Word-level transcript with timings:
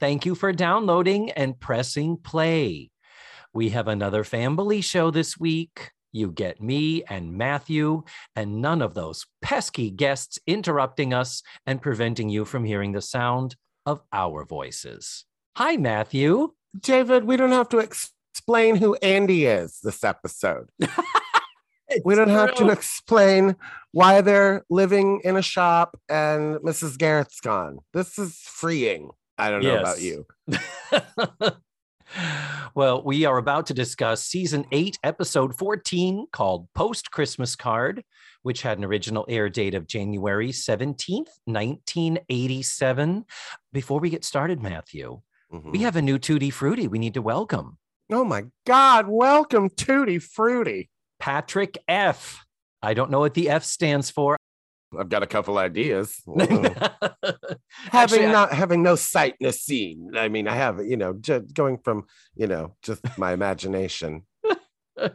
Thank 0.00 0.24
you 0.24 0.36
for 0.36 0.52
downloading 0.52 1.32
and 1.32 1.58
pressing 1.58 2.18
play. 2.18 2.90
We 3.52 3.70
have 3.70 3.88
another 3.88 4.22
family 4.22 4.80
show 4.80 5.10
this 5.10 5.36
week. 5.36 5.90
You 6.12 6.30
get 6.30 6.62
me 6.62 7.02
and 7.04 7.32
Matthew, 7.32 8.04
and 8.36 8.62
none 8.62 8.80
of 8.80 8.94
those 8.94 9.26
pesky 9.42 9.90
guests 9.90 10.38
interrupting 10.46 11.12
us 11.12 11.42
and 11.66 11.82
preventing 11.82 12.28
you 12.28 12.44
from 12.44 12.64
hearing 12.64 12.92
the 12.92 13.02
sound 13.02 13.56
of 13.86 14.00
our 14.12 14.44
voices. 14.44 15.24
Hi, 15.56 15.76
Matthew. 15.76 16.52
David, 16.78 17.24
we 17.24 17.36
don't 17.36 17.52
have 17.52 17.68
to 17.70 17.80
ex- 17.80 18.12
explain 18.32 18.76
who 18.76 18.94
Andy 18.96 19.46
is 19.46 19.80
this 19.82 20.04
episode. 20.04 20.68
we 22.04 22.14
don't 22.14 22.28
have 22.28 22.54
to 22.54 22.68
explain 22.68 23.56
why 23.90 24.20
they're 24.20 24.64
living 24.70 25.20
in 25.24 25.36
a 25.36 25.42
shop 25.42 25.98
and 26.08 26.56
Mrs. 26.58 26.96
Garrett's 26.96 27.40
gone. 27.40 27.78
This 27.92 28.16
is 28.16 28.36
freeing. 28.36 29.10
I 29.38 29.50
don't 29.50 29.62
know 29.62 29.78
about 29.78 30.00
you. 30.00 30.26
well, 32.74 33.02
we 33.04 33.24
are 33.24 33.38
about 33.38 33.66
to 33.66 33.74
discuss 33.74 34.24
season 34.24 34.64
eight, 34.72 34.98
episode 35.04 35.56
14, 35.56 36.26
called 36.32 36.66
Post 36.74 37.12
Christmas 37.12 37.54
Card, 37.54 38.02
which 38.42 38.62
had 38.62 38.78
an 38.78 38.84
original 38.84 39.24
air 39.28 39.48
date 39.48 39.74
of 39.74 39.86
January 39.86 40.48
17th, 40.48 41.28
1987. 41.44 43.24
Before 43.72 44.00
we 44.00 44.10
get 44.10 44.24
started, 44.24 44.60
Matthew, 44.60 45.20
mm-hmm. 45.52 45.70
we 45.70 45.78
have 45.78 45.94
a 45.96 46.02
new 46.02 46.18
Tutti 46.18 46.50
Frutti 46.50 46.88
we 46.88 46.98
need 46.98 47.14
to 47.14 47.22
welcome. 47.22 47.78
Oh 48.10 48.24
my 48.24 48.44
God, 48.66 49.06
welcome 49.08 49.70
Tutti 49.70 50.18
Frutti. 50.18 50.90
Patrick 51.20 51.78
F. 51.86 52.44
I 52.82 52.94
don't 52.94 53.10
know 53.10 53.20
what 53.20 53.34
the 53.34 53.50
F 53.50 53.64
stands 53.64 54.10
for. 54.10 54.36
I've 54.98 55.08
got 55.08 55.22
a 55.22 55.26
couple 55.26 55.58
ideas. 55.58 56.22
having 57.90 58.32
not 58.32 58.52
having 58.52 58.82
no 58.82 58.96
sight 58.96 59.34
in 59.40 59.46
a 59.46 59.52
scene. 59.52 60.12
I 60.16 60.28
mean, 60.28 60.48
I 60.48 60.54
have 60.54 60.80
you 60.84 60.96
know 60.96 61.14
just 61.14 61.52
going 61.54 61.78
from 61.78 62.04
you 62.34 62.46
know 62.46 62.76
just 62.82 63.02
my 63.18 63.32
imagination. 63.32 64.22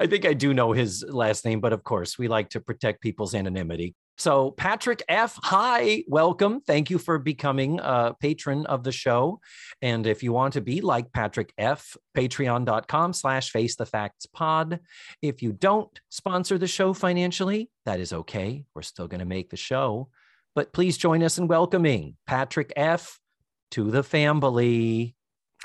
I 0.00 0.06
think 0.06 0.26
I 0.26 0.32
do 0.32 0.52
know 0.54 0.72
his 0.72 1.04
last 1.08 1.44
name, 1.44 1.60
but 1.60 1.72
of 1.72 1.84
course, 1.84 2.18
we 2.18 2.28
like 2.28 2.50
to 2.50 2.60
protect 2.60 3.00
people's 3.00 3.34
anonymity. 3.34 3.94
So, 4.18 4.50
Patrick 4.50 5.02
F., 5.08 5.38
hi, 5.42 6.04
welcome. 6.06 6.60
Thank 6.60 6.90
you 6.90 6.98
for 6.98 7.18
becoming 7.18 7.80
a 7.82 8.14
patron 8.20 8.66
of 8.66 8.84
the 8.84 8.92
show. 8.92 9.40
And 9.80 10.06
if 10.06 10.22
you 10.22 10.32
want 10.32 10.52
to 10.54 10.60
be 10.60 10.80
like 10.80 11.12
Patrick 11.12 11.52
F., 11.56 11.96
patreon.com 12.16 13.14
slash 13.14 13.50
face 13.50 13.76
the 13.76 13.86
facts 13.86 14.26
pod. 14.26 14.80
If 15.22 15.42
you 15.42 15.52
don't 15.52 15.90
sponsor 16.10 16.58
the 16.58 16.68
show 16.68 16.92
financially, 16.92 17.70
that 17.86 18.00
is 18.00 18.12
okay. 18.12 18.64
We're 18.74 18.82
still 18.82 19.08
going 19.08 19.20
to 19.20 19.26
make 19.26 19.50
the 19.50 19.56
show. 19.56 20.08
But 20.54 20.72
please 20.72 20.98
join 20.98 21.22
us 21.22 21.38
in 21.38 21.48
welcoming 21.48 22.16
Patrick 22.26 22.72
F. 22.76 23.18
to 23.72 23.90
the 23.90 24.02
family. 24.02 25.16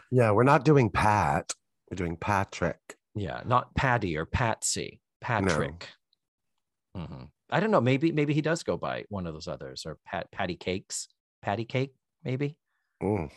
Yeah, 0.09 0.31
we're 0.31 0.43
not 0.43 0.63
doing 0.63 0.89
Pat, 0.89 1.53
we're 1.91 1.95
doing 1.95 2.15
Patrick. 2.15 2.79
Yeah, 3.13 3.41
not 3.45 3.75
Patty 3.75 4.15
or 4.17 4.25
Patsy, 4.25 5.01
Patrick. 5.19 5.89
No. 6.95 7.01
Mm-hmm. 7.01 7.23
I 7.49 7.59
don't 7.59 7.71
know. 7.71 7.81
Maybe 7.81 8.11
maybe 8.11 8.33
he 8.33 8.41
does 8.41 8.63
go 8.63 8.77
by 8.77 9.05
one 9.09 9.25
of 9.25 9.33
those 9.33 9.47
others 9.47 9.85
or 9.85 9.97
Pat 10.05 10.29
Patty 10.31 10.55
Cakes, 10.55 11.07
Patty 11.41 11.65
Cake, 11.65 11.93
maybe. 12.23 12.57
Mm. 13.01 13.31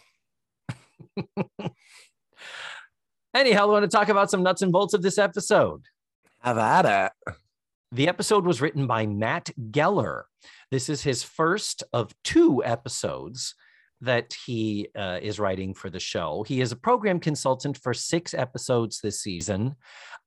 Anyhow, 3.35 3.63
I 3.63 3.67
want 3.67 3.85
to 3.85 3.97
talk 3.97 4.09
about 4.09 4.31
some 4.31 4.43
nuts 4.43 4.63
and 4.63 4.73
bolts 4.73 4.95
of 4.95 5.03
this 5.03 5.19
episode. 5.19 5.83
Have 6.41 6.59
at 6.59 7.13
it. 7.29 7.35
The 7.93 8.09
episode 8.09 8.45
was 8.45 8.61
written 8.61 8.87
by 8.87 9.07
Matt 9.07 9.51
Geller. 9.71 10.23
This 10.71 10.89
is 10.89 11.03
his 11.03 11.23
first 11.23 11.83
of 11.93 12.13
two 12.25 12.65
episodes 12.65 13.55
that 14.01 14.35
he 14.47 14.89
uh, 14.97 15.19
is 15.21 15.39
writing 15.39 15.75
for 15.75 15.91
the 15.91 16.01
show. 16.01 16.45
He 16.47 16.61
is 16.61 16.73
a 16.73 16.77
program 16.77 17.21
consultant 17.21 17.77
for 17.77 17.93
six 17.93 18.33
episodes 18.33 19.01
this 19.01 19.21
season. 19.21 19.77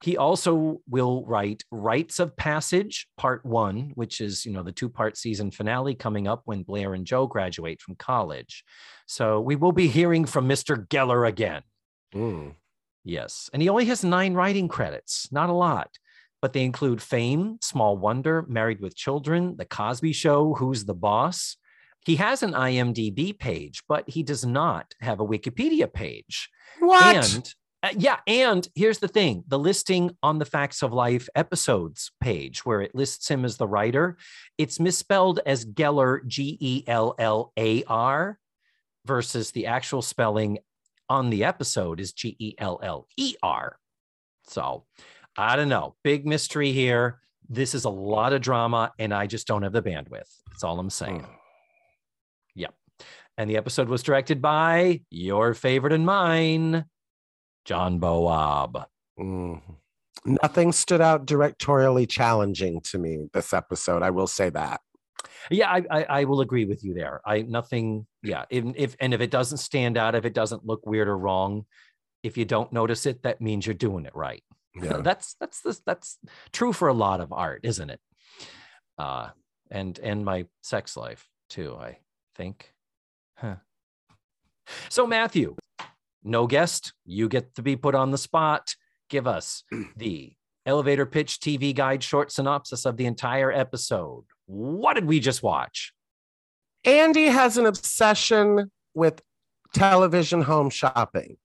He 0.03 0.17
also 0.17 0.81
will 0.87 1.25
write 1.25 1.63
Rites 1.71 2.19
of 2.19 2.35
Passage, 2.35 3.07
Part 3.17 3.45
One, 3.45 3.91
which 3.95 4.21
is 4.21 4.45
you 4.45 4.51
know 4.51 4.63
the 4.63 4.71
two-part 4.71 5.17
season 5.17 5.49
finale 5.49 5.95
coming 5.95 6.27
up 6.27 6.41
when 6.45 6.63
Blair 6.63 6.93
and 6.93 7.05
Joe 7.05 7.25
graduate 7.25 7.81
from 7.81 7.95
college. 7.95 8.63
So 9.07 9.39
we 9.41 9.55
will 9.55 9.71
be 9.71 9.87
hearing 9.87 10.25
from 10.25 10.47
Mr. 10.47 10.87
Geller 10.87 11.27
again. 11.27 11.63
Mm. 12.13 12.53
Yes, 13.03 13.49
and 13.53 13.61
he 13.61 13.69
only 13.69 13.85
has 13.85 14.03
nine 14.03 14.33
writing 14.33 14.67
credits, 14.67 15.29
not 15.31 15.49
a 15.49 15.53
lot. 15.53 15.89
But 16.41 16.51
they 16.51 16.63
include 16.63 17.01
Fame, 17.01 17.57
Small 17.61 17.97
Wonder, 17.97 18.45
Married 18.49 18.81
with 18.81 18.97
Children, 18.97 19.55
The 19.57 19.63
Cosby 19.63 20.11
Show, 20.11 20.53
Who's 20.55 20.83
the 20.83 20.93
Boss, 20.93 21.55
he 22.05 22.15
has 22.17 22.43
an 22.43 22.53
IMDb 22.53 23.37
page, 23.37 23.83
but 23.87 24.09
he 24.09 24.23
does 24.23 24.45
not 24.45 24.93
have 25.01 25.19
a 25.19 25.25
Wikipedia 25.25 25.91
page. 25.91 26.49
What? 26.79 27.33
And 27.33 27.53
uh, 27.83 27.89
yeah, 27.97 28.19
and 28.27 28.67
here's 28.75 28.99
the 28.99 29.07
thing: 29.07 29.43
the 29.47 29.59
listing 29.59 30.15
on 30.23 30.39
the 30.39 30.45
Facts 30.45 30.81
of 30.83 30.93
Life 30.93 31.27
episodes 31.35 32.11
page, 32.21 32.65
where 32.65 32.81
it 32.81 32.95
lists 32.95 33.29
him 33.29 33.43
as 33.45 33.57
the 33.57 33.67
writer, 33.67 34.17
it's 34.57 34.79
misspelled 34.79 35.39
as 35.45 35.65
Geller, 35.65 36.25
G 36.25 36.57
E 36.59 36.83
L 36.87 37.15
L 37.19 37.51
A 37.57 37.83
R, 37.85 38.39
versus 39.05 39.51
the 39.51 39.67
actual 39.67 40.01
spelling 40.01 40.59
on 41.09 41.29
the 41.29 41.43
episode 41.43 41.99
is 41.99 42.13
G 42.13 42.35
E 42.39 42.55
L 42.57 42.79
L 42.81 43.07
E 43.17 43.35
R. 43.43 43.77
So 44.47 44.85
I 45.37 45.55
don't 45.55 45.69
know. 45.69 45.95
Big 46.03 46.25
mystery 46.25 46.71
here. 46.71 47.19
This 47.49 47.75
is 47.75 47.83
a 47.83 47.89
lot 47.89 48.31
of 48.33 48.41
drama, 48.41 48.93
and 48.97 49.13
I 49.13 49.27
just 49.27 49.45
don't 49.45 49.63
have 49.63 49.73
the 49.73 49.81
bandwidth. 49.81 50.29
That's 50.47 50.63
all 50.63 50.79
I'm 50.79 50.89
saying. 50.89 51.27
And 53.37 53.49
the 53.49 53.57
episode 53.57 53.89
was 53.89 54.03
directed 54.03 54.41
by 54.41 55.01
your 55.09 55.53
favorite 55.53 55.93
and 55.93 56.05
mine, 56.05 56.85
John 57.65 57.99
Bowab. 57.99 58.85
Mm. 59.19 59.61
Nothing 60.25 60.71
stood 60.71 61.01
out 61.01 61.25
directorially 61.25 62.07
challenging 62.07 62.81
to 62.81 62.97
me 62.97 63.27
this 63.33 63.53
episode. 63.53 64.03
I 64.03 64.11
will 64.11 64.27
say 64.27 64.49
that. 64.51 64.81
Yeah, 65.49 65.69
I, 65.69 65.83
I, 65.89 66.03
I 66.03 66.23
will 66.25 66.41
agree 66.41 66.65
with 66.65 66.83
you 66.83 66.93
there. 66.93 67.21
I 67.25 67.41
nothing. 67.41 68.05
Yeah, 68.21 68.45
if, 68.49 68.63
if 68.75 68.95
and 68.99 69.13
if 69.13 69.21
it 69.21 69.31
doesn't 69.31 69.57
stand 69.57 69.97
out, 69.97 70.15
if 70.15 70.25
it 70.25 70.33
doesn't 70.33 70.65
look 70.65 70.85
weird 70.85 71.07
or 71.07 71.17
wrong, 71.17 71.65
if 72.21 72.37
you 72.37 72.45
don't 72.45 72.71
notice 72.71 73.05
it, 73.05 73.23
that 73.23 73.41
means 73.41 73.65
you're 73.65 73.73
doing 73.73 74.05
it 74.05 74.15
right. 74.15 74.43
Yeah. 74.81 74.97
that's 75.03 75.35
that's 75.39 75.61
this 75.61 75.81
that's 75.85 76.17
true 76.51 76.73
for 76.73 76.87
a 76.87 76.93
lot 76.93 77.19
of 77.19 77.33
art, 77.33 77.61
isn't 77.63 77.89
it? 77.89 77.99
Uh, 78.97 79.29
and 79.69 79.99
and 79.99 80.23
my 80.23 80.45
sex 80.61 80.95
life 80.95 81.27
too. 81.49 81.75
I 81.75 81.97
think. 82.35 82.72
Huh. 83.43 83.55
So, 84.89 85.05
Matthew, 85.05 85.55
no 86.23 86.47
guest. 86.47 86.93
You 87.05 87.27
get 87.27 87.55
to 87.55 87.61
be 87.61 87.75
put 87.75 87.93
on 87.93 88.11
the 88.11 88.17
spot. 88.17 88.75
Give 89.09 89.27
us 89.27 89.63
the 89.97 90.33
elevator 90.65 91.05
pitch 91.05 91.39
TV 91.39 91.75
guide 91.75 92.01
short 92.01 92.31
synopsis 92.31 92.85
of 92.85 92.95
the 92.95 93.05
entire 93.05 93.51
episode. 93.51 94.23
What 94.45 94.93
did 94.93 95.05
we 95.05 95.19
just 95.19 95.43
watch? 95.43 95.93
Andy 96.85 97.25
has 97.25 97.57
an 97.57 97.65
obsession 97.65 98.71
with 98.93 99.21
television 99.73 100.41
home 100.41 100.69
shopping. 100.69 101.37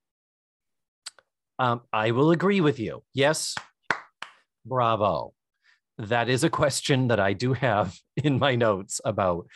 Um, 1.58 1.80
I 1.92 2.12
will 2.12 2.30
agree 2.30 2.60
with 2.60 2.78
you. 2.78 3.02
Yes. 3.12 3.56
Bravo. 4.64 5.32
That 5.98 6.28
is 6.28 6.44
a 6.44 6.50
question 6.50 7.08
that 7.08 7.18
I 7.18 7.32
do 7.32 7.54
have 7.54 7.98
in 8.16 8.38
my 8.38 8.54
notes 8.54 9.00
about 9.04 9.48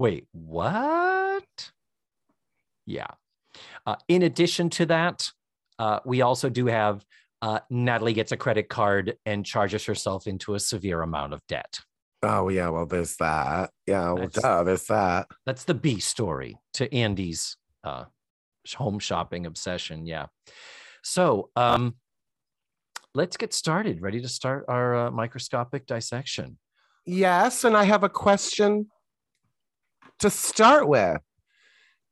Wait, 0.00 0.26
what? 0.32 1.44
Yeah. 2.90 3.06
Uh, 3.86 3.96
in 4.08 4.22
addition 4.22 4.70
to 4.70 4.86
that, 4.86 5.30
uh, 5.78 6.00
we 6.04 6.22
also 6.22 6.48
do 6.48 6.66
have 6.66 7.04
uh, 7.42 7.60
Natalie 7.70 8.12
gets 8.12 8.32
a 8.32 8.36
credit 8.36 8.68
card 8.68 9.16
and 9.24 9.46
charges 9.46 9.84
herself 9.86 10.26
into 10.26 10.54
a 10.54 10.60
severe 10.60 11.02
amount 11.02 11.32
of 11.32 11.40
debt. 11.46 11.80
Oh 12.22 12.50
yeah, 12.50 12.68
well 12.68 12.84
there's 12.84 13.16
that. 13.16 13.70
Yeah, 13.86 14.12
well, 14.12 14.28
duh, 14.28 14.62
there's 14.64 14.84
that. 14.86 15.26
That's 15.46 15.64
the 15.64 15.72
B 15.72 16.00
story 16.00 16.58
to 16.74 16.92
Andy's 16.94 17.56
uh, 17.82 18.04
home 18.76 18.98
shopping 18.98 19.46
obsession. 19.46 20.04
Yeah. 20.04 20.26
So 21.02 21.48
um, 21.56 21.94
let's 23.14 23.38
get 23.38 23.54
started. 23.54 24.02
Ready 24.02 24.20
to 24.20 24.28
start 24.28 24.66
our 24.68 25.06
uh, 25.06 25.10
microscopic 25.10 25.86
dissection? 25.86 26.58
Yes, 27.06 27.64
and 27.64 27.74
I 27.74 27.84
have 27.84 28.04
a 28.04 28.10
question 28.10 28.90
to 30.18 30.28
start 30.28 30.86
with. 30.86 31.22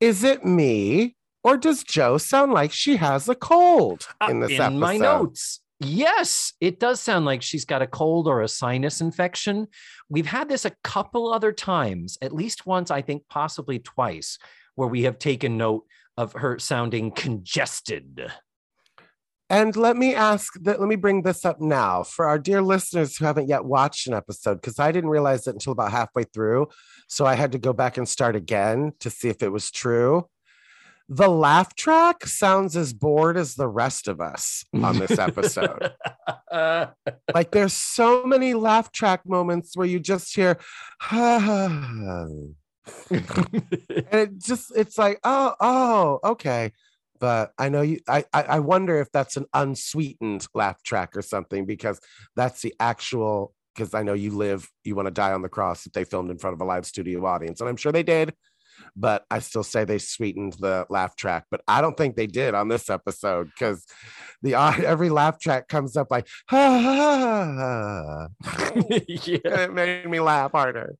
Is 0.00 0.24
it 0.24 0.44
me, 0.44 1.14
Or 1.44 1.56
does 1.56 1.84
Joe 1.84 2.18
sound 2.18 2.52
like 2.52 2.72
she 2.72 2.96
has 2.96 3.28
a 3.28 3.34
cold 3.34 4.06
in 4.28 4.40
this 4.40 4.50
Uh, 4.50 4.54
in 4.54 4.60
episode? 4.60 4.78
my 4.78 4.96
notes. 4.96 5.60
Yes, 5.80 6.52
it 6.60 6.80
does 6.80 7.00
sound 7.00 7.24
like 7.24 7.42
she's 7.42 7.64
got 7.64 7.80
a 7.80 7.86
cold 7.86 8.26
or 8.26 8.42
a 8.42 8.48
sinus 8.48 9.00
infection. 9.00 9.68
We've 10.08 10.26
had 10.26 10.48
this 10.48 10.64
a 10.64 10.72
couple 10.82 11.32
other 11.32 11.52
times, 11.52 12.18
at 12.20 12.34
least 12.34 12.66
once, 12.66 12.90
I 12.90 13.00
think, 13.02 13.22
possibly 13.30 13.78
twice, 13.78 14.38
where 14.74 14.88
we 14.88 15.04
have 15.04 15.18
taken 15.20 15.56
note 15.56 15.86
of 16.16 16.32
her 16.32 16.58
sounding 16.58 17.12
congested. 17.12 18.30
And 19.50 19.74
let 19.76 19.96
me 19.96 20.14
ask 20.14 20.54
that 20.62 20.78
let 20.78 20.88
me 20.88 20.96
bring 20.96 21.22
this 21.22 21.44
up 21.44 21.60
now 21.60 22.02
for 22.02 22.26
our 22.26 22.38
dear 22.38 22.60
listeners 22.60 23.16
who 23.16 23.24
haven't 23.24 23.48
yet 23.48 23.64
watched 23.64 24.06
an 24.06 24.14
episode, 24.14 24.56
because 24.56 24.78
I 24.78 24.92
didn't 24.92 25.10
realize 25.10 25.46
it 25.46 25.54
until 25.54 25.72
about 25.72 25.90
halfway 25.90 26.24
through. 26.24 26.68
So 27.08 27.24
I 27.24 27.34
had 27.34 27.52
to 27.52 27.58
go 27.58 27.72
back 27.72 27.96
and 27.96 28.06
start 28.06 28.36
again 28.36 28.92
to 29.00 29.08
see 29.08 29.28
if 29.28 29.42
it 29.42 29.50
was 29.50 29.70
true. 29.70 30.28
The 31.08 31.28
laugh 31.28 31.74
track 31.74 32.26
sounds 32.26 32.76
as 32.76 32.92
bored 32.92 33.38
as 33.38 33.54
the 33.54 33.66
rest 33.66 34.08
of 34.08 34.20
us 34.20 34.66
on 34.74 34.98
this 34.98 35.18
episode. 35.18 35.94
like 36.52 37.50
there's 37.50 37.72
so 37.72 38.24
many 38.24 38.52
laugh 38.52 38.92
track 38.92 39.22
moments 39.24 39.74
where 39.74 39.86
you 39.86 40.00
just 40.00 40.36
hear 40.36 40.58
and 41.10 42.54
it 44.12 44.38
just 44.38 44.72
it's 44.76 44.98
like 44.98 45.20
oh 45.24 45.54
oh 45.60 46.20
okay 46.24 46.72
but 47.20 47.52
i 47.58 47.68
know 47.68 47.82
you 47.82 47.98
I, 48.08 48.24
I 48.32 48.42
i 48.42 48.58
wonder 48.58 49.00
if 49.00 49.10
that's 49.12 49.36
an 49.36 49.46
unsweetened 49.54 50.46
laugh 50.54 50.82
track 50.82 51.16
or 51.16 51.22
something 51.22 51.66
because 51.66 52.00
that's 52.36 52.62
the 52.62 52.74
actual 52.80 53.54
because 53.74 53.94
i 53.94 54.02
know 54.02 54.14
you 54.14 54.32
live 54.32 54.68
you 54.84 54.94
want 54.94 55.06
to 55.06 55.12
die 55.12 55.32
on 55.32 55.42
the 55.42 55.48
cross 55.48 55.84
that 55.84 55.92
they 55.92 56.04
filmed 56.04 56.30
in 56.30 56.38
front 56.38 56.54
of 56.54 56.60
a 56.60 56.64
live 56.64 56.86
studio 56.86 57.24
audience 57.24 57.60
and 57.60 57.68
i'm 57.68 57.76
sure 57.76 57.92
they 57.92 58.02
did 58.02 58.34
but 58.94 59.24
i 59.30 59.40
still 59.40 59.64
say 59.64 59.84
they 59.84 59.98
sweetened 59.98 60.54
the 60.60 60.86
laugh 60.88 61.16
track 61.16 61.44
but 61.50 61.60
i 61.66 61.80
don't 61.80 61.96
think 61.96 62.14
they 62.14 62.28
did 62.28 62.54
on 62.54 62.68
this 62.68 62.88
episode 62.88 63.46
because 63.46 63.84
the 64.42 64.54
every 64.86 65.10
laugh 65.10 65.38
track 65.40 65.68
comes 65.68 65.96
up 65.96 66.08
like 66.10 66.28
ha, 66.48 66.80
ha, 66.80 68.28
ha, 68.42 68.50
ha. 68.50 68.80
yeah. 69.08 69.38
and 69.44 69.60
it 69.60 69.72
made 69.72 70.08
me 70.08 70.20
laugh 70.20 70.52
harder 70.52 70.96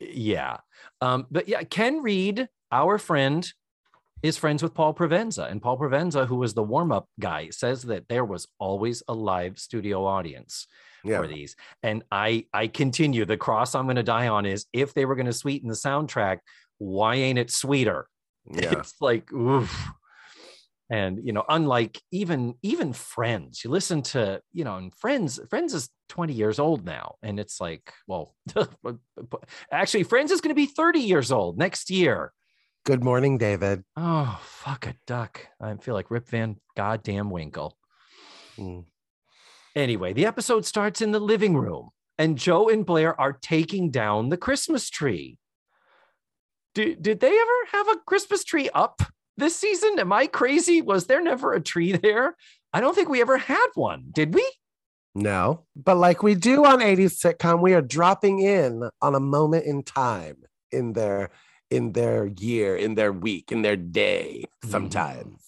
yeah. 0.00 0.58
Um, 1.00 1.26
but 1.30 1.48
yeah, 1.48 1.62
Ken 1.62 2.02
Reed, 2.02 2.48
our 2.72 2.98
friend, 2.98 3.46
is 4.24 4.38
friends 4.38 4.62
with 4.62 4.72
Paul 4.72 4.94
Provenza. 4.94 5.50
And 5.50 5.60
Paul 5.60 5.78
Provenza, 5.78 6.26
who 6.26 6.36
was 6.36 6.54
the 6.54 6.62
warm 6.62 6.90
up 6.90 7.06
guy, 7.20 7.50
says 7.50 7.82
that 7.82 8.08
there 8.08 8.24
was 8.24 8.48
always 8.58 9.02
a 9.06 9.12
live 9.12 9.58
studio 9.58 10.06
audience 10.06 10.66
yeah 11.04 11.20
for 11.20 11.26
these. 11.26 11.56
And 11.82 12.02
I 12.10 12.46
I 12.54 12.68
continue. 12.68 13.26
The 13.26 13.36
cross 13.36 13.74
I'm 13.74 13.84
going 13.84 13.96
to 13.96 14.02
die 14.02 14.28
on 14.28 14.46
is 14.46 14.64
if 14.72 14.94
they 14.94 15.04
were 15.04 15.14
going 15.14 15.26
to 15.26 15.32
sweeten 15.34 15.68
the 15.68 15.74
soundtrack, 15.74 16.38
why 16.78 17.16
ain't 17.16 17.38
it 17.38 17.50
sweeter? 17.50 18.08
yeah 18.50 18.78
It's 18.78 18.94
like 18.98 19.30
oof. 19.30 19.90
And 20.88 21.20
you 21.22 21.34
know, 21.34 21.44
unlike 21.46 22.00
even 22.10 22.54
even 22.62 22.94
Friends, 22.94 23.62
you 23.62 23.70
listen 23.70 24.00
to 24.14 24.40
you 24.54 24.64
know, 24.64 24.76
and 24.76 24.94
Friends 24.94 25.38
Friends 25.50 25.74
is 25.74 25.90
20 26.08 26.32
years 26.32 26.58
old 26.58 26.86
now, 26.86 27.16
and 27.22 27.38
it's 27.38 27.60
like, 27.60 27.92
well, 28.06 28.34
actually, 29.70 30.04
Friends 30.04 30.30
is 30.30 30.40
going 30.40 30.54
to 30.54 30.54
be 30.54 30.66
30 30.66 31.00
years 31.00 31.30
old 31.30 31.58
next 31.58 31.90
year. 31.90 32.32
Good 32.84 33.02
morning 33.02 33.38
david 33.38 33.82
Oh 33.96 34.40
fuck 34.64 34.86
a 34.86 34.94
duck! 35.06 35.46
I 35.60 35.74
feel 35.76 35.94
like 35.94 36.10
Rip 36.10 36.26
Van 36.28 36.56
Goddamn 36.74 37.30
Winkle. 37.30 37.76
Mm. 38.58 38.86
Anyway, 39.76 40.12
the 40.12 40.24
episode 40.24 40.64
starts 40.64 41.02
in 41.02 41.12
the 41.12 41.20
living 41.20 41.54
room, 41.56 41.90
and 42.16 42.38
Joe 42.38 42.68
and 42.68 42.86
Blair 42.86 43.18
are 43.20 43.32
taking 43.32 43.90
down 43.90 44.30
the 44.30 44.36
Christmas 44.36 44.88
tree. 44.88 45.36
Did, 46.74 47.02
did 47.02 47.20
they 47.20 47.28
ever 47.28 47.58
have 47.72 47.88
a 47.88 48.00
Christmas 48.06 48.42
tree 48.42 48.70
up 48.72 49.02
this 49.36 49.54
season? 49.54 49.98
Am 49.98 50.12
I 50.12 50.26
crazy? 50.26 50.80
Was 50.80 51.06
there 51.06 51.22
never 51.22 51.52
a 51.52 51.60
tree 51.60 51.92
there? 51.92 52.36
I 52.72 52.80
don't 52.80 52.94
think 52.94 53.08
we 53.08 53.20
ever 53.20 53.36
had 53.36 53.68
one, 53.74 54.06
did 54.12 54.34
we? 54.34 54.48
No, 55.14 55.66
but 55.76 55.96
like 55.96 56.22
we 56.22 56.34
do 56.34 56.64
on 56.64 56.80
80s 56.80 57.20
sitcom, 57.22 57.60
we 57.60 57.74
are 57.74 57.82
dropping 57.82 58.40
in 58.40 58.88
on 59.02 59.14
a 59.14 59.20
moment 59.20 59.66
in 59.66 59.82
time 59.82 60.38
in 60.72 60.94
their 60.94 61.30
in 61.74 61.92
their 61.92 62.26
year, 62.26 62.76
in 62.76 62.94
their 62.94 63.12
week, 63.12 63.50
in 63.50 63.62
their 63.62 63.76
day 63.76 64.44
mm. 64.64 64.70
sometimes. 64.70 65.42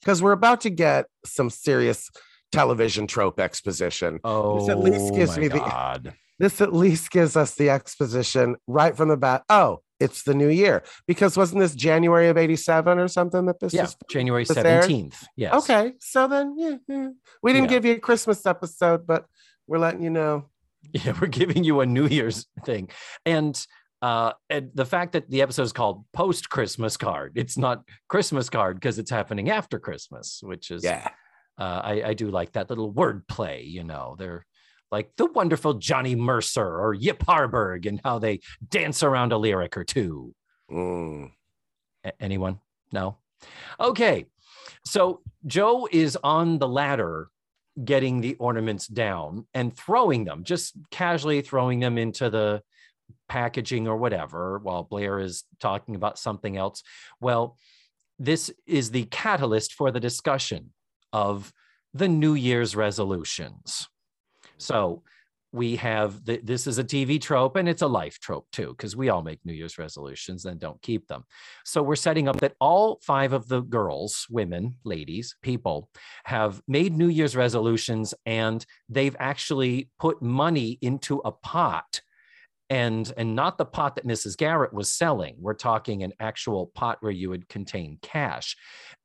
Because 0.00 0.22
we're 0.22 0.32
about 0.32 0.62
to 0.62 0.70
get 0.70 1.06
some 1.24 1.50
serious 1.50 2.10
television 2.52 3.06
trope 3.06 3.38
exposition. 3.40 4.20
Oh, 4.24 4.60
this 4.60 4.68
at 4.68 4.78
least 4.78 5.12
oh 5.12 5.16
gives 5.16 5.36
my 5.36 5.42
me 5.42 5.48
the- 5.48 5.58
God. 5.58 6.14
This 6.38 6.60
at 6.60 6.72
least 6.72 7.10
gives 7.10 7.34
us 7.34 7.54
the 7.54 7.70
exposition 7.70 8.56
right 8.66 8.94
from 8.94 9.08
the 9.08 9.16
bat. 9.16 9.42
Oh, 9.48 9.80
it's 9.98 10.22
the 10.24 10.34
new 10.34 10.48
year. 10.48 10.82
Because 11.06 11.34
wasn't 11.36 11.60
this 11.60 11.74
January 11.74 12.28
of 12.28 12.36
87 12.36 12.98
or 12.98 13.08
something 13.08 13.46
that 13.46 13.58
this 13.58 13.72
Yeah, 13.72 13.82
was? 13.82 13.96
January 14.10 14.42
was 14.46 14.56
aired? 14.56 14.84
17th. 14.84 15.24
Yes. 15.36 15.54
Okay. 15.54 15.94
So 15.98 16.28
then, 16.28 16.54
yeah, 16.58 16.76
yeah. 16.88 17.08
we 17.42 17.52
didn't 17.52 17.70
Yeah. 17.70 17.76
give 17.76 17.84
you 17.86 17.94
a 17.94 17.98
Christmas 17.98 18.44
episode, 18.44 19.06
but 19.06 19.24
we're 19.66 19.78
letting 19.78 20.02
you 20.02 20.10
know. 20.10 20.44
Yeah, 20.92 21.18
we're 21.20 21.26
giving 21.26 21.64
you 21.64 21.80
a 21.80 21.86
New 21.86 22.06
Year's 22.06 22.46
thing. 22.64 22.90
And 23.24 23.60
uh 24.06 24.32
and 24.54 24.64
the 24.74 24.84
fact 24.94 25.10
that 25.14 25.24
the 25.30 25.42
episode 25.42 25.62
is 25.70 25.72
called 25.80 26.04
post 26.12 26.44
Christmas 26.56 26.96
card, 26.96 27.32
it's 27.42 27.56
not 27.66 27.76
Christmas 28.08 28.48
card 28.56 28.72
because 28.78 28.98
it's 29.00 29.10
happening 29.18 29.46
after 29.60 29.76
Christmas, 29.88 30.26
which 30.50 30.70
is 30.70 30.82
Yeah. 30.84 31.08
uh, 31.64 31.80
I, 31.92 31.94
I 32.10 32.14
do 32.22 32.28
like 32.38 32.50
that 32.52 32.68
little 32.70 32.90
word 33.02 33.18
play, 33.26 33.58
you 33.76 33.84
know. 33.84 34.14
They're 34.18 34.44
like 34.96 35.08
the 35.16 35.26
wonderful 35.40 35.74
Johnny 35.88 36.14
Mercer 36.14 36.70
or 36.84 36.94
Yip 36.94 37.20
Harburg 37.28 37.86
and 37.86 38.00
how 38.04 38.16
they 38.20 38.40
dance 38.78 39.02
around 39.02 39.32
a 39.32 39.38
lyric 39.38 39.76
or 39.76 39.84
two. 39.84 40.34
Mm. 40.70 41.32
A- 42.04 42.22
anyone? 42.22 42.60
No. 42.92 43.06
Okay. 43.80 44.26
So 44.84 45.22
Joe 45.46 45.88
is 45.90 46.16
on 46.22 46.58
the 46.58 46.68
ladder 46.68 47.28
getting 47.84 48.20
the 48.20 48.34
ornaments 48.36 48.86
down 48.86 49.46
and 49.52 49.76
throwing 49.76 50.24
them, 50.24 50.44
just 50.44 50.74
casually 50.90 51.40
throwing 51.42 51.80
them 51.80 51.98
into 51.98 52.30
the 52.30 52.62
packaging 53.28 53.88
or 53.88 53.96
whatever 53.96 54.58
while 54.58 54.82
Blair 54.82 55.18
is 55.18 55.44
talking 55.60 55.94
about 55.94 56.18
something 56.18 56.56
else. 56.56 56.82
Well, 57.20 57.56
this 58.18 58.50
is 58.66 58.90
the 58.90 59.04
catalyst 59.04 59.74
for 59.74 59.90
the 59.90 60.00
discussion 60.00 60.72
of 61.12 61.52
the 61.92 62.08
New 62.08 62.34
Year's 62.34 62.76
resolutions. 62.76 63.88
So 64.58 65.02
we 65.52 65.76
have 65.76 66.24
the, 66.24 66.40
this 66.42 66.66
is 66.66 66.78
a 66.78 66.84
TV 66.84 67.20
trope 67.20 67.56
and 67.56 67.68
it's 67.68 67.82
a 67.82 67.86
life 67.86 68.18
trope 68.20 68.46
too, 68.52 68.68
because 68.68 68.94
we 68.96 69.08
all 69.08 69.22
make 69.22 69.40
New 69.44 69.54
Year's 69.54 69.78
resolutions 69.78 70.44
and 70.44 70.60
don't 70.60 70.80
keep 70.82 71.06
them. 71.08 71.24
So 71.64 71.82
we're 71.82 71.96
setting 71.96 72.28
up 72.28 72.40
that 72.40 72.54
all 72.60 72.98
five 73.02 73.32
of 73.32 73.48
the 73.48 73.62
girls, 73.62 74.26
women, 74.28 74.76
ladies, 74.84 75.34
people 75.42 75.88
have 76.24 76.60
made 76.68 76.96
New 76.96 77.08
Year's 77.08 77.36
resolutions 77.36 78.12
and 78.26 78.64
they've 78.88 79.16
actually 79.18 79.88
put 79.98 80.20
money 80.20 80.78
into 80.82 81.20
a 81.24 81.32
pot 81.32 82.02
and 82.68 83.12
and 83.16 83.36
not 83.36 83.58
the 83.58 83.64
pot 83.64 83.96
that 83.96 84.06
Mrs. 84.06 84.36
Garrett 84.36 84.72
was 84.72 84.92
selling. 84.92 85.36
We're 85.38 85.54
talking 85.54 86.02
an 86.02 86.12
actual 86.20 86.66
pot 86.74 86.98
where 87.00 87.12
you 87.12 87.30
would 87.30 87.48
contain 87.48 87.98
cash. 88.02 88.56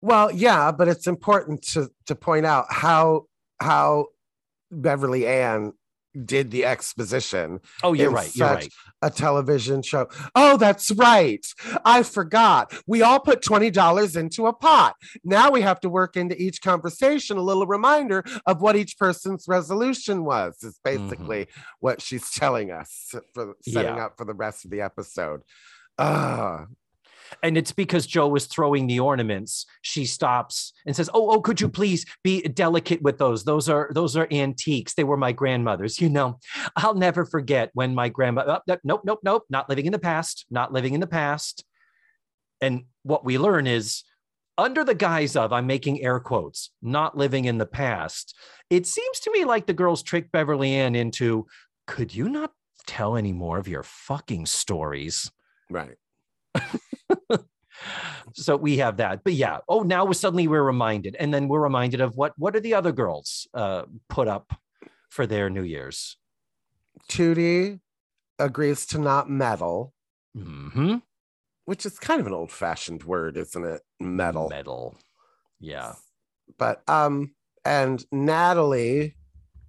Well, 0.01 0.31
yeah, 0.33 0.73
but 0.73 0.89
it's 0.89 1.07
important 1.07 1.63
to 1.69 1.89
to 2.07 2.15
point 2.15 2.47
out 2.47 2.67
how 2.71 3.27
how 3.61 4.07
Beverly 4.71 5.27
Ann 5.27 5.73
did 6.25 6.51
the 6.51 6.65
exposition 6.65 7.61
Oh, 7.83 7.93
you're 7.95 8.11
right. 8.11 8.35
You're 8.35 8.49
right. 8.49 8.73
a 9.01 9.11
television 9.11 9.83
show. 9.83 10.09
Oh, 10.35 10.57
that's 10.57 10.91
right. 10.93 11.45
I 11.85 12.03
forgot. 12.03 12.73
We 12.87 13.03
all 13.03 13.19
put 13.21 13.43
$20 13.43 14.17
into 14.17 14.47
a 14.47 14.53
pot. 14.53 14.95
Now 15.25 15.51
we 15.51 15.63
have 15.63 15.81
to 15.81 15.89
work 15.89 16.17
into 16.17 16.41
each 16.41 16.61
conversation 16.63 17.37
a 17.39 17.43
little 17.43 17.67
reminder 17.67 18.25
of 18.47 18.61
what 18.61 18.77
each 18.77 18.99
person's 18.99 19.47
resolution 19.49 20.25
was, 20.25 20.63
is 20.63 20.79
basically 20.85 21.49
what 21.81 22.03
she's 22.03 22.31
telling 22.31 22.71
us 22.71 23.15
for 23.35 23.55
setting 23.63 23.97
Yeah. 23.97 24.07
up 24.07 24.19
for 24.19 24.25
the 24.25 24.35
rest 24.35 24.65
of 24.65 24.71
the 24.71 24.81
episode. 24.83 25.43
Ah, 25.99 26.67
And 27.43 27.57
it's 27.57 27.73
because 27.73 28.07
Joe 28.07 28.29
was 28.29 28.47
throwing 28.47 28.87
the 28.87 29.01
ornaments. 29.01 29.67
She 29.83 30.05
stops 30.05 30.73
and 30.87 30.95
says, 30.95 31.11
"Oh, 31.13 31.31
oh, 31.31 31.41
could 31.41 31.61
you 31.61 31.69
please 31.69 32.05
be 32.23 32.43
delicate 32.43 33.03
with 33.03 33.19
those? 33.19 33.45
Those 33.45 33.69
are 33.69 33.91
those 33.93 34.17
are 34.17 34.29
antiques. 34.31 34.95
They 34.95 35.05
were 35.05 35.17
my 35.17 35.33
grandmother's. 35.33 36.01
You 36.01 36.09
know, 36.09 36.39
I'll 36.77 36.95
never 36.95 37.25
forget 37.25 37.71
when 37.75 37.95
my 37.95 38.09
grandma. 38.09 38.45
Oh, 38.47 38.61
no, 38.67 38.79
nope, 38.85 39.03
nope, 39.05 39.21
nope. 39.23 39.45
Not 39.51 39.69
living 39.69 39.87
in 39.87 39.93
the 39.93 39.99
past. 39.99 40.47
Not 40.51 40.73
living 40.73 40.95
in 40.95 41.01
the 41.01 41.07
past." 41.07 41.65
And 42.61 42.85
what 43.03 43.25
we 43.25 43.39
learn 43.39 43.67
is, 43.67 44.05
under 44.57 44.85
the 44.85 44.95
guise 44.95 45.35
of 45.35 45.53
I'm 45.53 45.67
making 45.67 46.03
air 46.03 46.21
quotes, 46.21 46.71
not 46.81 47.17
living 47.17 47.47
in 47.47 47.59
the 47.59 47.67
past. 47.67 48.37
It 48.71 48.87
seems 48.87 49.19
to 49.21 49.31
me 49.33 49.45
like 49.45 49.67
the 49.67 49.73
girls 49.73 50.03
tricked 50.03 50.31
Beverly 50.33 50.75
Ann 50.75 50.95
into, 50.95 51.47
"Could 51.87 52.15
you 52.15 52.29
not 52.29 52.53
tell 52.87 53.17
any 53.17 53.33
more 53.33 53.59
of 53.59 53.69
your 53.69 53.83
fucking 53.83 54.47
stories?" 54.47 55.31
right. 55.71 55.97
so 58.35 58.57
we 58.57 58.79
have 58.79 58.97
that. 58.99 59.25
But 59.25 59.35
yeah 59.35 59.59
oh 59.69 59.83
now 59.83 60.05
we're 60.05 60.13
suddenly 60.15 60.49
we're 60.49 60.63
reminded. 60.63 61.17
And 61.19 61.33
then 61.33 61.49
we're 61.49 61.61
reminded 61.61 62.01
of 62.01 62.17
what 62.17 62.33
what 62.39 62.57
are 62.57 62.61
the 62.61 62.75
other 62.75 62.93
girls 62.93 63.47
uh 63.55 63.83
put 64.09 64.29
up 64.29 64.53
for 65.11 65.27
their 65.27 65.51
new 65.51 65.63
year's? 65.63 66.17
Tootie 67.09 67.81
agrees 68.39 68.87
to 68.87 68.99
not 68.99 69.29
meddle, 69.31 69.93
hmm 70.35 70.97
which 71.65 71.87
is 71.87 71.99
kind 71.99 72.21
of 72.21 72.27
an 72.27 72.33
old 72.33 72.51
fashioned 72.51 73.05
word, 73.05 73.37
isn't 73.37 73.65
it? 73.65 73.83
Meddle. 74.01 74.49
medal 74.49 74.97
yeah. 75.63 75.95
But, 76.59 76.83
um, 76.89 77.35
and 77.65 78.05
Natalie, 78.13 79.17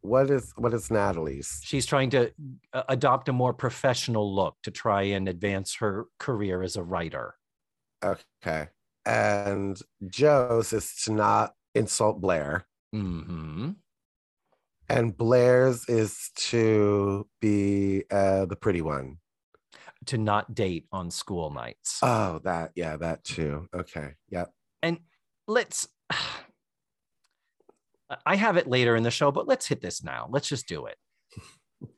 what 0.01 0.29
is 0.29 0.51
what 0.57 0.73
is 0.73 0.91
Natalie's? 0.91 1.61
she's 1.63 1.85
trying 1.85 2.09
to 2.09 2.31
uh, 2.73 2.83
adopt 2.89 3.29
a 3.29 3.33
more 3.33 3.53
professional 3.53 4.35
look 4.35 4.55
to 4.63 4.71
try 4.71 5.03
and 5.03 5.29
advance 5.29 5.75
her 5.75 6.07
career 6.19 6.61
as 6.61 6.75
a 6.75 6.83
writer 6.83 7.35
Okay. 8.03 8.67
And 9.05 9.79
Joe's 10.07 10.73
is 10.73 10.95
to 11.05 11.11
not 11.13 11.53
insult 11.75 12.21
Blair. 12.21 12.65
hmm 12.91 13.71
And 14.89 15.15
Blair's 15.17 15.87
is 15.89 16.29
to 16.49 17.27
be 17.41 18.03
uh, 18.11 18.45
the 18.45 18.55
pretty 18.55 18.81
one. 18.81 19.17
to 20.05 20.17
not 20.17 20.53
date 20.53 20.85
on 20.91 21.09
school 21.11 21.49
nights 21.49 21.99
Oh, 22.03 22.39
that, 22.43 22.71
yeah, 22.75 22.97
that 22.97 23.23
too. 23.23 23.67
Okay. 23.73 24.15
Yep. 24.29 24.51
and 24.81 24.99
let's 25.47 25.87
I 28.25 28.35
have 28.35 28.57
it 28.57 28.67
later 28.67 28.95
in 28.95 29.03
the 29.03 29.11
show, 29.11 29.31
but 29.31 29.47
let's 29.47 29.65
hit 29.67 29.81
this 29.81 30.03
now. 30.03 30.27
Let's 30.29 30.47
just 30.47 30.67
do 30.67 30.85
it. 30.85 30.97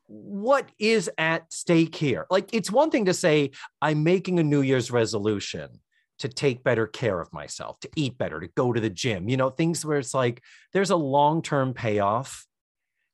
What 0.08 0.70
is 0.80 1.10
at 1.18 1.52
stake 1.52 1.96
here? 1.96 2.26
Like, 2.30 2.54
it's 2.54 2.72
one 2.72 2.90
thing 2.90 3.06
to 3.06 3.14
say, 3.14 3.52
I'm 3.82 4.04
making 4.04 4.40
a 4.40 4.44
New 4.44 4.62
Year's 4.62 4.92
resolution 4.92 5.82
to 6.20 6.28
take 6.28 6.64
better 6.64 6.88
care 6.88 7.20
of 7.20 7.32
myself, 7.34 7.80
to 7.82 7.90
eat 7.96 8.18
better, 8.18 8.40
to 8.40 8.48
go 8.48 8.72
to 8.72 8.80
the 8.80 8.90
gym, 8.90 9.28
you 9.28 9.38
know, 9.38 9.50
things 9.50 9.86
where 9.86 9.98
it's 9.98 10.14
like 10.14 10.42
there's 10.74 10.90
a 10.90 10.96
long 10.96 11.42
term 11.42 11.74
payoff. 11.74 12.46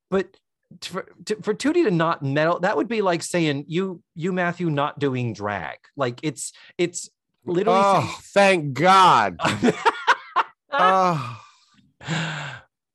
But 0.09 0.37
for, 0.81 1.07
to, 1.25 1.35
for 1.37 1.53
Tootie 1.53 1.83
to 1.83 1.91
not 1.91 2.23
meddle, 2.23 2.59
that 2.59 2.77
would 2.77 2.87
be 2.87 3.01
like 3.01 3.23
saying, 3.23 3.65
you, 3.67 4.01
you, 4.15 4.31
Matthew, 4.31 4.69
not 4.69 4.99
doing 4.99 5.33
drag. 5.33 5.77
Like, 5.95 6.19
it's, 6.21 6.53
it's 6.77 7.09
literally. 7.45 7.79
Oh, 7.81 8.19
thank 8.33 8.73
God. 8.73 9.37
oh, 10.71 11.41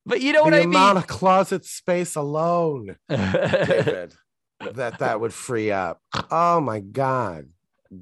but 0.06 0.20
you 0.20 0.32
know 0.32 0.40
the 0.40 0.44
what 0.44 0.54
I 0.54 0.60
mean? 0.60 0.70
The 0.70 0.78
amount 0.78 0.98
of 0.98 1.06
closet 1.06 1.64
space 1.64 2.14
alone, 2.16 2.96
David, 3.08 4.14
that 4.60 5.00
that 5.00 5.20
would 5.20 5.34
free 5.34 5.72
up. 5.72 6.00
Oh 6.30 6.60
my 6.60 6.80
God. 6.80 7.48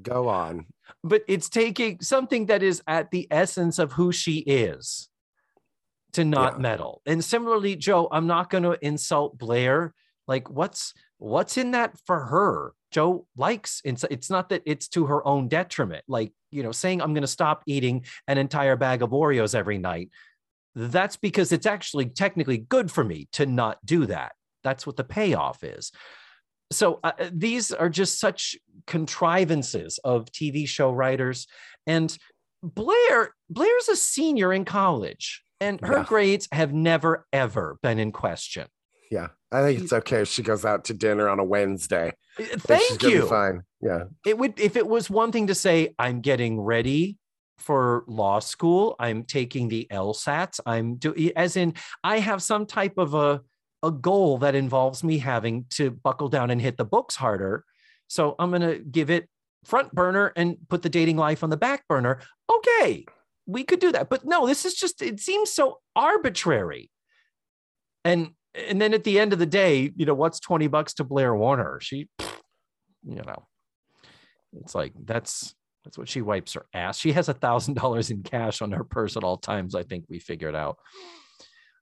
Go 0.01 0.29
on. 0.29 0.65
But 1.03 1.23
it's 1.27 1.49
taking 1.49 1.99
something 2.01 2.47
that 2.47 2.63
is 2.63 2.81
at 2.87 3.11
the 3.11 3.27
essence 3.31 3.79
of 3.79 3.93
who 3.93 4.11
she 4.11 4.37
is 4.39 5.09
to 6.13 6.23
not 6.23 6.53
Yeah. 6.53 6.59
meddle. 6.59 7.01
And 7.05 7.23
similarly, 7.23 7.75
Joe, 7.75 8.07
I'm 8.11 8.27
not 8.27 8.49
going 8.49 8.63
to 8.63 8.77
insult 8.85 9.37
Blair. 9.37 9.93
Like, 10.27 10.49
what's 10.49 10.93
what's 11.17 11.57
in 11.57 11.71
that 11.71 11.97
for 12.05 12.25
her? 12.25 12.73
Joe 12.91 13.27
likes 13.35 13.81
it's 13.83 14.03
it's 14.09 14.29
not 14.29 14.49
that 14.49 14.63
it's 14.65 14.87
to 14.89 15.05
her 15.07 15.25
own 15.27 15.47
detriment. 15.47 16.03
Like, 16.07 16.33
you 16.51 16.63
know, 16.63 16.71
saying 16.71 17.01
I'm 17.01 17.13
going 17.13 17.21
to 17.21 17.27
stop 17.27 17.63
eating 17.67 18.05
an 18.27 18.37
entire 18.37 18.75
bag 18.75 19.01
of 19.01 19.09
Oreos 19.11 19.53
every 19.55 19.77
night. 19.77 20.09
That's 20.75 21.15
because 21.17 21.51
it's 21.51 21.65
actually 21.65 22.07
technically 22.07 22.57
good 22.57 22.91
for 22.91 23.03
me 23.03 23.27
to 23.33 23.45
not 23.45 23.85
do 23.85 24.05
that. 24.07 24.33
That's 24.63 24.85
what 24.85 24.97
the 24.97 25.03
payoff 25.03 25.63
is. 25.63 25.91
So 26.71 26.99
uh, 27.03 27.11
these 27.31 27.71
are 27.71 27.89
just 27.89 28.19
such 28.19 28.55
contrivances 28.87 29.99
of 30.03 30.25
TV 30.31 30.67
show 30.67 30.91
writers. 30.91 31.47
And 31.87 32.15
Blair, 32.63 33.33
Blair's 33.49 33.87
a 33.89 33.95
senior 33.95 34.51
in 34.51 34.65
college, 34.65 35.43
and 35.59 35.79
her 35.81 35.97
Yeah. 35.99 36.05
grades 36.05 36.47
have 36.51 36.73
never 36.73 37.27
ever 37.31 37.77
been 37.83 37.99
in 37.99 38.11
question. 38.11 38.67
Yeah. 39.11 39.27
I 39.51 39.61
think 39.61 39.81
it's 39.81 39.93
okay 39.93 40.21
if 40.21 40.27
she 40.27 40.41
goes 40.41 40.65
out 40.65 40.85
to 40.85 40.93
dinner 40.93 41.29
on 41.29 41.39
a 41.39 41.43
Wednesday. 41.43 42.13
Uh, 42.37 42.43
Thank 42.57 43.03
you. 43.03 43.27
Fine. 43.27 43.61
Yeah. 43.81 44.05
It 44.25 44.37
would 44.37 44.59
if 44.59 44.75
it 44.75 44.87
was 44.87 45.09
one 45.09 45.31
thing 45.31 45.47
to 45.47 45.55
say, 45.55 45.93
I'm 45.99 46.19
getting 46.21 46.59
ready 46.59 47.17
for 47.59 48.03
law 48.07 48.39
school. 48.39 48.95
I'm 48.99 49.23
taking 49.23 49.69
the 49.69 49.87
LSATs. 49.91 50.59
I'm 50.65 50.95
doing 50.95 51.31
as 51.37 51.55
in 51.55 51.75
I 52.03 52.19
have 52.19 52.41
some 52.41 52.65
type 52.65 52.97
of 52.97 53.13
a 53.13 53.41
a 53.85 53.91
goal 53.91 54.39
that 54.39 54.55
involves 54.55 55.03
me 55.03 55.19
having 55.19 55.65
to 55.69 55.91
buckle 55.91 56.27
down 56.27 56.49
and 56.49 56.59
hit 56.59 56.77
the 56.77 56.85
books 56.85 57.15
harder. 57.15 57.63
So 58.07 58.35
I'm 58.39 58.51
gonna 58.51 58.79
give 58.79 59.09
it 59.09 59.29
front 59.63 59.93
burner 59.93 60.31
and 60.35 60.57
put 60.69 60.81
the 60.81 60.89
dating 60.89 61.17
life 61.17 61.43
on 61.43 61.49
the 61.49 61.57
back 61.57 61.87
burner. 61.87 62.19
Okay, 62.51 63.05
we 63.45 63.63
could 63.63 63.79
do 63.79 63.91
that. 63.91 64.09
But 64.09 64.25
no, 64.25 64.47
this 64.47 64.65
is 64.65 64.73
just 64.73 65.01
it 65.01 65.19
seems 65.19 65.51
so 65.51 65.79
arbitrary. 65.95 66.91
And 68.03 68.31
and 68.53 68.81
then 68.81 68.93
at 68.93 69.03
the 69.03 69.19
end 69.19 69.33
of 69.33 69.39
the 69.39 69.45
day, 69.45 69.91
you 69.95 70.05
know, 70.05 70.13
what's 70.13 70.39
20 70.39 70.67
bucks 70.67 70.93
to 70.95 71.03
Blair 71.03 71.35
Warner? 71.35 71.79
She, 71.81 72.07
you 73.03 73.21
know, 73.25 73.47
it's 74.53 74.73
like 74.73 74.93
that's 75.03 75.53
that's 75.83 75.97
what 75.97 76.09
she 76.09 76.21
wipes 76.21 76.53
her 76.53 76.65
ass. 76.73 76.97
She 76.97 77.11
has 77.11 77.29
a 77.29 77.33
thousand 77.33 77.75
dollars 77.75 78.09
in 78.11 78.23
cash 78.23 78.61
on 78.61 78.71
her 78.71 78.83
purse 78.83 79.17
at 79.17 79.23
all 79.23 79.37
times. 79.37 79.75
I 79.75 79.83
think 79.83 80.05
we 80.09 80.19
figured 80.19 80.55
out. 80.55 80.77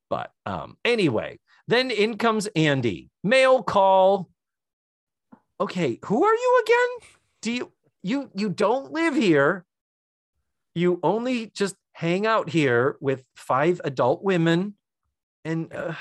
But 0.10 0.32
um, 0.46 0.78
anyway, 0.84 1.40
then 1.68 1.92
in 1.92 2.18
comes 2.18 2.48
Andy. 2.56 3.10
Mail 3.24 3.64
call. 3.64 4.30
Okay, 5.60 6.00
who 6.06 6.24
are 6.24 6.34
you 6.34 6.64
again? 6.66 7.10
Do 7.42 7.52
you 7.52 7.72
you 8.02 8.30
you 8.36 8.50
don't 8.50 8.92
live 8.92 9.16
here? 9.16 9.66
You 10.76 11.00
only 11.04 11.48
just 11.48 11.76
hang 11.94 12.26
out 12.26 12.50
here 12.50 12.98
with 13.00 13.24
five 13.36 13.80
adult 13.84 14.24
women. 14.24 14.76
And 15.46 15.74
uh, 15.74 15.94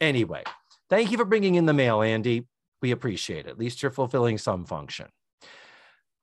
anyway, 0.00 0.42
thank 0.88 1.12
you 1.12 1.18
for 1.18 1.24
bringing 1.24 1.54
in 1.56 1.66
the 1.66 1.74
mail, 1.74 2.02
Andy. 2.02 2.46
We 2.80 2.90
appreciate 2.90 3.46
it. 3.46 3.50
At 3.50 3.58
least 3.58 3.82
you're 3.82 3.90
fulfilling 3.90 4.38
some 4.38 4.64
function. 4.64 5.08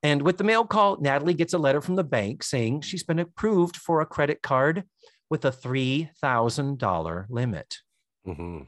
And 0.02 0.22
with 0.22 0.38
the 0.38 0.44
mail 0.44 0.64
call, 0.64 0.98
Natalie 1.00 1.34
gets 1.34 1.52
a 1.52 1.58
letter 1.58 1.80
from 1.80 1.96
the 1.96 2.04
bank 2.04 2.42
saying 2.42 2.82
she's 2.82 3.02
been 3.04 3.18
approved 3.18 3.76
for 3.76 4.00
a 4.00 4.06
credit 4.06 4.42
card 4.42 4.84
with 5.28 5.44
a 5.44 5.50
$3,000 5.50 7.26
limit. 7.28 7.76
Mhm. 8.26 8.66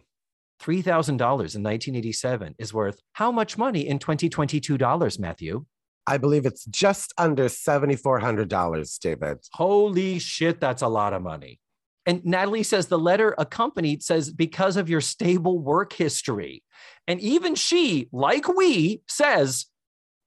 $3,000 0.60 1.54
in 1.56 1.62
1987 1.62 2.54
is 2.58 2.72
worth 2.72 3.00
how 3.12 3.32
much 3.32 3.58
money 3.58 3.86
in 3.86 3.98
2022 3.98 4.78
dollars, 4.78 5.18
Matthew? 5.18 5.64
I 6.06 6.18
believe 6.18 6.46
it's 6.46 6.64
just 6.66 7.12
under 7.18 7.48
$7,400, 7.48 8.98
David. 8.98 9.38
Holy 9.52 10.18
shit, 10.18 10.60
that's 10.60 10.82
a 10.82 10.88
lot 10.88 11.12
of 11.12 11.22
money. 11.22 11.60
And 12.06 12.24
Natalie 12.24 12.64
says 12.64 12.86
the 12.88 12.98
letter 12.98 13.34
accompanied 13.38 14.02
says, 14.02 14.30
because 14.32 14.76
of 14.76 14.88
your 14.90 15.00
stable 15.00 15.60
work 15.60 15.92
history. 15.92 16.64
And 17.06 17.20
even 17.20 17.54
she, 17.54 18.08
like 18.12 18.48
we, 18.48 19.02
says, 19.08 19.66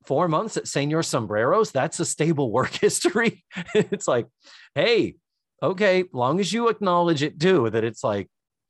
four 0.05 0.29
months 0.29 0.55
at 0.55 0.67
Senor 0.67 1.03
Sombreros, 1.03 1.71
that's 1.71 1.99
a 1.99 2.05
stable 2.05 2.51
work 2.51 2.71
history. 2.81 3.43
it's 3.73 4.07
like, 4.07 4.27
hey, 4.75 5.15
Okay, 5.63 6.03
long 6.11 6.39
as 6.41 6.51
you 6.51 6.67
acknowledge 6.67 7.23
it 7.23 7.39
too, 7.39 7.69
that 7.69 7.83
it's 7.83 8.03
like, 8.03 8.27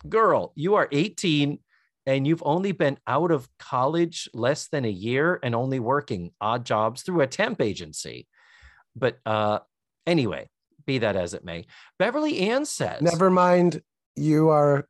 girl, 0.09 0.51
you 0.55 0.75
are 0.75 0.87
18 0.91 1.59
and 2.05 2.27
you've 2.27 2.43
only 2.45 2.71
been 2.71 2.97
out 3.07 3.31
of 3.31 3.49
college 3.57 4.29
less 4.33 4.67
than 4.67 4.85
a 4.85 4.89
year 4.89 5.39
and 5.41 5.55
only 5.55 5.79
working 5.79 6.31
odd 6.39 6.65
jobs 6.65 7.01
through 7.01 7.21
a 7.21 7.27
temp 7.27 7.61
agency. 7.61 8.27
But 8.95 9.19
uh 9.25 9.59
anyway, 10.05 10.49
be 10.85 10.99
that 10.99 11.15
as 11.15 11.33
it 11.33 11.43
may, 11.43 11.65
Beverly 11.97 12.39
Ann 12.39 12.65
says, 12.65 13.01
Never 13.01 13.29
mind, 13.29 13.81
you 14.15 14.49
are 14.49 14.87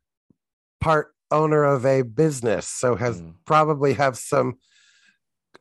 part 0.80 1.14
owner 1.30 1.64
of 1.64 1.84
a 1.84 2.02
business, 2.02 2.68
so 2.68 2.94
has 2.96 3.20
Mm. 3.20 3.34
probably 3.44 3.94
have 3.94 4.16
some 4.16 4.58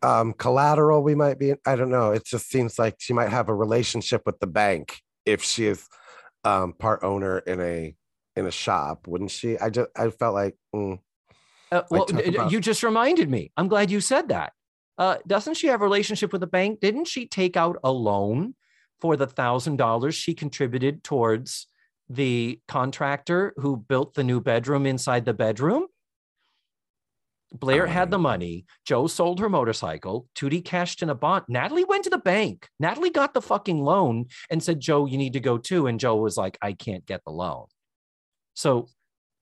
um, 0.01 0.33
collateral. 0.33 1.01
We 1.01 1.15
might 1.15 1.39
be. 1.39 1.53
I 1.65 1.75
don't 1.75 1.89
know. 1.89 2.11
It 2.11 2.25
just 2.25 2.49
seems 2.49 2.77
like 2.77 2.95
she 2.99 3.13
might 3.13 3.29
have 3.29 3.49
a 3.49 3.55
relationship 3.55 4.23
with 4.25 4.39
the 4.39 4.47
bank 4.47 5.01
if 5.25 5.41
she 5.43 5.65
is 5.65 5.87
um, 6.43 6.73
part 6.73 7.03
owner 7.03 7.39
in 7.39 7.59
a 7.61 7.95
in 8.35 8.45
a 8.45 8.51
shop, 8.51 9.07
wouldn't 9.07 9.31
she? 9.31 9.57
I 9.57 9.69
just 9.69 9.89
I 9.95 10.09
felt 10.09 10.33
like 10.33 10.55
mm, 10.75 10.99
Uh, 11.71 11.81
well, 11.89 12.05
talk 12.05 12.23
d- 12.23 12.29
d- 12.31 12.35
about- 12.37 12.51
you 12.51 12.59
just 12.59 12.83
reminded 12.83 13.29
me. 13.29 13.51
I'm 13.57 13.67
glad 13.67 13.91
you 13.91 14.01
said 14.01 14.29
that. 14.29 14.53
Uh, 14.97 15.17
doesn't 15.27 15.55
she 15.55 15.67
have 15.67 15.81
a 15.81 15.83
relationship 15.83 16.31
with 16.31 16.41
the 16.41 16.47
bank? 16.47 16.79
Didn't 16.79 17.05
she 17.07 17.27
take 17.27 17.57
out 17.57 17.77
a 17.83 17.91
loan 17.91 18.55
for 19.01 19.17
the 19.17 19.27
thousand 19.27 19.75
dollars 19.77 20.15
she 20.15 20.33
contributed 20.33 21.03
towards 21.03 21.67
the 22.09 22.59
contractor 22.67 23.53
who 23.57 23.75
built 23.77 24.13
the 24.13 24.23
new 24.23 24.39
bedroom 24.39 24.85
inside 24.85 25.25
the 25.25 25.33
bedroom? 25.33 25.87
Blair 27.53 27.87
had 27.87 28.11
the 28.11 28.17
money. 28.19 28.65
Joe 28.85 29.07
sold 29.07 29.39
her 29.39 29.47
motorcycle. 29.49 30.27
Tootie 30.35 30.63
cashed 30.63 31.01
in 31.01 31.09
a 31.09 31.15
bond. 31.15 31.45
Natalie 31.47 31.85
went 31.85 32.03
to 32.03 32.09
the 32.09 32.17
bank. 32.17 32.67
Natalie 32.79 33.11
got 33.11 33.33
the 33.33 33.41
fucking 33.41 33.81
loan 33.81 34.25
and 34.49 34.61
said, 34.61 34.79
Joe, 34.81 35.05
you 35.05 35.17
need 35.17 35.33
to 35.33 35.39
go 35.39 35.57
too. 35.57 35.87
And 35.87 35.99
Joe 35.99 36.17
was 36.17 36.35
like, 36.37 36.57
I 36.61 36.73
can't 36.73 37.05
get 37.05 37.23
the 37.23 37.31
loan. 37.31 37.65
So 38.55 38.87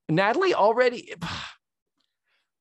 Natalie 0.09 0.53
already. 0.53 1.13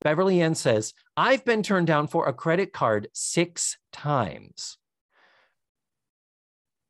Beverly 0.03 0.41
Ann 0.41 0.57
says, 0.57 0.95
I've 1.17 1.45
been 1.45 1.63
turned 1.63 1.87
down 1.87 2.09
for 2.09 2.27
a 2.27 2.33
credit 2.33 2.73
card 2.73 3.09
six 3.13 3.79
times. 3.93 4.77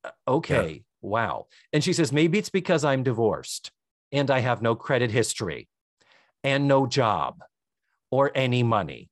Uh, 0.03 0.11
Okay. 0.29 0.85
Wow. 1.03 1.47
And 1.73 1.83
she 1.83 1.93
says, 1.93 2.13
maybe 2.13 2.39
it's 2.39 2.49
because 2.49 2.85
I'm 2.85 3.03
divorced 3.03 3.73
and 4.13 4.31
I 4.31 4.39
have 4.39 4.63
no 4.63 4.75
credit 4.75 5.11
history 5.11 5.69
and 6.45 6.69
no 6.69 6.87
job 6.87 7.43
or 8.11 8.31
any 8.35 8.63
money. 8.63 9.11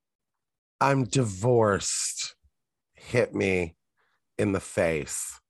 I'm 0.81 1.05
divorced. 1.05 2.37
Hit 2.95 3.35
me 3.35 3.75
in 4.39 4.53
the 4.53 4.61
face. 4.61 5.41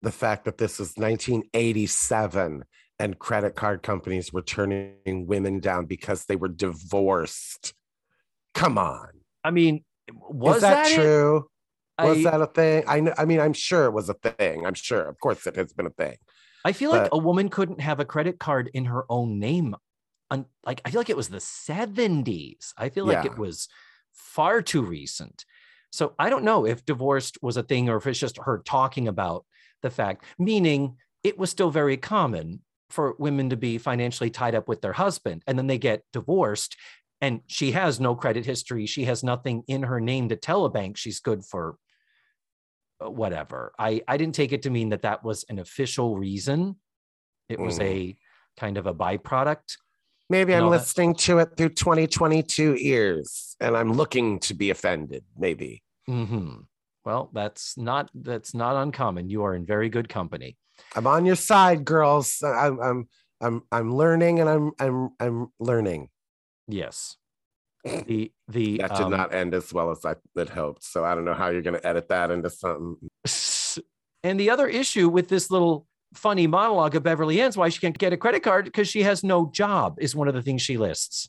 The 0.00 0.12
fact 0.12 0.44
that 0.44 0.58
this 0.58 0.74
is 0.74 0.94
1987 0.96 2.64
and 3.04 3.18
credit 3.18 3.54
card 3.54 3.82
companies 3.82 4.32
were 4.32 4.40
turning 4.40 5.26
women 5.26 5.60
down 5.60 5.84
because 5.84 6.24
they 6.24 6.36
were 6.36 6.48
divorced. 6.48 7.74
Come 8.54 8.78
on. 8.78 9.08
I 9.44 9.50
mean, 9.50 9.84
was 10.10 10.56
is 10.56 10.62
that, 10.62 10.90
it? 10.90 10.94
true? 10.94 11.46
Was 11.98 12.24
that 12.24 12.40
a 12.40 12.46
thing? 12.46 12.84
I 12.88 13.00
know. 13.00 13.12
I 13.18 13.26
mean, 13.26 13.40
I'm 13.40 13.52
sure 13.52 13.84
it 13.84 13.92
was 13.92 14.08
a 14.08 14.14
thing. 14.14 14.64
I'm 14.64 14.72
sure. 14.72 15.02
Of 15.02 15.20
course, 15.20 15.46
it 15.46 15.54
has 15.56 15.74
been 15.74 15.86
a 15.86 15.90
thing. 15.90 16.16
I 16.64 16.72
feel 16.72 16.90
like 16.90 17.10
a 17.12 17.18
woman 17.18 17.50
couldn't 17.50 17.82
have 17.82 18.00
a 18.00 18.06
credit 18.06 18.38
card 18.38 18.70
in 18.72 18.86
her 18.86 19.04
own 19.10 19.38
name. 19.38 19.76
Un- 20.30 20.46
like 20.64 20.80
I 20.86 20.90
feel 20.90 21.00
like 21.00 21.10
it 21.10 21.16
was 21.16 21.28
the 21.28 21.36
70s. 21.36 22.72
I 22.78 22.88
feel 22.88 23.04
like 23.04 23.26
Yeah. 23.26 23.32
it 23.32 23.38
was 23.38 23.68
far 24.14 24.62
too 24.62 24.80
recent. 24.82 25.44
So 25.92 26.14
I 26.18 26.30
don't 26.30 26.42
know 26.42 26.64
if 26.64 26.86
divorced 26.86 27.36
was 27.42 27.58
a 27.58 27.62
thing 27.62 27.90
or 27.90 27.98
if 27.98 28.06
it's 28.06 28.18
just 28.18 28.38
her 28.38 28.62
talking 28.64 29.08
about 29.08 29.44
the 29.82 29.90
fact, 29.90 30.24
meaning 30.38 30.96
it 31.22 31.38
was 31.38 31.50
still 31.50 31.70
very 31.70 31.98
common 31.98 32.60
for 32.90 33.14
women 33.18 33.50
to 33.50 33.56
be 33.56 33.78
financially 33.78 34.30
tied 34.30 34.54
up 34.54 34.68
with 34.68 34.80
their 34.82 34.92
husband 34.92 35.42
and 35.46 35.58
then 35.58 35.66
they 35.66 35.78
get 35.78 36.02
divorced 36.12 36.76
and 37.20 37.40
she 37.46 37.72
has 37.72 37.98
no 38.00 38.14
credit 38.14 38.44
history. 38.44 38.86
She 38.86 39.04
has 39.04 39.22
nothing 39.24 39.62
in 39.66 39.84
her 39.84 40.00
name 40.00 40.28
to 40.28 40.36
tell 40.36 40.64
a 40.64 40.70
bank 40.70 40.96
she's 40.96 41.20
good 41.20 41.44
for 41.44 41.76
uh, 43.04 43.10
whatever. 43.10 43.72
I, 43.78 44.02
I 44.06 44.16
didn't 44.16 44.34
take 44.34 44.52
it 44.52 44.62
to 44.62 44.70
mean 44.70 44.90
that 44.90 45.02
that 45.02 45.24
was 45.24 45.44
an 45.48 45.58
official 45.58 46.18
reason. 46.18 46.76
It 47.48 47.58
was 47.58 47.78
Mm. 47.78 47.82
a 47.82 48.16
kind 48.58 48.76
of 48.78 48.86
a 48.86 48.94
byproduct. 48.94 49.76
Maybe 50.30 50.54
I'm 50.54 50.64
all 50.64 50.70
that. 50.70 50.78
listening 50.78 51.14
to 51.16 51.38
it 51.38 51.56
through 51.56 51.70
2022 51.70 52.76
ears, 52.78 53.56
and 53.60 53.76
I'm 53.76 53.92
looking 53.92 54.38
to 54.40 54.54
be 54.54 54.70
offended. 54.70 55.24
Maybe. 55.36 55.82
hmm 56.06 56.56
Well, 57.04 57.30
that's 57.32 57.76
not 57.76 58.10
that's 58.14 58.54
not 58.54 58.76
uncommon. 58.76 59.28
You 59.28 59.44
are 59.44 59.54
in 59.54 59.66
very 59.66 59.88
good 59.88 60.08
company. 60.08 60.56
I'm 60.96 61.06
on 61.06 61.26
your 61.26 61.36
side, 61.36 61.84
girls. 61.84 62.42
I'm 62.42 62.80
I'm 62.80 63.08
I'm 63.40 63.62
I'm 63.70 63.94
learning, 63.94 64.40
and 64.40 64.48
I'm 64.48 64.72
I'm 64.78 65.10
I'm 65.20 65.48
learning. 65.60 66.08
Yes. 66.66 67.16
The 67.84 68.32
the 68.48 68.78
That 68.78 68.94
did 68.96 69.04
um, 69.04 69.10
not 69.10 69.34
end 69.34 69.52
as 69.54 69.72
well 69.72 69.90
as 69.90 70.04
I 70.06 70.16
had 70.36 70.48
hoped. 70.48 70.82
So 70.82 71.04
I 71.04 71.14
don't 71.14 71.26
know 71.26 71.34
how 71.34 71.48
you're 71.48 71.62
going 71.62 71.78
to 71.78 71.86
edit 71.86 72.08
that 72.08 72.30
into 72.30 72.48
something. 72.48 72.96
And 74.22 74.40
the 74.40 74.48
other 74.48 74.66
issue 74.66 75.10
with 75.10 75.28
this 75.28 75.50
little 75.50 75.86
funny 76.14 76.46
monologue 76.46 76.94
of 76.94 77.02
Beverly 77.02 77.42
Ann's 77.42 77.58
why 77.58 77.68
she 77.68 77.80
can't 77.80 77.98
get 77.98 78.14
a 78.14 78.16
credit 78.16 78.42
card 78.42 78.64
because 78.64 78.88
she 78.88 79.02
has 79.02 79.22
no 79.22 79.50
job 79.52 79.98
is 80.00 80.16
one 80.16 80.28
of 80.28 80.34
the 80.34 80.40
things 80.40 80.62
she 80.62 80.78
lists. 80.78 81.28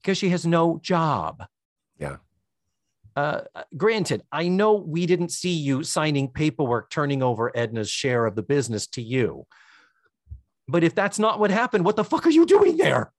Because 0.00 0.16
she 0.16 0.28
has 0.28 0.46
no 0.46 0.78
job. 0.80 1.42
Yeah. 1.98 2.18
Uh, 3.16 3.42
granted, 3.76 4.22
I 4.30 4.48
know 4.48 4.74
we 4.74 5.06
didn't 5.06 5.30
see 5.30 5.52
you 5.52 5.82
signing 5.82 6.28
paperwork 6.28 6.90
turning 6.90 7.22
over 7.22 7.56
Edna's 7.56 7.90
share 7.90 8.26
of 8.26 8.34
the 8.34 8.42
business 8.42 8.86
to 8.88 9.02
you. 9.02 9.46
But 10.68 10.84
if 10.84 10.94
that's 10.94 11.18
not 11.18 11.40
what 11.40 11.50
happened, 11.50 11.84
what 11.84 11.96
the 11.96 12.04
fuck 12.04 12.26
are 12.26 12.30
you 12.30 12.46
doing 12.46 12.76
there? 12.76 13.12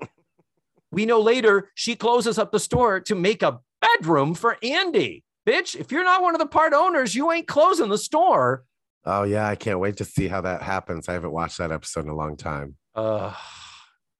we 0.90 1.06
know 1.06 1.20
later 1.20 1.70
she 1.74 1.94
closes 1.94 2.38
up 2.38 2.50
the 2.52 2.58
store 2.58 3.00
to 3.00 3.14
make 3.14 3.42
a 3.42 3.60
bedroom 3.80 4.34
for 4.34 4.56
Andy. 4.62 5.22
Bitch, 5.46 5.76
if 5.76 5.92
you're 5.92 6.04
not 6.04 6.22
one 6.22 6.34
of 6.34 6.40
the 6.40 6.46
part 6.46 6.72
owners, 6.72 7.14
you 7.14 7.30
ain't 7.30 7.46
closing 7.46 7.88
the 7.88 7.98
store. 7.98 8.64
Oh 9.04 9.22
yeah, 9.22 9.46
I 9.46 9.54
can't 9.54 9.78
wait 9.78 9.98
to 9.98 10.04
see 10.04 10.26
how 10.26 10.40
that 10.40 10.62
happens. 10.62 11.08
I 11.08 11.12
haven't 11.12 11.30
watched 11.30 11.58
that 11.58 11.70
episode 11.70 12.04
in 12.04 12.10
a 12.10 12.16
long 12.16 12.36
time. 12.36 12.76
Uh, 12.96 13.32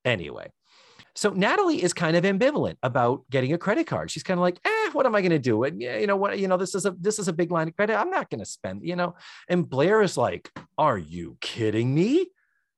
anyway, 0.04 0.52
so 1.16 1.30
Natalie 1.30 1.82
is 1.82 1.94
kind 1.94 2.14
of 2.14 2.24
ambivalent 2.24 2.76
about 2.82 3.24
getting 3.30 3.54
a 3.54 3.58
credit 3.58 3.86
card. 3.86 4.10
She's 4.10 4.22
kind 4.22 4.38
of 4.38 4.42
like, 4.42 4.58
eh, 4.64 4.90
what 4.92 5.06
am 5.06 5.14
I 5.14 5.22
going 5.22 5.30
to 5.30 5.38
do? 5.38 5.64
And 5.64 5.80
you 5.80 6.06
know 6.06 6.16
what? 6.16 6.38
You 6.38 6.46
know, 6.46 6.58
this 6.58 6.74
is 6.74 6.84
a 6.84 6.94
this 7.00 7.18
is 7.18 7.26
a 7.26 7.32
big 7.32 7.50
line 7.50 7.68
of 7.68 7.76
credit. 7.76 7.96
I'm 7.96 8.10
not 8.10 8.28
going 8.28 8.40
to 8.40 8.46
spend. 8.46 8.82
You 8.84 8.96
know, 8.96 9.16
and 9.48 9.68
Blair 9.68 10.02
is 10.02 10.16
like, 10.16 10.50
are 10.76 10.98
you 10.98 11.38
kidding 11.40 11.94
me? 11.94 12.28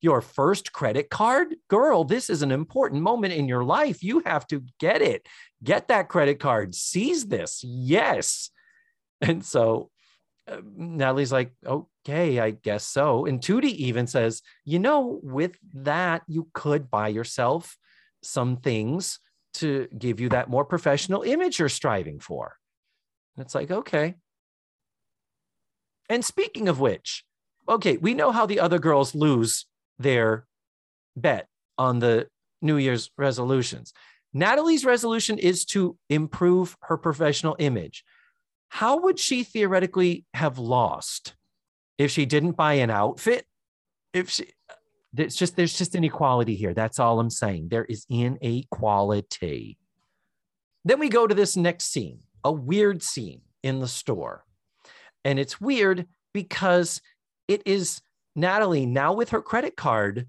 Your 0.00 0.20
first 0.20 0.72
credit 0.72 1.10
card, 1.10 1.56
girl. 1.66 2.04
This 2.04 2.30
is 2.30 2.42
an 2.42 2.52
important 2.52 3.02
moment 3.02 3.34
in 3.34 3.48
your 3.48 3.64
life. 3.64 4.04
You 4.04 4.22
have 4.24 4.46
to 4.46 4.62
get 4.78 5.02
it. 5.02 5.26
Get 5.64 5.88
that 5.88 6.08
credit 6.08 6.38
card. 6.38 6.76
Seize 6.76 7.26
this. 7.26 7.64
Yes. 7.64 8.50
And 9.20 9.44
so 9.44 9.90
uh, 10.46 10.58
Natalie's 10.76 11.32
like, 11.32 11.50
okay, 11.66 12.38
I 12.38 12.52
guess 12.52 12.84
so. 12.84 13.26
And 13.26 13.40
Tootie 13.40 13.74
even 13.74 14.06
says, 14.06 14.42
you 14.64 14.78
know, 14.78 15.18
with 15.24 15.58
that, 15.74 16.22
you 16.28 16.46
could 16.54 16.88
buy 16.88 17.08
yourself 17.08 17.76
some 18.22 18.56
things 18.56 19.20
to 19.54 19.88
give 19.96 20.20
you 20.20 20.28
that 20.30 20.48
more 20.48 20.64
professional 20.64 21.22
image 21.22 21.58
you're 21.58 21.68
striving 21.68 22.20
for. 22.20 22.56
And 23.36 23.44
it's 23.44 23.54
like, 23.54 23.70
okay. 23.70 24.14
And 26.08 26.24
speaking 26.24 26.68
of 26.68 26.80
which, 26.80 27.24
okay, 27.68 27.96
we 27.96 28.14
know 28.14 28.32
how 28.32 28.46
the 28.46 28.60
other 28.60 28.78
girls 28.78 29.14
lose 29.14 29.66
their 29.98 30.46
bet 31.16 31.48
on 31.76 31.98
the 31.98 32.28
New 32.62 32.76
Year's 32.76 33.10
resolutions. 33.16 33.92
Natalie's 34.32 34.84
resolution 34.84 35.38
is 35.38 35.64
to 35.66 35.96
improve 36.08 36.76
her 36.82 36.96
professional 36.96 37.56
image. 37.58 38.04
How 38.68 39.00
would 39.00 39.18
she 39.18 39.44
theoretically 39.44 40.24
have 40.34 40.58
lost 40.58 41.34
if 41.96 42.10
she 42.10 42.26
didn't 42.26 42.52
buy 42.52 42.74
an 42.74 42.90
outfit? 42.90 43.46
If 44.12 44.30
she, 44.30 44.50
it's 45.16 45.36
just 45.36 45.56
there's 45.56 45.76
just 45.76 45.94
inequality 45.94 46.54
here. 46.54 46.74
That's 46.74 46.98
all 46.98 47.18
I'm 47.20 47.30
saying. 47.30 47.68
There 47.68 47.84
is 47.84 48.06
inequality. 48.10 49.78
Then 50.84 50.98
we 50.98 51.08
go 51.08 51.26
to 51.26 51.34
this 51.34 51.56
next 51.56 51.86
scene, 51.92 52.20
a 52.44 52.52
weird 52.52 53.02
scene 53.02 53.42
in 53.62 53.80
the 53.80 53.88
store. 53.88 54.44
And 55.24 55.38
it's 55.38 55.60
weird 55.60 56.06
because 56.32 57.00
it 57.48 57.62
is 57.66 58.00
Natalie 58.36 58.86
now 58.86 59.12
with 59.12 59.30
her 59.30 59.42
credit 59.42 59.76
card 59.76 60.28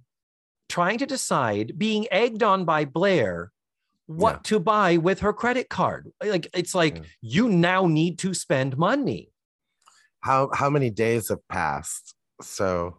trying 0.67 0.97
to 0.99 1.05
decide, 1.05 1.77
being 1.77 2.07
egged 2.11 2.43
on 2.43 2.63
by 2.65 2.85
Blair, 2.85 3.51
what 4.07 4.35
Yeah. 4.35 4.39
to 4.43 4.59
buy 4.59 4.97
with 4.97 5.19
her 5.19 5.33
credit 5.33 5.69
card. 5.69 6.11
Like 6.23 6.47
it's 6.53 6.73
like 6.75 6.97
Yeah. 6.97 7.03
you 7.21 7.49
now 7.49 7.85
need 7.85 8.17
to 8.19 8.33
spend 8.33 8.77
money. 8.77 9.31
How 10.21 10.49
how 10.53 10.69
many 10.69 10.89
days 10.89 11.29
have 11.29 11.47
passed? 11.47 12.15
So 12.41 12.98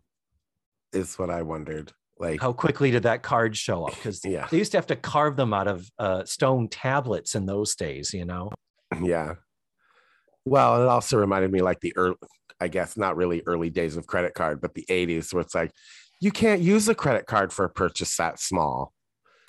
is 0.92 1.18
what 1.18 1.30
I 1.30 1.42
wondered. 1.42 1.92
Like 2.18 2.40
How 2.40 2.52
quickly 2.52 2.90
did 2.90 3.04
that 3.04 3.22
card 3.22 3.56
show 3.56 3.86
up? 3.86 3.94
Because 3.94 4.24
yeah, 4.24 4.46
they 4.50 4.58
used 4.58 4.72
to 4.72 4.78
have 4.78 4.86
to 4.88 4.96
carve 4.96 5.36
them 5.36 5.54
out 5.54 5.68
of 5.68 5.90
uh, 5.98 6.24
stone 6.24 6.68
tablets 6.68 7.34
in 7.34 7.46
those 7.46 7.74
days, 7.74 8.12
you 8.12 8.26
know? 8.26 8.50
yeah. 9.02 9.34
Well, 10.44 10.82
it 10.82 10.88
also 10.88 11.16
reminded 11.16 11.50
me 11.50 11.62
like 11.62 11.80
the 11.80 11.94
early 11.96 12.16
I 12.60 12.68
guess 12.68 12.96
not 12.96 13.16
really 13.16 13.42
early 13.46 13.70
days 13.70 13.96
of 13.96 14.06
credit 14.06 14.34
card, 14.34 14.60
but 14.60 14.74
the 14.74 14.84
80s 14.88 15.32
where 15.32 15.40
it's 15.40 15.54
like, 15.54 15.72
you 16.20 16.30
can't 16.30 16.60
use 16.60 16.88
a 16.88 16.94
credit 16.94 17.26
card 17.26 17.52
for 17.52 17.64
a 17.64 17.70
purchase 17.70 18.14
that 18.18 18.38
small. 18.38 18.92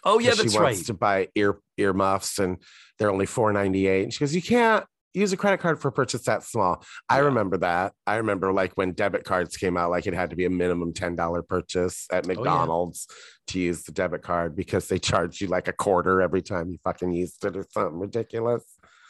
Oh 0.04 0.20
yeah, 0.20 0.30
that's 0.30 0.54
she 0.54 0.60
wants 0.60 0.80
right. 0.80 0.86
to 0.86 0.94
buy 0.94 1.28
ear 1.36 1.60
earmuffs 1.78 2.40
and 2.40 2.58
they're 2.98 3.12
only 3.12 3.26
4.98. 3.26 4.04
And 4.04 4.14
she 4.14 4.20
goes, 4.20 4.34
You 4.34 4.42
can't 4.42 4.86
use 5.14 5.34
a 5.34 5.38
credit 5.38 5.60
card 5.60 5.80
for 5.80 5.90
a 5.90 5.92
purchase 5.92 6.24
that 6.24 6.44
small. 6.44 6.84
I 7.10 7.18
Yeah. 7.20 7.26
remember 7.26 7.58
that. 7.58 7.94
I 8.08 8.16
remember 8.18 8.54
like 8.54 8.74
when 8.76 8.94
debit 8.94 9.24
cards 9.26 9.58
came 9.58 9.76
out, 9.78 9.90
like 9.92 10.08
it 10.08 10.14
had 10.14 10.30
to 10.30 10.36
be 10.36 10.46
a 10.46 10.50
minimum 10.50 10.94
$10 10.94 11.42
purchase 11.44 12.08
at 12.12 12.26
Oh, 12.26 12.30
yeah. 12.32 12.36
McDonald's 12.36 13.08
to 13.48 13.60
use 13.60 13.84
the 13.84 13.92
debit 13.92 14.22
card 14.22 14.56
because 14.56 14.88
they 14.88 15.00
charged 15.00 15.42
you 15.42 15.48
like 15.48 15.68
a 15.68 15.74
quarter 15.74 16.22
every 16.22 16.42
time 16.42 16.70
you 16.70 16.78
fucking 16.84 17.12
used 17.12 17.44
it 17.44 17.58
or 17.58 17.66
something 17.72 18.00
ridiculous. 18.00 18.64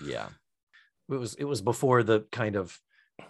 Yeah. 0.04 0.30
It 1.10 1.16
was 1.16 1.36
it 1.36 1.44
was 1.44 1.62
before 1.62 2.04
the 2.04 2.22
kind 2.32 2.56
of 2.56 2.80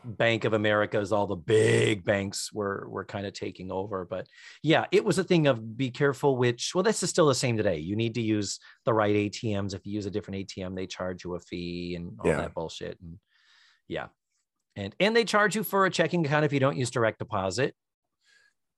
Bank 0.04 0.46
of 0.46 0.54
America's 0.54 1.12
all 1.12 1.28
the 1.28 1.36
big 1.36 2.04
banks 2.04 2.52
were 2.52 2.88
were 2.90 3.06
kind 3.06 3.26
of 3.28 3.34
taking 3.34 3.72
over. 3.72 4.06
But 4.10 4.26
yeah, 4.64 4.86
it 4.92 5.06
was 5.06 5.20
a 5.20 5.24
thing 5.24 5.46
of 5.48 5.78
be 5.78 5.92
careful 5.92 6.38
which 6.38 6.72
well, 6.74 6.84
this 6.84 7.04
is 7.04 7.10
still 7.10 7.28
the 7.28 7.36
same 7.36 7.56
today. 7.58 7.78
You 7.78 7.96
need 7.96 8.16
to 8.16 8.22
use 8.22 8.60
the 8.86 8.94
right 8.94 9.14
ATMs. 9.16 9.76
If 9.76 9.86
you 9.86 9.94
use 9.94 10.06
a 10.08 10.12
different 10.12 10.48
ATM, 10.48 10.76
they 10.76 10.88
charge 10.88 11.24
you 11.24 11.36
a 11.36 11.40
fee 11.40 11.94
and 11.96 12.18
all 12.20 12.28
Yeah. 12.28 12.38
that 12.38 12.54
bullshit. 12.56 12.98
And 13.02 13.20
yeah. 13.88 14.08
And 14.76 14.96
and 15.00 15.16
they 15.16 15.24
charge 15.26 15.56
you 15.56 15.64
for 15.64 15.86
a 15.86 15.92
checking 15.92 16.26
account 16.26 16.46
if 16.46 16.54
you 16.54 16.60
don't 16.60 16.78
use 16.78 16.90
direct 16.90 17.20
deposit, 17.20 17.76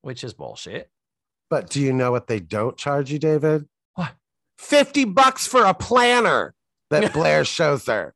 which 0.01 0.23
is 0.23 0.33
bullshit. 0.33 0.89
But 1.49 1.69
do 1.69 1.79
you 1.79 1.93
know 1.93 2.11
what 2.11 2.27
they 2.27 2.39
don't 2.39 2.75
charge 2.77 3.11
you, 3.11 3.19
David? 3.19 3.65
What? 3.95 4.13
50 4.57 5.05
bucks 5.05 5.45
for 5.47 5.63
a 5.65 5.73
planner 5.73 6.53
that 6.89 7.13
Blair 7.13 7.45
shows 7.45 7.85
her. 7.85 8.13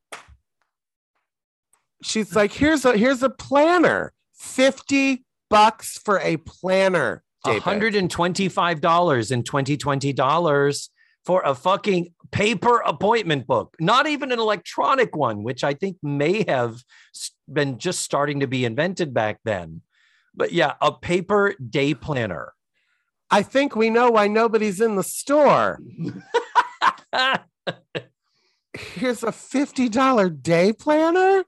She's 2.03 2.36
like, 2.36 2.53
here's 2.53 2.86
a 2.86 2.97
here's 2.97 3.23
a 3.23 3.29
planner. 3.29 4.13
50 4.36 5.25
bucks 5.49 5.97
for 5.97 6.19
a 6.19 6.38
planner. 6.38 7.23
David. 7.43 7.63
$125 7.63 9.31
and 9.31 9.45
2020 9.45 10.13
dollars 10.13 10.89
for 11.25 11.41
a 11.43 11.53
fucking 11.53 12.13
paper 12.31 12.81
appointment 12.86 13.47
book, 13.47 13.75
not 13.79 14.07
even 14.07 14.31
an 14.31 14.39
electronic 14.39 15.15
one, 15.15 15.43
which 15.43 15.63
I 15.63 15.73
think 15.73 15.97
may 16.01 16.45
have 16.47 16.83
been 17.51 17.79
just 17.79 17.99
starting 17.99 18.39
to 18.39 18.47
be 18.47 18.63
invented 18.65 19.13
back 19.13 19.39
then. 19.43 19.81
But 20.33 20.53
yeah, 20.53 20.75
a 20.81 20.91
paper 20.91 21.53
day 21.55 21.93
planner. 21.93 22.53
I 23.29 23.43
think 23.43 23.75
we 23.75 23.89
know 23.89 24.12
why 24.12 24.27
nobody's 24.27 24.79
in 24.79 24.95
the 24.95 25.03
store. 25.03 25.79
Here's 28.73 29.23
a 29.23 29.31
$50 29.31 30.41
day 30.41 30.71
planner. 30.71 31.43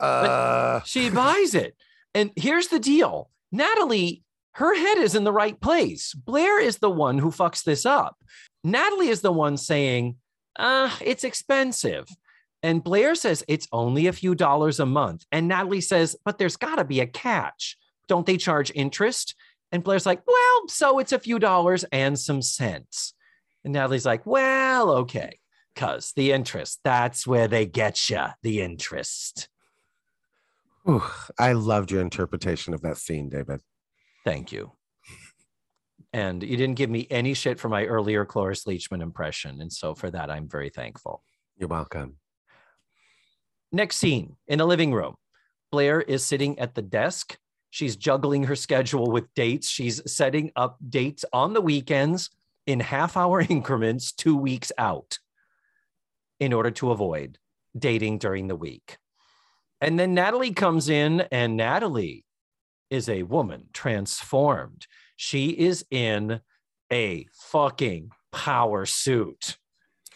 Uh 0.00 0.80
she 0.84 1.10
buys 1.10 1.54
it. 1.54 1.76
And 2.14 2.30
here's 2.36 2.68
the 2.68 2.78
deal 2.80 3.30
Natalie, 3.52 4.22
her 4.52 4.74
head 4.74 4.98
is 4.98 5.14
in 5.14 5.24
the 5.24 5.32
right 5.32 5.60
place. 5.60 6.14
Blair 6.14 6.60
is 6.60 6.78
the 6.78 6.90
one 6.90 7.18
who 7.18 7.30
fucks 7.30 7.62
this 7.62 7.86
up. 7.86 8.16
Natalie 8.64 9.08
is 9.08 9.20
the 9.20 9.32
one 9.32 9.56
saying, 9.56 10.16
uh, 10.58 10.90
it's 11.00 11.24
expensive. 11.24 12.08
And 12.62 12.82
Blair 12.82 13.14
says 13.14 13.44
it's 13.46 13.68
only 13.70 14.08
a 14.08 14.12
few 14.12 14.34
dollars 14.34 14.80
a 14.80 14.86
month. 14.86 15.24
And 15.30 15.46
Natalie 15.46 15.80
says, 15.80 16.16
but 16.24 16.38
there's 16.38 16.56
got 16.56 16.76
to 16.76 16.84
be 16.84 17.00
a 17.00 17.06
catch. 17.06 17.76
Don't 18.08 18.26
they 18.26 18.36
charge 18.36 18.72
interest? 18.74 19.36
And 19.70 19.84
Blair's 19.84 20.06
like, 20.06 20.22
well, 20.26 20.68
so 20.68 20.98
it's 20.98 21.12
a 21.12 21.18
few 21.18 21.38
dollars 21.38 21.84
and 21.92 22.18
some 22.18 22.42
cents. 22.42 23.14
And 23.64 23.74
Natalie's 23.74 24.06
like, 24.06 24.26
well, 24.26 24.90
okay, 24.90 25.38
because 25.74 26.12
the 26.16 26.32
interest, 26.32 26.80
that's 26.82 27.26
where 27.26 27.46
they 27.46 27.66
get 27.66 28.10
you, 28.10 28.24
the 28.42 28.60
interest. 28.60 29.48
Whew, 30.88 31.02
I 31.38 31.52
loved 31.52 31.90
your 31.90 32.00
interpretation 32.00 32.72
of 32.72 32.80
that 32.80 32.96
scene, 32.96 33.28
David. 33.28 33.60
Thank 34.24 34.52
you. 34.52 34.72
And 36.14 36.42
you 36.42 36.56
didn't 36.56 36.76
give 36.76 36.88
me 36.88 37.06
any 37.10 37.34
shit 37.34 37.60
for 37.60 37.68
my 37.68 37.84
earlier 37.84 38.24
Cloris 38.24 38.64
Leachman 38.64 39.02
impression. 39.02 39.60
And 39.60 39.70
so 39.70 39.94
for 39.94 40.10
that, 40.10 40.30
I'm 40.30 40.48
very 40.48 40.70
thankful. 40.70 41.22
You're 41.58 41.68
welcome. 41.68 42.16
Next 43.70 43.96
scene 43.96 44.36
in 44.46 44.58
the 44.58 44.66
living 44.66 44.94
room. 44.94 45.16
Blair 45.70 46.00
is 46.00 46.24
sitting 46.24 46.58
at 46.58 46.74
the 46.74 46.80
desk. 46.80 47.36
She's 47.68 47.94
juggling 47.94 48.44
her 48.44 48.56
schedule 48.56 49.10
with 49.10 49.32
dates. 49.34 49.68
She's 49.68 50.00
setting 50.10 50.50
up 50.56 50.78
dates 50.88 51.26
on 51.34 51.52
the 51.52 51.60
weekends 51.60 52.30
in 52.66 52.80
half 52.80 53.14
hour 53.14 53.40
increments, 53.48 54.10
two 54.12 54.36
weeks 54.36 54.72
out, 54.78 55.18
in 56.40 56.54
order 56.54 56.70
to 56.70 56.90
avoid 56.90 57.36
dating 57.78 58.18
during 58.18 58.48
the 58.48 58.56
week. 58.56 58.96
And 59.80 59.98
then 59.98 60.14
Natalie 60.14 60.52
comes 60.52 60.88
in, 60.88 61.22
and 61.32 61.56
Natalie 61.56 62.24
is 62.90 63.08
a 63.08 63.22
woman 63.24 63.68
transformed. 63.72 64.86
She 65.16 65.48
is 65.50 65.84
in 65.90 66.40
a 66.92 67.26
fucking 67.50 68.10
power 68.32 68.86
suit. 68.86 69.56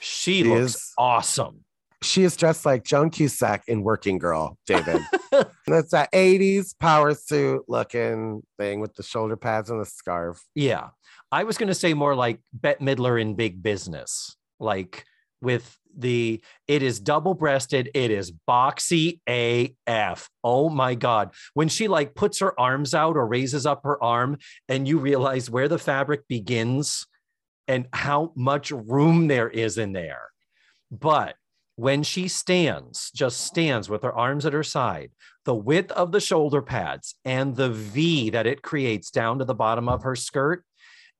She, 0.00 0.42
She 0.42 0.44
looks 0.44 0.74
is. 0.76 0.92
awesome. 0.98 1.64
She 2.02 2.24
is 2.24 2.36
dressed 2.36 2.66
like 2.66 2.82
Joan 2.84 3.10
Cusack 3.10 3.62
in 3.68 3.84
Working 3.84 4.18
Girl, 4.18 4.58
David. 4.66 5.00
That's 5.68 5.92
that 5.92 6.10
80s 6.12 6.74
power 6.80 7.14
suit 7.14 7.62
looking 7.68 8.42
thing 8.58 8.80
with 8.80 8.94
the 8.96 9.04
shoulder 9.04 9.36
pads 9.36 9.70
and 9.70 9.80
the 9.80 9.86
scarf. 9.86 10.42
Yeah. 10.56 10.88
I 11.30 11.44
was 11.44 11.56
going 11.58 11.68
to 11.68 11.74
say 11.74 11.94
more 11.94 12.16
like 12.16 12.40
Bette 12.52 12.84
Midler 12.84 13.20
in 13.20 13.34
big 13.36 13.62
business, 13.62 14.36
like 14.58 15.04
with 15.40 15.78
the, 15.96 16.40
it 16.68 16.82
is 16.82 17.00
double 17.00 17.34
breasted, 17.34 17.90
it 17.94 18.10
is 18.10 18.32
boxy 18.48 19.20
AF. 19.26 20.28
Oh 20.44 20.68
my 20.68 20.94
God. 20.94 21.32
When 21.54 21.68
she 21.68 21.88
like 21.88 22.14
puts 22.14 22.38
her 22.40 22.58
arms 22.58 22.94
out 22.94 23.16
or 23.16 23.26
raises 23.26 23.66
up 23.66 23.84
her 23.84 24.02
arm 24.02 24.38
and 24.68 24.86
you 24.86 24.98
realize 24.98 25.50
where 25.50 25.68
the 25.68 25.78
fabric 25.78 26.26
begins 26.28 27.06
and 27.68 27.86
how 27.92 28.32
much 28.34 28.70
room 28.70 29.28
there 29.28 29.48
is 29.48 29.78
in 29.78 29.92
there. 29.92 30.30
But 30.90 31.36
when 31.76 32.02
she 32.02 32.28
stands, 32.28 33.10
just 33.14 33.40
stands 33.40 33.88
with 33.88 34.02
her 34.02 34.12
arms 34.12 34.44
at 34.44 34.52
her 34.52 34.62
side, 34.62 35.10
the 35.44 35.54
width 35.54 35.90
of 35.92 36.12
the 36.12 36.20
shoulder 36.20 36.62
pads 36.62 37.14
and 37.24 37.56
the 37.56 37.70
V 37.70 38.30
that 38.30 38.46
it 38.46 38.62
creates 38.62 39.10
down 39.10 39.38
to 39.38 39.44
the 39.44 39.54
bottom 39.54 39.88
of 39.88 40.02
her 40.02 40.14
skirt, 40.14 40.64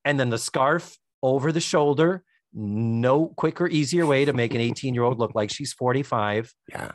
and 0.04 0.20
then 0.20 0.30
the 0.30 0.38
scarf 0.38 0.96
over 1.22 1.52
the 1.52 1.61
shoulder. 1.61 2.22
No 2.54 3.28
quicker, 3.28 3.66
easier 3.66 4.04
way 4.06 4.24
to 4.24 4.32
make 4.32 4.54
an 4.54 4.60
18 4.70 4.94
year 4.94 5.04
old 5.04 5.18
look 5.18 5.34
like 5.34 5.50
she's 5.50 5.72
45 5.72 6.52
Yeah. 6.68 6.92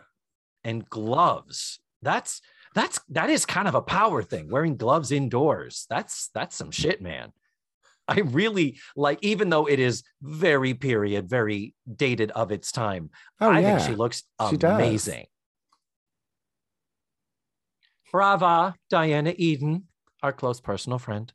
and 0.63 0.88
gloves. 0.89 1.80
That's 2.02 2.41
that's 2.76 3.00
that 3.10 3.30
is 3.32 3.46
kind 3.46 3.67
of 3.67 3.74
a 3.76 3.82
power 3.82 4.22
thing. 4.22 4.52
Wearing 4.52 4.78
gloves 4.78 5.12
indoors. 5.12 5.88
That's 5.89 6.30
that's 6.36 6.56
some 6.56 6.70
shit, 6.72 7.02
man. 7.02 7.34
I 8.08 8.20
really 8.22 8.80
like, 8.96 9.20
even 9.22 9.50
though 9.50 9.65
it 9.65 9.80
is 9.80 10.04
very 10.22 10.74
period, 10.74 11.28
very 11.30 11.74
dated 11.93 12.32
of 12.32 12.52
its 12.52 12.72
time. 12.72 13.10
Oh, 13.41 13.50
I 13.50 13.60
yeah. 13.60 13.78
think 13.80 13.89
she 13.89 13.96
looks 13.96 14.24
She 14.50 14.58
does. 14.58 14.76
amazing. 14.76 15.26
Brava, 18.12 18.76
Diana 18.89 19.34
Eden, 19.38 19.88
our 20.24 20.32
close 20.32 20.62
personal 20.62 21.00
friend. 21.00 21.32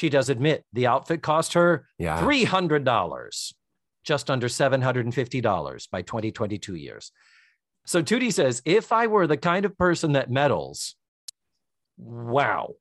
She 0.00 0.08
does 0.08 0.30
admit 0.30 0.64
the 0.72 0.86
outfit 0.86 1.20
cost 1.20 1.52
her 1.52 1.84
yeah. 1.98 2.18
$300, 2.22 3.52
just 4.02 4.30
under 4.30 4.48
$750 4.48 5.90
by 5.90 6.00
2022 6.00 6.74
years. 6.74 7.12
So 7.84 8.02
Tootie 8.02 8.32
says, 8.32 8.62
if 8.64 8.92
I 8.92 9.08
were 9.08 9.26
the 9.26 9.36
kind 9.36 9.66
of 9.66 9.76
person 9.76 10.12
that 10.12 10.30
meddles, 10.30 10.94
wow, 11.98 12.76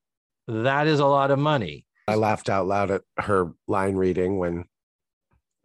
that 0.48 0.88
is 0.88 1.02
a 1.02 1.06
lot 1.06 1.30
of 1.30 1.40
money. 1.40 1.86
I 2.08 2.16
laughed 2.16 2.48
out 2.48 2.68
loud 2.68 2.90
at 2.90 3.02
her 3.18 3.52
line 3.68 3.98
reading 3.98 4.40
when, 4.40 4.64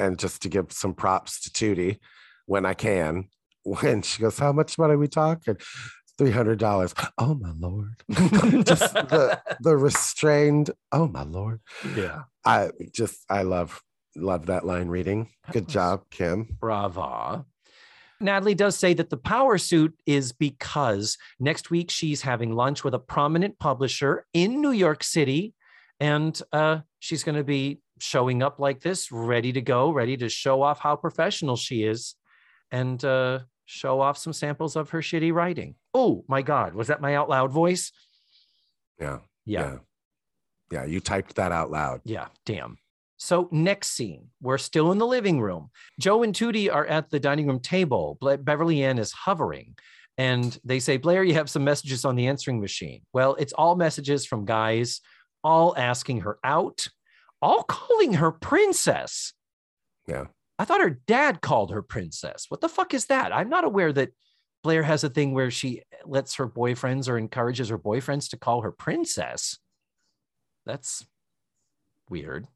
and 0.01 0.19
just 0.19 0.43
to 0.43 0.49
give 0.49 0.73
some 0.73 0.93
props 0.93 1.41
to 1.43 1.51
Tootie 1.51 2.01
when 2.47 2.67
I 2.67 2.75
can, 2.75 3.29
when 3.63 4.03
she 4.03 4.23
goes, 4.23 4.41
How 4.41 4.51
much 4.51 4.77
money 4.77 4.95
are 4.95 4.99
we 4.99 5.07
talking? 5.07 5.59
$300. 6.19 7.11
Oh, 7.19 7.35
my 7.35 7.53
Lord. 7.59 7.95
just 8.65 8.95
the, 8.95 9.41
the 9.61 9.77
restrained, 9.77 10.71
oh, 10.93 11.09
my 11.09 11.23
Lord. 11.23 11.61
Yeah. 11.97 12.23
I 12.45 12.71
just, 12.93 13.25
I 13.29 13.43
love, 13.43 13.83
love 14.17 14.47
that 14.47 14.65
line 14.65 14.89
reading. 14.89 15.31
Good 15.51 15.69
job, 15.69 16.05
Kim. 16.11 16.57
Bravo. 16.61 17.47
Natalie 18.21 18.55
does 18.55 18.77
say 18.77 18.95
that 18.95 19.11
the 19.11 19.17
power 19.17 19.59
suit 19.59 19.95
is 20.07 20.33
because 20.33 21.19
next 21.41 21.71
week 21.71 21.91
she's 21.91 22.23
having 22.23 22.55
lunch 22.55 22.85
with 22.85 22.95
a 22.95 22.99
prominent 22.99 23.59
publisher 23.59 24.25
in 24.33 24.61
New 24.61 24.71
York 24.71 25.03
City. 25.03 25.55
And 26.01 26.41
uh, 26.53 26.81
she's 27.01 27.25
going 27.25 27.37
to 27.37 27.45
be 27.45 27.81
showing 27.99 28.43
up 28.43 28.59
like 28.59 28.81
this, 28.81 29.11
ready 29.11 29.53
to 29.53 29.61
go, 29.61 29.91
ready 29.91 30.17
to 30.17 30.29
show 30.29 30.63
off 30.63 30.79
how 30.79 30.97
professional 30.97 31.57
she 31.57 31.85
is 31.85 32.15
and 32.75 33.05
uh, 33.05 33.39
show 33.67 34.01
off 34.01 34.19
some 34.19 34.33
samples 34.33 34.77
of 34.77 34.91
her 34.91 35.01
shitty 35.01 35.33
writing. 35.33 35.75
Oh 35.93 36.25
my 36.29 36.43
God, 36.43 36.75
was 36.75 36.89
that 36.89 37.01
my 37.01 37.15
out 37.15 37.29
loud 37.29 37.53
voice? 37.53 37.93
Yeah. 39.01 39.19
Yeah. 39.45 39.61
Yeah. 39.73 39.79
Yeah. 40.71 40.85
You 40.85 41.01
typed 41.01 41.35
that 41.37 41.53
out 41.53 41.71
loud. 41.71 42.01
Yeah, 42.05 42.29
damn. 42.47 42.79
So 43.17 43.49
next 43.53 43.91
scene, 43.93 44.29
we're 44.43 44.59
still 44.59 44.93
in 44.93 44.99
the 44.99 45.07
living 45.07 45.41
room. 45.41 45.71
Joe 46.01 46.23
and 46.23 46.35
Tootie 46.35 46.73
are 46.73 46.85
at 46.87 47.11
the 47.11 47.21
dining 47.21 47.47
room 47.47 47.61
table. 47.61 48.19
Ble- 48.21 48.37
Beverly 48.39 48.83
Ann 48.83 48.99
is 48.99 49.13
hovering, 49.13 49.77
And 50.19 50.59
they 50.65 50.79
say, 50.79 50.97
Blair, 50.97 51.25
you 51.25 51.35
have 51.35 51.49
some 51.49 51.65
messages 51.65 52.05
on 52.05 52.17
the 52.17 52.27
answering 52.27 52.61
machine. 52.61 53.03
Well, 53.13 53.35
it's 53.37 53.53
all 53.53 53.77
messages 53.77 54.27
from 54.27 54.45
guys, 54.45 55.01
all 55.43 55.75
asking 55.77 56.21
her 56.23 56.39
out, 56.45 56.87
all 57.41 57.63
calling 57.63 58.15
her 58.15 58.31
princess. 58.33 59.33
Yeah. 60.07 60.27
I 60.59 60.65
thought 60.65 60.81
her 60.81 61.01
dad 61.07 61.41
called 61.41 61.73
her 61.73 61.83
princess. 61.83 62.47
What 62.49 62.61
the 62.61 62.69
fuck 62.69 62.95
is 62.95 63.07
that? 63.07 63.35
I'm 63.35 63.49
not 63.49 63.65
aware 63.65 63.93
that 63.93 64.11
Blair 64.63 64.83
has 64.83 65.05
a 65.05 65.09
thing 65.09 65.35
where 65.35 65.51
she 65.51 65.83
lets 66.07 66.37
her 66.37 66.49
boyfriends 66.49 67.09
or 67.09 67.19
encourages 67.19 67.69
her 67.69 67.79
boyfriends 67.79 68.31
to 68.31 68.39
call 68.39 68.63
her 68.63 68.73
princess. 68.73 69.59
That's 70.65 71.07
weird. 72.09 72.47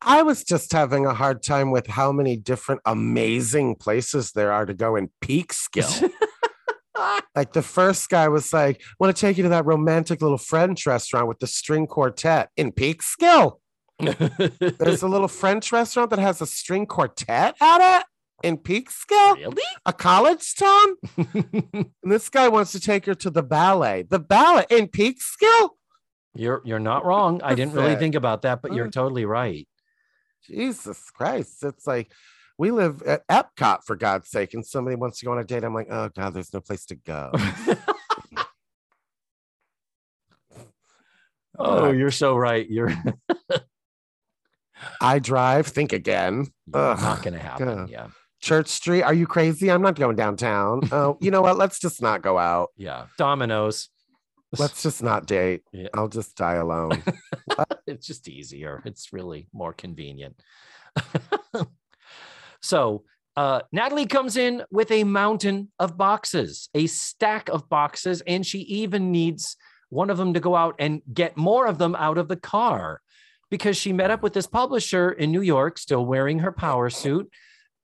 I 0.00 0.22
was 0.22 0.44
just 0.44 0.72
having 0.72 1.06
a 1.06 1.14
hard 1.14 1.42
time 1.42 1.70
with 1.70 1.86
how 1.86 2.12
many 2.12 2.36
different 2.36 2.82
amazing 2.84 3.76
places 3.76 4.32
there 4.32 4.52
are 4.52 4.66
to 4.66 4.74
go 4.74 4.96
in 4.96 5.10
Peekskill. 5.22 6.10
like 7.34 7.52
the 7.52 7.62
first 7.62 8.10
guy 8.10 8.28
was 8.28 8.52
like, 8.52 8.82
want 8.98 9.14
to 9.14 9.20
take 9.20 9.36
you 9.36 9.44
to 9.44 9.48
that 9.50 9.64
romantic 9.64 10.20
little 10.20 10.38
French 10.38 10.86
restaurant 10.86 11.28
with 11.28 11.38
the 11.38 11.46
string 11.46 11.86
quartet 11.86 12.50
in 12.56 12.72
Peekskill. 12.72 13.58
There's 13.98 15.02
a 15.02 15.08
little 15.08 15.28
French 15.28 15.72
restaurant 15.72 16.10
that 16.10 16.18
has 16.18 16.40
a 16.40 16.46
string 16.46 16.86
quartet 16.86 17.56
at 17.60 18.00
it 18.00 18.06
in 18.42 18.58
Peekskill, 18.58 19.36
really? 19.36 19.62
a 19.86 19.92
college 19.92 20.54
town. 20.56 20.96
and 21.16 21.86
this 22.02 22.28
guy 22.28 22.48
wants 22.48 22.72
to 22.72 22.80
take 22.80 23.06
her 23.06 23.14
to 23.14 23.30
the 23.30 23.42
ballet. 23.42 24.02
The 24.02 24.18
ballet 24.18 24.66
in 24.70 24.88
Peekskill? 24.88 25.70
You're 26.34 26.60
you're 26.64 26.80
not 26.80 27.04
wrong. 27.04 27.40
I 27.42 27.54
didn't 27.54 27.74
really 27.74 27.94
think 27.96 28.16
about 28.16 28.42
that, 28.42 28.60
but 28.60 28.74
you're 28.74 28.88
Uh. 28.88 28.90
totally 28.90 29.24
right. 29.24 29.68
Jesus 30.44 31.10
Christ. 31.10 31.62
It's 31.62 31.86
like 31.86 32.10
we 32.58 32.70
live 32.72 33.02
at 33.02 33.26
Epcot 33.28 33.84
for 33.86 33.96
God's 33.96 34.28
sake, 34.28 34.52
and 34.52 34.66
somebody 34.66 34.96
wants 34.96 35.20
to 35.20 35.26
go 35.26 35.32
on 35.32 35.38
a 35.38 35.44
date. 35.44 35.64
I'm 35.64 35.72
like, 35.74 35.88
oh 35.90 36.10
God, 36.14 36.34
there's 36.34 36.52
no 36.52 36.60
place 36.60 36.84
to 36.86 36.96
go. 36.96 37.32
oh, 41.58 41.92
you're 41.92 42.10
so 42.10 42.36
right. 42.36 42.68
You're 42.68 42.92
I 45.00 45.18
drive, 45.18 45.66
think 45.66 45.92
again. 45.92 46.46
Ugh, 46.72 47.00
not 47.00 47.22
gonna 47.22 47.38
happen. 47.38 47.66
God. 47.66 47.90
Yeah. 47.90 48.06
Church 48.40 48.68
Street, 48.68 49.02
are 49.02 49.14
you 49.14 49.26
crazy? 49.26 49.70
I'm 49.70 49.80
not 49.80 49.98
going 49.98 50.16
downtown. 50.16 50.82
Oh, 50.92 51.16
you 51.20 51.30
know 51.30 51.40
what? 51.40 51.56
Let's 51.56 51.78
just 51.78 52.02
not 52.02 52.22
go 52.22 52.38
out. 52.38 52.70
Yeah. 52.76 53.06
Dominoes. 53.16 53.88
Let's 54.58 54.82
just 54.82 55.02
not 55.02 55.26
date. 55.26 55.62
Yeah. 55.72 55.88
I'll 55.94 56.08
just 56.08 56.36
die 56.36 56.54
alone. 56.54 57.02
it's 57.86 58.06
just 58.06 58.28
easier. 58.28 58.82
It's 58.84 59.12
really 59.12 59.48
more 59.52 59.72
convenient. 59.72 60.36
so 62.62 63.04
uh, 63.36 63.62
Natalie 63.72 64.06
comes 64.06 64.36
in 64.36 64.62
with 64.70 64.90
a 64.90 65.04
mountain 65.04 65.72
of 65.78 65.96
boxes, 65.96 66.68
a 66.74 66.86
stack 66.86 67.48
of 67.48 67.68
boxes, 67.68 68.22
and 68.26 68.46
she 68.46 68.60
even 68.60 69.10
needs 69.10 69.56
one 69.88 70.10
of 70.10 70.18
them 70.18 70.34
to 70.34 70.40
go 70.40 70.54
out 70.54 70.76
and 70.78 71.02
get 71.12 71.36
more 71.36 71.66
of 71.66 71.78
them 71.78 71.96
out 71.96 72.18
of 72.18 72.28
the 72.28 72.36
car 72.36 73.00
because 73.54 73.76
she 73.76 73.92
met 73.92 74.10
up 74.10 74.20
with 74.20 74.32
this 74.32 74.48
publisher 74.48 75.12
in 75.12 75.30
New 75.30 75.40
York, 75.40 75.78
still 75.78 76.04
wearing 76.04 76.40
her 76.40 76.50
power 76.50 76.90
suit. 76.90 77.30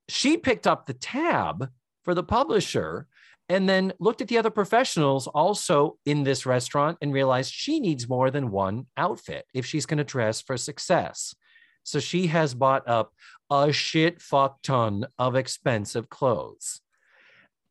She 0.08 0.36
picked 0.36 0.66
up 0.66 0.86
the 0.86 0.94
tab 0.94 1.70
for 2.02 2.12
the 2.12 2.24
publisher 2.24 3.06
and 3.48 3.68
then 3.68 3.92
looked 4.00 4.20
at 4.20 4.26
the 4.26 4.36
other 4.36 4.50
professionals 4.50 5.28
also 5.28 5.96
in 6.04 6.24
this 6.24 6.44
restaurant 6.44 6.98
and 7.00 7.12
realized 7.12 7.52
she 7.52 7.78
needs 7.78 8.08
more 8.08 8.32
than 8.32 8.50
one 8.50 8.86
outfit 8.96 9.44
if 9.54 9.64
she's 9.64 9.86
going 9.86 9.98
to 9.98 10.02
dress 10.02 10.40
for 10.42 10.56
success. 10.56 11.36
So 11.84 12.00
she 12.00 12.26
has 12.26 12.52
bought 12.52 12.88
up 12.88 13.12
a 13.48 13.70
shit 13.70 14.20
fuck 14.20 14.62
ton 14.62 15.06
of 15.20 15.36
expensive 15.36 16.10
clothes. 16.10 16.80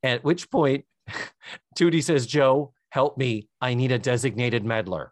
At 0.03 0.23
which 0.23 0.49
point, 0.49 0.85
Tootie 1.77 2.01
says, 2.01 2.25
Joe, 2.25 2.71
help 2.91 3.17
me. 3.17 3.49
I 3.59 3.73
need 3.73 3.91
a 3.91 3.99
designated 3.99 4.63
meddler. 4.63 5.11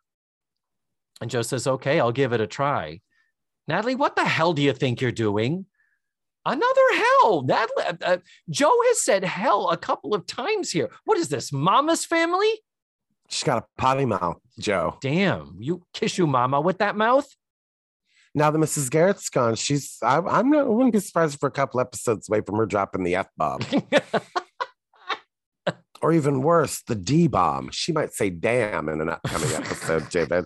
And 1.21 1.31
Joe 1.31 1.41
says, 1.41 1.67
okay, 1.67 1.99
I'll 1.99 2.11
give 2.11 2.33
it 2.33 2.41
a 2.41 2.47
try. 2.47 3.01
Natalie, 3.67 3.95
what 3.95 4.15
the 4.15 4.25
hell 4.25 4.53
do 4.53 4.61
you 4.61 4.73
think 4.73 5.01
you're 5.01 5.11
doing? 5.11 5.65
Another 6.45 6.81
hell. 6.95 7.41
Natalie, 7.41 7.83
uh, 7.85 7.93
uh, 8.05 8.17
Joe 8.49 8.73
has 8.87 9.01
said 9.01 9.23
hell 9.23 9.69
a 9.69 9.77
couple 9.77 10.13
of 10.13 10.25
times 10.25 10.71
here. 10.71 10.89
What 11.03 11.17
is 11.17 11.29
this, 11.29 11.51
Mama's 11.51 12.05
family? 12.05 12.61
She's 13.29 13.43
got 13.43 13.63
a 13.63 13.65
potty 13.77 14.05
mouth, 14.05 14.39
Joe. 14.57 14.97
Damn, 15.01 15.57
you 15.59 15.83
kiss 15.93 16.17
your 16.17 16.27
mama 16.27 16.61
with 16.61 16.77
that 16.77 16.95
mouth? 16.95 17.27
Now 18.33 18.51
that 18.51 18.57
Mrs. 18.57 18.89
Garrett's 18.89 19.29
gone, 19.29 19.55
she's 19.55 19.97
I, 20.01 20.19
I'm 20.19 20.49
not 20.49 20.65
I 20.65 20.69
wouldn't 20.69 20.93
be 20.93 20.99
surprised 20.99 21.39
for 21.39 21.47
a 21.47 21.51
couple 21.51 21.81
episodes 21.81 22.29
away 22.29 22.41
from 22.41 22.55
her 22.57 22.65
dropping 22.65 23.03
the 23.03 23.15
F 23.15 23.27
bomb. 23.35 23.59
or 26.01 26.13
even 26.13 26.41
worse, 26.41 26.81
the 26.83 26.95
D 26.95 27.27
bomb. 27.27 27.71
She 27.71 27.91
might 27.91 28.13
say 28.13 28.29
damn 28.29 28.87
in 28.89 29.01
an 29.01 29.09
upcoming 29.09 29.51
episode, 29.51 30.09
David. 30.11 30.45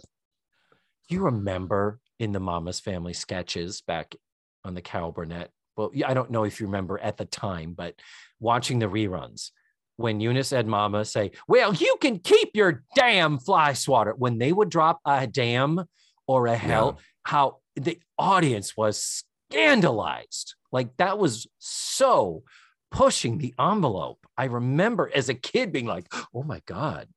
Do 1.11 1.17
you 1.17 1.23
remember 1.23 1.99
in 2.19 2.31
the 2.31 2.39
Mama's 2.39 2.79
Family 2.79 3.11
sketches 3.11 3.81
back 3.81 4.15
on 4.63 4.75
the 4.75 4.81
Carol 4.81 5.11
Burnett? 5.11 5.51
Well, 5.75 5.91
I 6.05 6.13
don't 6.13 6.31
know 6.31 6.45
if 6.45 6.61
you 6.61 6.67
remember 6.67 6.97
at 6.99 7.17
the 7.17 7.25
time, 7.25 7.73
but 7.73 7.95
watching 8.39 8.79
the 8.79 8.85
reruns, 8.85 9.49
when 9.97 10.21
Eunice 10.21 10.53
and 10.53 10.69
Mama 10.69 11.03
say, 11.03 11.31
Well, 11.49 11.73
you 11.73 11.97
can 11.99 12.19
keep 12.19 12.51
your 12.55 12.85
damn 12.95 13.39
fly 13.39 13.73
swatter, 13.73 14.13
when 14.13 14.37
they 14.37 14.53
would 14.53 14.69
drop 14.69 15.01
a 15.05 15.27
damn 15.27 15.83
or 16.27 16.47
a 16.47 16.55
hell, 16.55 16.99
how 17.23 17.57
the 17.75 17.99
audience 18.17 18.77
was 18.77 19.25
scandalized. 19.51 20.55
Like 20.71 20.95
that 20.95 21.19
was 21.19 21.45
so 21.59 22.43
pushing 22.89 23.37
the 23.37 23.53
envelope. 23.59 24.25
I 24.37 24.45
remember 24.45 25.11
as 25.13 25.27
a 25.27 25.33
kid 25.33 25.73
being 25.73 25.87
like, 25.87 26.07
Oh 26.33 26.43
my 26.43 26.61
God. 26.65 27.09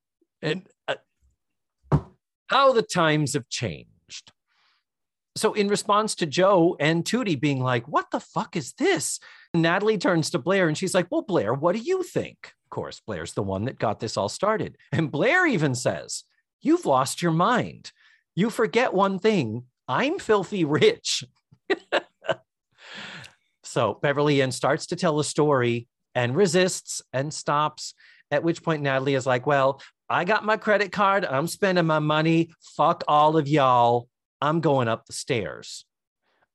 And 0.42 0.66
how 2.48 2.72
the 2.72 2.83
times 2.83 3.35
have 3.35 3.48
changed. 3.48 4.33
So, 5.37 5.52
in 5.52 5.68
response 5.68 6.14
to 6.16 6.26
Joe 6.26 6.76
and 6.78 7.04
Tootie 7.04 7.40
being 7.40 7.61
like, 7.61 7.88
What 7.88 8.11
the 8.12 8.20
fuck 8.20 8.57
is 8.57 8.72
this? 8.74 9.18
Natalie 9.52 9.98
turns 9.98 10.30
to 10.30 10.38
Blair 10.38 10.68
and 10.68 10.78
she's 10.78 10.94
like, 10.94 11.09
Well, 11.11 11.22
Blair, 11.22 11.52
what 11.52 11.74
do 11.74 11.83
you 11.83 12.02
think? 12.02 12.52
Of 12.64 12.70
course, 12.70 13.00
Blair's 13.00 13.35
the 13.35 13.42
one 13.42 13.64
that 13.64 13.78
got 13.78 14.00
this 14.00 14.16
all 14.16 14.28
started. 14.28 14.76
And 14.92 15.11
Blair 15.11 15.46
even 15.46 15.74
says, 15.74 16.24
You've 16.61 16.87
lost 16.87 17.20
your 17.20 17.33
mind. 17.33 17.90
You 18.37 18.48
forget 18.48 18.94
one 18.94 19.18
thing 19.18 19.64
I'm 19.88 20.18
filthy 20.18 20.64
rich. 20.64 21.24
so, 23.64 23.98
Beverly 24.00 24.40
Ann 24.40 24.52
starts 24.52 24.87
to 24.87 24.96
tell 24.96 25.18
a 25.18 25.24
story 25.24 25.88
and 26.14 26.37
resists 26.37 27.02
and 27.12 27.35
stops. 27.35 27.94
At 28.30 28.44
which 28.44 28.62
point, 28.62 28.83
Natalie 28.83 29.14
is 29.14 29.26
like, 29.26 29.46
Well, 29.46 29.80
I 30.14 30.24
got 30.24 30.44
my 30.44 30.57
credit 30.57 30.92
card. 30.92 31.24
I'm 31.24 31.48
spending 31.48 31.87
my 31.87 31.98
money. 31.98 32.50
Fuck 32.77 33.03
all 33.09 33.37
of 33.37 33.48
y'all. 33.48 34.09
I'm 34.40 34.61
going 34.61 34.87
up 34.87 35.07
the 35.07 35.12
stairs. 35.12 35.85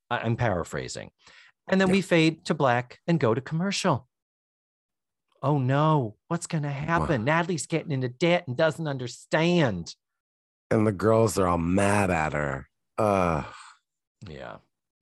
I- 0.09 0.19
I'm 0.19 0.37
paraphrasing. 0.37 1.11
And 1.67 1.79
then 1.81 1.89
Yeah. 1.89 1.93
we 1.95 2.01
fade 2.01 2.45
to 2.45 2.53
black 2.53 2.99
and 3.05 3.19
go 3.19 3.33
to 3.33 3.41
commercial. 3.41 4.07
Oh 5.43 5.57
no, 5.57 6.15
what's 6.29 6.47
going 6.47 6.63
to 6.63 6.69
happen? 6.71 7.23
Natalie's 7.25 7.65
getting 7.67 7.91
into 7.91 8.07
debt 8.09 8.45
and 8.47 8.55
doesn't 8.57 8.87
understand. 8.87 9.95
And 10.71 10.87
the 10.87 10.91
girls 10.91 11.37
are 11.37 11.47
all 11.47 11.57
mad 11.57 12.09
at 12.11 12.33
her. 12.33 12.69
Uh 12.97 13.43
Yeah, 14.27 14.57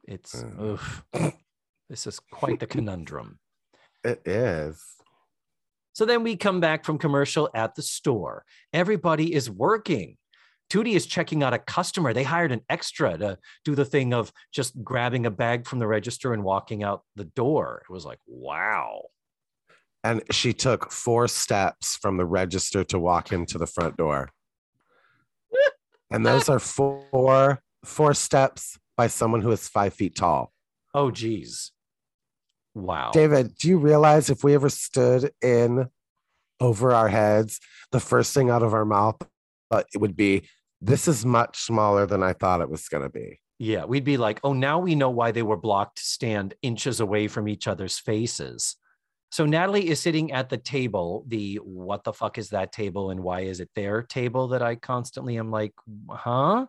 it's, 0.08 0.44
oof. 0.62 1.04
this 1.90 2.08
is 2.08 2.20
quite 2.32 2.60
the 2.60 2.68
conundrum. 2.76 3.40
it 4.04 4.22
is. 4.28 4.84
So 5.98 6.06
then 6.06 6.22
we 6.22 6.36
come 6.36 6.60
back 6.60 6.86
from 6.86 7.00
commercial 7.00 7.50
at 7.56 7.74
the 7.74 7.82
store. 7.82 8.46
Everybody 8.72 9.34
is 9.34 9.50
working. 9.50 10.18
Tootie 10.70 10.94
is 10.94 11.08
checking 11.08 11.42
out 11.42 11.56
a 11.56 11.58
customer. 11.58 12.14
They 12.14 12.22
hired 12.22 12.52
an 12.52 12.62
extra 12.70 13.18
to 13.18 13.40
do 13.66 13.74
the 13.74 13.84
thing 13.84 14.14
of 14.14 14.32
just 14.52 14.84
grabbing 14.84 15.26
a 15.26 15.32
bag 15.32 15.66
from 15.66 15.80
the 15.80 15.88
register 15.88 16.34
and 16.34 16.44
walking 16.44 16.84
out 16.84 17.02
the 17.16 17.24
door. 17.24 17.82
It 17.90 17.92
was 17.92 18.06
like, 18.06 18.20
wow. 18.28 19.06
And 20.04 20.22
she 20.30 20.54
took 20.54 20.92
four 20.92 21.28
steps 21.28 21.96
from 21.96 22.18
the 22.18 22.26
register 22.26 22.84
to 22.84 23.00
walk 23.00 23.32
him 23.32 23.48
to 23.48 23.58
the 23.58 23.66
front 23.66 23.98
door. 23.98 24.30
And 26.12 26.24
those 26.24 26.48
are 26.48 26.60
four 26.60 27.64
four 27.84 28.14
steps 28.14 28.78
by 28.96 29.08
someone 29.08 29.42
who 29.42 29.50
is 29.52 29.68
five 29.68 29.96
feet 29.96 30.16
tall. 30.16 30.54
Oh, 30.94 31.10
geez. 31.10 31.72
Wow. 32.78 33.10
David, 33.12 33.56
do 33.56 33.68
you 33.68 33.80
realize 33.80 34.30
if 34.30 34.44
we 34.44 34.54
ever 34.54 34.70
stood 34.70 35.32
in 35.42 35.88
over 36.60 36.94
our 36.94 37.08
heads, 37.08 37.60
the 37.92 38.00
first 38.00 38.34
thing 38.34 38.50
out 38.50 38.62
of 38.62 38.74
our 38.74 38.86
mouth 38.86 39.18
uh, 39.72 39.84
it 39.94 39.98
would 39.98 40.16
be, 40.16 40.48
"This 40.80 41.08
is 41.08 41.26
much 41.26 41.58
smaller 41.58 42.06
than 42.06 42.24
I 42.24 42.34
thought 42.34 42.62
it 42.62 42.70
was 42.70 42.88
going 42.88 43.04
to 43.04 43.10
be." 43.10 43.40
Yeah, 43.60 43.86
we'd 43.86 44.04
be 44.04 44.18
like, 44.18 44.40
oh, 44.44 44.54
now 44.54 44.78
we 44.78 44.94
know 44.94 45.10
why 45.10 45.32
they 45.32 45.42
were 45.42 45.58
blocked 45.58 45.98
to 45.98 46.04
stand 46.04 46.54
inches 46.62 47.00
away 47.00 47.28
from 47.28 47.48
each 47.48 47.68
other's 47.68 47.98
faces. 47.98 48.76
So 49.32 49.46
Natalie 49.46 49.90
is 49.90 50.00
sitting 50.00 50.32
at 50.32 50.50
the 50.50 50.58
table, 50.58 51.26
the 51.28 51.56
what 51.64 52.04
the 52.04 52.14
fuck 52.14 52.38
is 52.38 52.50
that 52.50 52.72
table 52.72 53.10
and 53.10 53.22
why 53.22 53.42
is 53.42 53.60
it 53.60 53.70
their 53.76 54.04
table 54.04 54.50
that 54.50 54.62
I 54.62 54.76
constantly 54.76 55.38
am 55.40 55.50
like, 55.50 55.74
huh? 56.08 56.68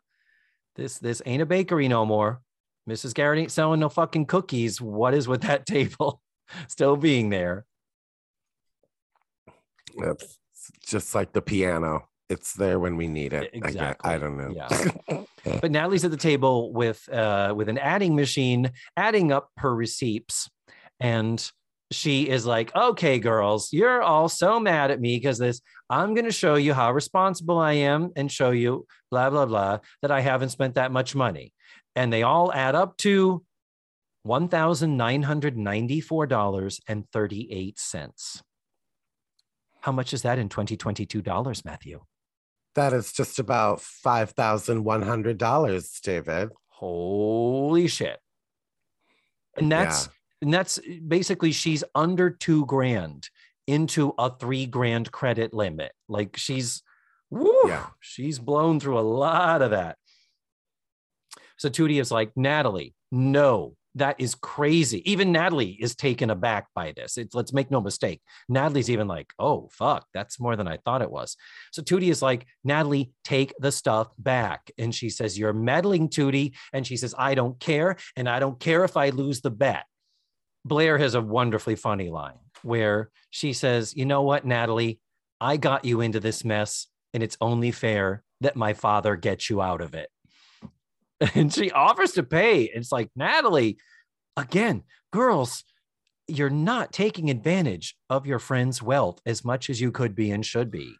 This 0.74 0.98
this 0.98 1.20
ain't 1.26 1.42
a 1.42 1.46
bakery 1.46 1.88
no 1.88 2.06
more. 2.06 2.40
Mrs. 2.88 3.12
Garrett 3.14 3.38
ain't 3.38 3.52
selling 3.52 3.80
no 3.80 3.88
fucking 3.88 4.26
cookies. 4.26 4.80
What 4.80 5.14
is 5.14 5.28
with 5.28 5.42
that 5.42 5.66
table 5.74 6.20
still 6.68 6.96
being 6.96 7.30
there? 7.30 7.66
It's 9.96 10.38
just 10.86 11.14
like 11.14 11.32
the 11.32 11.42
piano. 11.42 12.08
It's 12.28 12.52
there 12.54 12.78
when 12.78 12.96
we 12.96 13.08
need 13.08 13.32
it. 13.32 13.50
I. 13.54 13.56
Exactly. 13.56 14.10
I 14.10 14.18
don't 14.18 14.36
know. 14.36 14.52
Yeah. 14.54 15.22
But 15.62 15.70
Natalie's 15.70 16.04
at 16.04 16.10
the 16.10 16.18
table 16.18 16.74
with 16.74 17.08
uh, 17.08 17.54
with 17.56 17.70
an 17.70 17.78
adding 17.78 18.14
machine, 18.14 18.70
adding 18.98 19.32
up 19.32 19.48
her 19.56 19.74
receipts, 19.74 20.50
and 21.00 21.50
she 21.90 22.28
is 22.28 22.44
like, 22.44 22.74
"Okay, 22.76 23.18
girls, 23.18 23.72
you're 23.72 24.02
all 24.02 24.28
so 24.28 24.60
mad 24.60 24.90
at 24.90 25.00
me 25.00 25.16
because 25.16 25.38
this. 25.38 25.62
I'm 25.88 26.12
going 26.12 26.26
to 26.26 26.32
show 26.32 26.56
you 26.56 26.74
how 26.74 26.92
responsible 26.92 27.58
I 27.58 27.74
am, 27.74 28.10
and 28.14 28.30
show 28.30 28.50
you 28.50 28.86
blah 29.10 29.30
blah 29.30 29.46
blah 29.46 29.78
that 30.02 30.10
I 30.10 30.20
haven't 30.20 30.50
spent 30.50 30.74
that 30.74 30.92
much 30.92 31.14
money." 31.14 31.54
And 31.98 32.12
they 32.12 32.22
all 32.22 32.52
add 32.52 32.76
up 32.76 32.96
to 32.98 33.44
one 34.22 34.46
thousand 34.48 34.96
nine 34.96 35.24
hundred 35.24 35.56
ninety 35.56 36.00
four 36.00 36.26
dollars 36.28 36.80
and 36.86 37.04
thirty 37.10 37.48
eight 37.50 37.76
cents. 37.76 38.40
How 39.80 39.90
much 39.90 40.12
is 40.12 40.22
that 40.22 40.38
in 40.38 40.48
2022 40.48 41.20
dollars, 41.22 41.64
Matthew? 41.64 42.00
That 42.76 42.92
is 42.92 43.12
just 43.12 43.40
about 43.40 43.80
five 43.80 44.30
thousand 44.30 44.84
one 44.84 45.02
hundred 45.02 45.38
dollars, 45.38 45.98
David. 46.00 46.50
Holy 46.68 47.88
shit. 47.88 48.20
And 49.56 49.72
that's 49.72 50.08
and 50.40 50.54
that's 50.54 50.78
basically 51.08 51.50
she's 51.50 51.82
under 51.96 52.30
two 52.30 52.64
grand 52.66 53.28
into 53.66 54.14
a 54.18 54.30
three 54.38 54.66
grand 54.66 55.10
credit 55.10 55.52
limit. 55.52 55.90
Like 56.08 56.36
she's 56.36 56.80
woo, 57.28 57.62
Yeah. 57.66 57.86
she's 57.98 58.38
blown 58.38 58.78
through 58.78 59.00
a 59.00 59.08
lot 59.24 59.62
of 59.62 59.72
that. 59.72 59.96
So 61.58 61.68
Tootie 61.68 62.00
is 62.00 62.10
like, 62.10 62.30
Natalie, 62.36 62.94
no, 63.12 63.74
that 63.94 64.16
is 64.20 64.34
crazy. 64.34 65.08
Even 65.10 65.32
Natalie 65.32 65.76
is 65.80 65.94
taken 65.94 66.30
aback 66.30 66.66
by 66.74 66.92
this. 66.92 67.18
Let's 67.34 67.52
make 67.52 67.70
no 67.70 67.80
mistake. 67.80 68.20
Natalie's 68.48 68.90
even 68.90 69.08
like, 69.08 69.32
oh 69.38 69.68
fuck, 69.72 70.06
that's 70.14 70.40
more 70.40 70.56
than 70.56 70.68
I 70.68 70.78
thought 70.78 71.02
it 71.02 71.10
was. 71.10 71.36
So 71.72 71.82
Tootie 71.82 72.10
is 72.10 72.22
like, 72.22 72.46
Natalie, 72.64 73.12
take 73.24 73.52
the 73.58 73.72
stuff 73.72 74.08
back. 74.18 74.70
And 74.78 74.94
she 74.94 75.10
says, 75.10 75.38
You're 75.38 75.52
meddling, 75.52 76.08
Tootie. 76.08 76.54
And 76.72 76.86
she 76.86 76.96
says, 76.96 77.14
I 77.18 77.34
don't 77.34 77.58
care. 77.58 77.96
And 78.16 78.28
I 78.28 78.38
don't 78.38 78.60
care 78.60 78.84
if 78.84 78.96
I 78.96 79.10
lose 79.10 79.40
the 79.40 79.50
bet. 79.50 79.84
Blair 80.64 80.98
has 80.98 81.14
a 81.14 81.20
wonderfully 81.20 81.76
funny 81.76 82.10
line 82.10 82.38
where 82.62 83.10
she 83.30 83.52
says, 83.52 83.96
You 83.96 84.04
know 84.04 84.22
what, 84.22 84.44
Natalie? 84.44 85.00
I 85.40 85.56
got 85.56 85.84
you 85.84 86.00
into 86.00 86.18
this 86.18 86.44
mess, 86.44 86.88
and 87.14 87.22
it's 87.22 87.36
only 87.40 87.70
fair 87.70 88.24
that 88.40 88.56
my 88.56 88.74
father 88.74 89.14
gets 89.16 89.48
you 89.48 89.62
out 89.62 89.80
of 89.80 89.94
it. 89.94 90.10
And 91.34 91.52
she 91.52 91.70
offers 91.72 92.12
to 92.12 92.22
pay. 92.22 92.62
It's 92.62 92.92
like, 92.92 93.10
Natalie, 93.16 93.78
again, 94.36 94.84
girls, 95.12 95.64
you're 96.28 96.50
not 96.50 96.92
taking 96.92 97.30
advantage 97.30 97.96
of 98.08 98.26
your 98.26 98.38
friend's 98.38 98.82
wealth 98.82 99.20
as 99.26 99.44
much 99.44 99.68
as 99.68 99.80
you 99.80 99.90
could 99.90 100.14
be 100.14 100.30
and 100.30 100.46
should 100.46 100.70
be. 100.70 100.94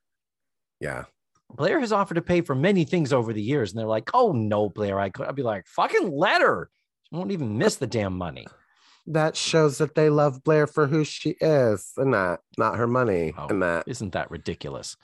Yeah. 0.80 1.04
Blair 1.50 1.80
has 1.80 1.92
offered 1.92 2.14
to 2.14 2.22
pay 2.22 2.40
for 2.40 2.54
many 2.54 2.84
things 2.84 3.12
over 3.12 3.32
the 3.32 3.42
years, 3.42 3.70
and 3.70 3.78
they're 3.78 3.86
like, 3.86 4.10
"Oh 4.12 4.32
no, 4.32 4.68
Blair, 4.68 5.00
I 5.00 5.08
could." 5.08 5.26
I'd 5.26 5.34
be 5.34 5.42
like, 5.42 5.66
"Fucking 5.66 6.10
let 6.10 6.42
her. 6.42 6.70
She 7.04 7.16
won't 7.16 7.32
even 7.32 7.56
miss 7.56 7.76
the 7.76 7.86
damn 7.86 8.16
money." 8.16 8.46
That 9.06 9.34
shows 9.34 9.78
that 9.78 9.94
they 9.94 10.10
love 10.10 10.44
Blair 10.44 10.66
for 10.66 10.86
who 10.86 11.04
she 11.04 11.36
is 11.40 11.92
and 11.96 12.10
not 12.10 12.40
not 12.58 12.76
her 12.76 12.86
money. 12.86 13.32
Oh. 13.36 13.46
And 13.48 13.62
that 13.62 13.84
Isn't 13.86 14.12
that 14.12 14.30
ridiculous? 14.30 14.96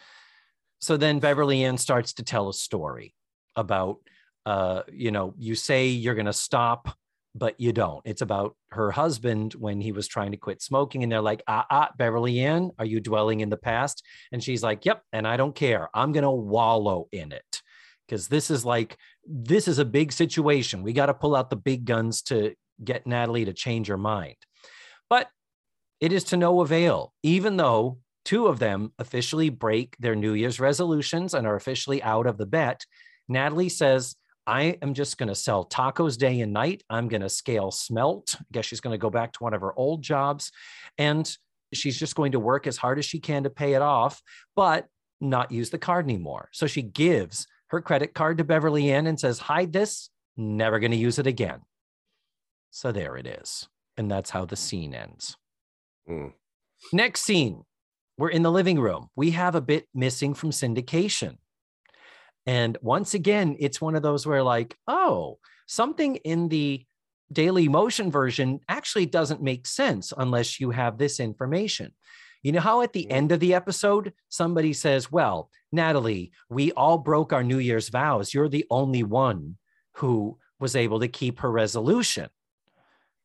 So 0.80 0.98
then 0.98 1.18
Beverly 1.18 1.64
Ann 1.64 1.78
starts 1.78 2.12
to 2.14 2.22
tell 2.22 2.50
a 2.50 2.54
story 2.54 3.14
about, 3.56 4.00
uh, 4.46 4.82
you 4.92 5.10
know, 5.10 5.34
you 5.38 5.54
say 5.54 5.88
you're 5.88 6.14
going 6.14 6.26
to 6.26 6.32
stop, 6.32 6.96
but 7.34 7.58
you 7.60 7.72
don't. 7.72 8.02
It's 8.04 8.22
about 8.22 8.56
her 8.70 8.90
husband 8.90 9.54
when 9.54 9.80
he 9.80 9.92
was 9.92 10.06
trying 10.06 10.30
to 10.32 10.36
quit 10.36 10.62
smoking. 10.62 11.02
And 11.02 11.10
they're 11.10 11.20
like, 11.20 11.42
ah, 11.48 11.66
ah, 11.70 11.90
Beverly 11.96 12.40
Ann, 12.40 12.70
are 12.78 12.84
you 12.84 13.00
dwelling 13.00 13.40
in 13.40 13.50
the 13.50 13.56
past? 13.56 14.04
And 14.32 14.42
she's 14.42 14.62
like, 14.62 14.84
yep. 14.84 15.02
And 15.12 15.26
I 15.26 15.36
don't 15.36 15.54
care. 15.54 15.88
I'm 15.94 16.12
going 16.12 16.24
to 16.24 16.30
wallow 16.30 17.08
in 17.10 17.32
it 17.32 17.62
because 18.06 18.28
this 18.28 18.50
is 18.50 18.64
like, 18.64 18.96
this 19.26 19.66
is 19.66 19.78
a 19.78 19.84
big 19.84 20.12
situation. 20.12 20.82
We 20.82 20.92
got 20.92 21.06
to 21.06 21.14
pull 21.14 21.34
out 21.34 21.50
the 21.50 21.56
big 21.56 21.86
guns 21.86 22.22
to 22.22 22.54
get 22.82 23.06
Natalie 23.06 23.46
to 23.46 23.52
change 23.52 23.88
her 23.88 23.98
mind. 23.98 24.36
But 25.08 25.28
it 26.00 26.12
is 26.12 26.24
to 26.24 26.36
no 26.36 26.60
avail, 26.60 27.12
even 27.22 27.56
though 27.56 27.98
two 28.24 28.46
of 28.46 28.58
them 28.58 28.92
officially 28.98 29.48
break 29.48 29.96
their 29.98 30.14
New 30.14 30.32
Year's 30.32 30.60
resolutions 30.60 31.34
and 31.34 31.46
are 31.46 31.56
officially 31.56 32.02
out 32.02 32.26
of 32.26 32.38
the 32.38 32.46
bet. 32.46 32.84
Natalie 33.28 33.68
says, 33.68 34.16
I 34.46 34.78
am 34.82 34.94
just 34.94 35.18
going 35.18 35.28
to 35.28 35.34
sell 35.34 35.64
tacos 35.64 36.18
day 36.18 36.40
and 36.40 36.52
night. 36.52 36.82
I'm 36.90 37.08
going 37.08 37.22
to 37.22 37.28
scale 37.28 37.70
smelt. 37.70 38.34
I 38.38 38.44
guess 38.52 38.66
she's 38.66 38.80
going 38.80 38.94
to 38.94 38.98
go 38.98 39.10
back 39.10 39.32
to 39.32 39.42
one 39.42 39.54
of 39.54 39.60
her 39.60 39.72
old 39.78 40.02
jobs. 40.02 40.52
And 40.98 41.34
she's 41.72 41.98
just 41.98 42.14
going 42.14 42.32
to 42.32 42.40
work 42.40 42.66
as 42.66 42.76
hard 42.76 42.98
as 42.98 43.04
she 43.04 43.20
can 43.20 43.44
to 43.44 43.50
pay 43.50 43.74
it 43.74 43.82
off, 43.82 44.22
but 44.54 44.86
not 45.20 45.50
use 45.50 45.70
the 45.70 45.78
card 45.78 46.04
anymore. 46.04 46.48
So 46.52 46.66
she 46.66 46.82
gives 46.82 47.46
her 47.68 47.80
credit 47.80 48.14
card 48.14 48.38
to 48.38 48.44
Beverly 48.44 48.92
Ann 48.92 49.06
and 49.06 49.18
says, 49.18 49.38
Hide 49.38 49.72
this, 49.72 50.10
never 50.36 50.78
going 50.78 50.92
to 50.92 50.96
use 50.96 51.18
it 51.18 51.26
again. 51.26 51.60
So 52.70 52.92
there 52.92 53.16
it 53.16 53.26
is. 53.26 53.68
And 53.96 54.10
that's 54.10 54.30
how 54.30 54.44
the 54.44 54.56
scene 54.56 54.94
ends. 54.94 55.36
Mm. 56.08 56.32
Next 56.92 57.22
scene, 57.22 57.62
we're 58.18 58.30
in 58.30 58.42
the 58.42 58.50
living 58.50 58.78
room. 58.78 59.08
We 59.16 59.30
have 59.30 59.54
a 59.54 59.60
bit 59.60 59.86
missing 59.94 60.34
from 60.34 60.50
syndication. 60.50 61.38
And 62.46 62.76
once 62.82 63.14
again, 63.14 63.56
it's 63.58 63.80
one 63.80 63.94
of 63.94 64.02
those 64.02 64.26
where, 64.26 64.42
like, 64.42 64.76
oh, 64.86 65.38
something 65.66 66.16
in 66.16 66.48
the 66.48 66.84
Daily 67.32 67.68
Motion 67.68 68.10
version 68.10 68.60
actually 68.68 69.06
doesn't 69.06 69.42
make 69.42 69.66
sense 69.66 70.12
unless 70.16 70.60
you 70.60 70.70
have 70.70 70.98
this 70.98 71.20
information. 71.20 71.92
You 72.42 72.52
know 72.52 72.60
how 72.60 72.82
at 72.82 72.92
the 72.92 73.10
end 73.10 73.32
of 73.32 73.40
the 73.40 73.54
episode, 73.54 74.12
somebody 74.28 74.74
says, 74.74 75.10
Well, 75.10 75.50
Natalie, 75.72 76.32
we 76.50 76.72
all 76.72 76.98
broke 76.98 77.32
our 77.32 77.42
New 77.42 77.58
Year's 77.58 77.88
vows. 77.88 78.34
You're 78.34 78.50
the 78.50 78.66
only 78.70 79.02
one 79.02 79.56
who 79.94 80.38
was 80.60 80.76
able 80.76 81.00
to 81.00 81.08
keep 81.08 81.40
her 81.40 81.50
resolution. 81.50 82.28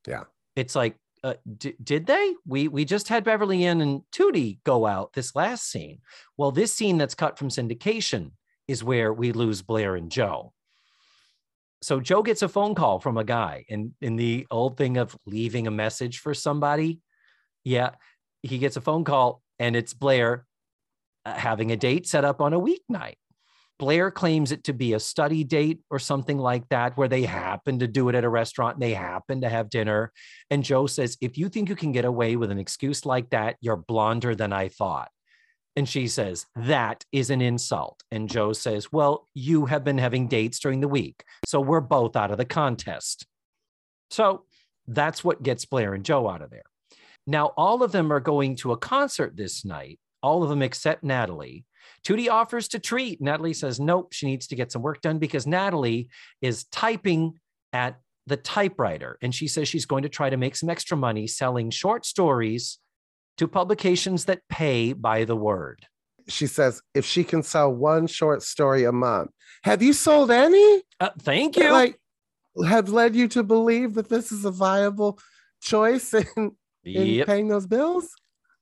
Yeah. 0.08 0.23
It's 0.55 0.75
like, 0.75 0.95
uh, 1.21 1.34
d- 1.58 1.75
did 1.84 2.05
they? 2.05 2.34
We 2.45 2.69
we 2.69 2.86
just 2.86 3.10
had 3.10 3.25
Beverly 3.25 3.65
Ann 3.65 3.82
and 3.82 4.03
Tootie 4.13 4.60
go 4.63 4.86
out 4.86 5.12
this 5.12 5.36
last 5.36 5.69
scene. 5.69 5.99
Well, 6.38 6.51
this 6.51 6.73
scene 6.73 6.97
that's 6.97 7.15
cut 7.15 7.38
from 7.38 7.49
syndication 7.49 8.32
is 8.69 8.84
where 8.84 9.12
we 9.12 9.32
lose 9.32 9.63
Blair 9.63 9.95
and 9.95 10.12
Joe. 10.12 10.53
So 11.82 11.99
Joe 11.99 12.21
gets 12.21 12.43
a 12.43 12.47
phone 12.47 12.75
call 12.75 12.99
from 12.99 13.17
a 13.17 13.23
guy, 13.23 13.65
and 13.67 13.93
in 13.99 14.15
the 14.15 14.45
old 14.51 14.77
thing 14.77 14.97
of 14.97 15.17
leaving 15.25 15.65
a 15.65 15.71
message 15.71 16.19
for 16.19 16.36
somebody, 16.36 16.99
yeah, 17.63 17.91
he 18.43 18.60
gets 18.60 18.77
a 18.77 18.82
phone 18.82 19.03
call, 19.03 19.41
and 19.58 19.75
it's 19.75 19.95
Blair 19.95 20.45
uh, 21.25 21.34
having 21.34 21.71
a 21.71 21.77
date 21.77 22.05
set 22.08 22.23
up 22.23 22.41
on 22.41 22.53
a 22.53 22.60
weeknight. 22.60 23.15
Blair 23.79 24.12
claims 24.12 24.51
it 24.51 24.65
to 24.65 24.73
be 24.73 24.93
a 24.93 24.99
study 24.99 25.43
date 25.43 25.79
or 25.89 25.97
something 25.97 26.38
like 26.38 26.69
that, 26.69 26.95
where 26.95 27.08
they 27.08 27.23
happen 27.23 27.79
to 27.79 27.88
do 27.88 28.10
it 28.10 28.15
at 28.15 28.25
a 28.25 28.29
restaurant 28.29 28.75
and 28.75 28.84
they 28.84 28.93
happen 28.93 29.41
to 29.41 29.49
have 29.49 29.69
dinner. 29.71 30.12
And 30.51 30.63
Joe 30.63 30.86
says, 30.86 31.17
If 31.21 31.39
you 31.39 31.49
think 31.49 31.69
you 31.69 31.75
can 31.75 31.91
get 31.91 32.05
away 32.05 32.36
with 32.36 32.51
an 32.51 32.60
excuse 32.60 33.03
like 33.05 33.32
that, 33.32 33.55
you're 33.62 33.77
blonder 33.77 34.36
than 34.36 34.53
I 34.53 34.67
thought. 34.67 35.10
And 35.80 35.88
she 35.88 36.10
says, 36.10 36.46
That 36.58 37.06
is 37.13 37.30
an 37.30 37.42
insult. 37.42 38.04
And 38.12 38.30
Joe 38.30 38.52
says, 38.52 38.92
Well, 38.92 39.26
you 39.34 39.68
have 39.68 39.86
been 39.86 39.98
having 39.98 40.28
dates 40.28 40.60
during 40.60 40.82
the 40.82 40.89
week. 40.89 41.24
So 41.46 41.62
we're 41.62 41.80
both 41.80 42.18
out 42.18 42.32
of 42.32 42.38
the 42.38 42.44
contest. 42.44 43.26
So 44.12 44.44
that's 44.88 45.24
what 45.24 45.42
gets 45.42 45.63
Blair 45.63 45.94
and 45.94 46.04
Joe 46.04 46.28
out 46.28 46.42
of 46.42 46.50
there. 46.50 46.65
Now, 47.26 47.54
all 47.56 47.82
of 47.82 47.94
them 47.94 48.12
are 48.12 48.20
going 48.20 48.58
to 48.58 48.74
a 48.74 48.78
concert 48.78 49.38
this 49.38 49.63
night, 49.63 50.02
all 50.22 50.44
of 50.44 50.50
them 50.50 50.62
except 50.62 51.02
Natalie. 51.02 51.63
Tootie 52.06 52.30
offers 52.30 52.68
to 52.70 52.80
treat. 52.80 53.22
Natalie 53.22 53.54
says, 53.54 53.80
Nope, 53.80 54.12
she 54.12 54.26
needs 54.26 54.48
to 54.48 54.58
get 54.58 54.74
some 54.74 54.82
work 54.82 55.00
done 55.00 55.18
because 55.18 55.48
Natalie 55.48 56.10
is 56.42 56.65
typing 56.65 57.39
at 57.72 58.02
the 58.28 58.36
typewriter. 58.36 59.18
And 59.22 59.34
she 59.34 59.48
says 59.48 59.70
she's 59.70 59.86
going 59.86 60.04
to 60.04 60.10
try 60.10 60.30
to 60.30 60.36
make 60.36 60.58
some 60.58 60.70
extra 60.70 60.98
money 60.98 61.26
selling 61.26 61.70
short 61.70 62.06
stories 62.06 62.80
to 63.40 63.48
publications 63.48 64.26
that 64.26 64.42
pay 64.50 64.94
by 64.94 65.24
the 65.24 65.36
word. 65.36 65.86
She 66.28 66.46
says 66.46 66.82
if 66.94 67.06
she 67.06 67.24
can 67.24 67.42
sell 67.42 67.74
one 67.74 68.06
short 68.06 68.44
story 68.44 68.84
a 68.84 68.92
month. 68.92 69.32
Have 69.64 69.82
you 69.82 69.94
sold 69.94 70.30
any? 70.30 70.84
Uh, 71.00 71.10
thank 71.20 71.56
that, 71.56 71.64
you. 71.64 71.72
Like 71.72 72.00
have 72.68 72.90
led 72.90 73.16
you 73.16 73.28
to 73.30 73.44
believe 73.44 73.94
that 73.94 74.10
this 74.10 74.32
is 74.32 74.44
a 74.44 74.52
viable 74.52 75.20
choice 75.62 76.14
in, 76.14 76.28
in 76.84 77.08
yep. 77.08 77.28
paying 77.28 77.48
those 77.48 77.66
bills? 77.66 78.10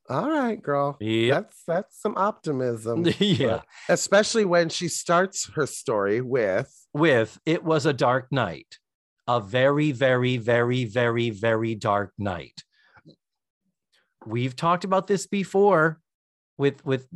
All 0.09 0.29
right, 0.29 0.61
girl. 0.61 0.95
Yep. 1.01 1.33
That's 1.33 1.63
that's 1.67 2.01
some 2.01 2.15
optimism. 2.15 3.05
yeah. 3.19 3.61
Especially 3.89 4.45
when 4.45 4.69
she 4.69 4.87
starts 4.87 5.49
her 5.55 5.65
story 5.65 6.21
with 6.21 6.71
With 6.93 7.39
It 7.45 7.63
Was 7.63 7.85
a 7.85 7.93
Dark 7.93 8.31
Night, 8.31 8.77
a 9.27 9.41
very, 9.41 9.91
very, 9.91 10.37
very, 10.37 10.85
very, 10.85 11.31
very 11.31 11.75
dark 11.75 12.13
night. 12.17 12.63
We've 14.27 14.55
talked 14.55 14.83
about 14.83 15.07
this 15.07 15.27
before 15.27 15.99
with 16.57 16.83
with 16.85 17.07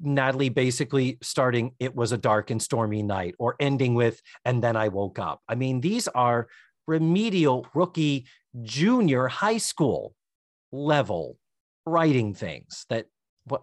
Natalie 0.00 0.48
basically 0.48 1.18
starting 1.22 1.72
it 1.78 1.94
was 1.94 2.12
a 2.12 2.18
dark 2.18 2.50
and 2.50 2.62
stormy 2.62 3.02
night 3.02 3.34
or 3.38 3.56
ending 3.60 3.94
with 3.94 4.20
and 4.44 4.62
then 4.62 4.76
I 4.76 4.88
woke 4.88 5.18
up. 5.18 5.40
I 5.48 5.54
mean 5.54 5.80
these 5.80 6.08
are 6.08 6.48
remedial 6.86 7.66
rookie 7.74 8.26
junior 8.62 9.28
high 9.28 9.58
school 9.58 10.14
level 10.72 11.38
writing 11.86 12.34
things 12.34 12.84
that 12.90 13.06
what 13.44 13.62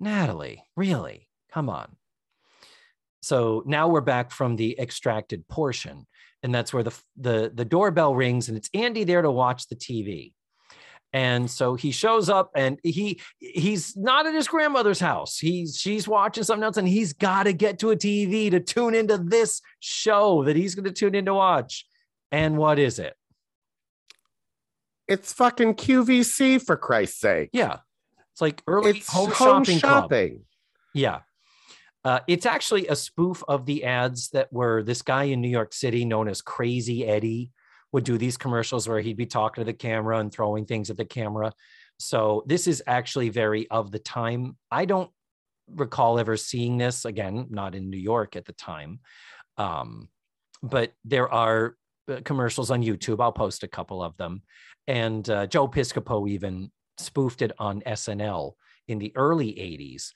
Natalie, 0.00 0.64
really? 0.76 1.28
Come 1.52 1.68
on. 1.68 1.96
So 3.20 3.62
now 3.66 3.88
we're 3.88 4.00
back 4.00 4.30
from 4.30 4.56
the 4.56 4.78
extracted 4.78 5.46
portion, 5.48 6.06
and 6.42 6.54
that's 6.54 6.72
where 6.72 6.84
the 6.84 6.94
the 7.16 7.50
the 7.52 7.64
doorbell 7.64 8.14
rings, 8.14 8.48
and 8.48 8.56
it's 8.56 8.70
Andy 8.72 9.04
there 9.04 9.22
to 9.22 9.30
watch 9.30 9.68
the 9.68 9.76
TV. 9.76 10.32
And 11.12 11.50
so 11.50 11.74
he 11.74 11.90
shows 11.90 12.28
up, 12.28 12.50
and 12.54 12.78
he 12.82 13.20
he's 13.38 13.96
not 13.96 14.26
at 14.26 14.34
his 14.34 14.46
grandmother's 14.46 15.00
house. 15.00 15.38
He's 15.38 15.76
she's 15.76 16.06
watching 16.06 16.44
something 16.44 16.62
else, 16.64 16.76
and 16.76 16.86
he's 16.86 17.14
got 17.14 17.44
to 17.44 17.54
get 17.54 17.78
to 17.78 17.90
a 17.92 17.96
TV 17.96 18.50
to 18.50 18.60
tune 18.60 18.94
into 18.94 19.16
this 19.16 19.62
show 19.80 20.44
that 20.44 20.54
he's 20.54 20.74
going 20.74 20.84
to 20.84 20.92
tune 20.92 21.14
in 21.14 21.24
to 21.24 21.32
watch. 21.34 21.86
And 22.30 22.58
what 22.58 22.78
is 22.78 22.98
it? 22.98 23.14
It's 25.06 25.32
fucking 25.32 25.74
QVC 25.74 26.60
for 26.62 26.76
Christ's 26.76 27.20
sake. 27.20 27.50
Yeah, 27.54 27.78
it's 28.32 28.42
like 28.42 28.62
early 28.66 28.98
It's 28.98 29.10
home, 29.10 29.30
home 29.30 29.64
shopping. 29.64 29.80
club. 29.80 30.40
Yeah. 30.94 31.20
Uh, 32.04 32.20
it's 32.28 32.46
actually 32.46 32.86
a 32.88 32.96
spoof 32.96 33.42
of 33.48 33.66
the 33.66 33.84
ads 33.84 34.28
that 34.30 34.52
were 34.52 34.82
this 34.82 35.02
guy 35.02 35.24
in 35.24 35.40
New 35.40 35.48
York 35.48 35.72
City 35.72 36.04
known 36.04 36.28
as 36.28 36.40
Crazy 36.40 37.06
Eddie 37.06 37.50
would 37.92 38.04
do 38.04 38.18
these 38.18 38.36
commercials 38.36 38.88
where 38.88 39.00
he'd 39.00 39.16
be 39.16 39.26
talking 39.26 39.62
to 39.62 39.66
the 39.66 39.76
camera 39.76 40.18
and 40.18 40.32
throwing 40.32 40.66
things 40.66 40.90
at 40.90 40.96
the 40.96 41.04
camera. 41.04 41.52
So 41.98 42.44
this 42.46 42.66
is 42.66 42.82
actually 42.86 43.28
very 43.28 43.68
of 43.70 43.90
the 43.90 43.98
time. 43.98 44.56
I 44.70 44.84
don't 44.84 45.10
recall 45.74 46.18
ever 46.18 46.36
seeing 46.36 46.78
this 46.78 47.04
again, 47.04 47.46
not 47.50 47.74
in 47.74 47.90
New 47.90 47.98
York 47.98 48.36
at 48.36 48.44
the 48.44 48.52
time. 48.52 49.00
Um, 49.56 50.08
but 50.62 50.92
there 51.04 51.32
are 51.32 51.76
uh, 52.08 52.20
commercials 52.24 52.70
on 52.70 52.82
YouTube. 52.82 53.20
I'll 53.20 53.32
post 53.32 53.62
a 53.62 53.68
couple 53.68 54.02
of 54.02 54.16
them. 54.16 54.42
And 54.86 55.28
uh, 55.28 55.46
Joe 55.46 55.68
Piscopo 55.68 56.28
even 56.28 56.70
spoofed 56.98 57.42
it 57.42 57.52
on 57.58 57.80
SNL 57.82 58.52
in 58.88 58.98
the 58.98 59.12
early 59.14 59.52
80s. 59.52 60.12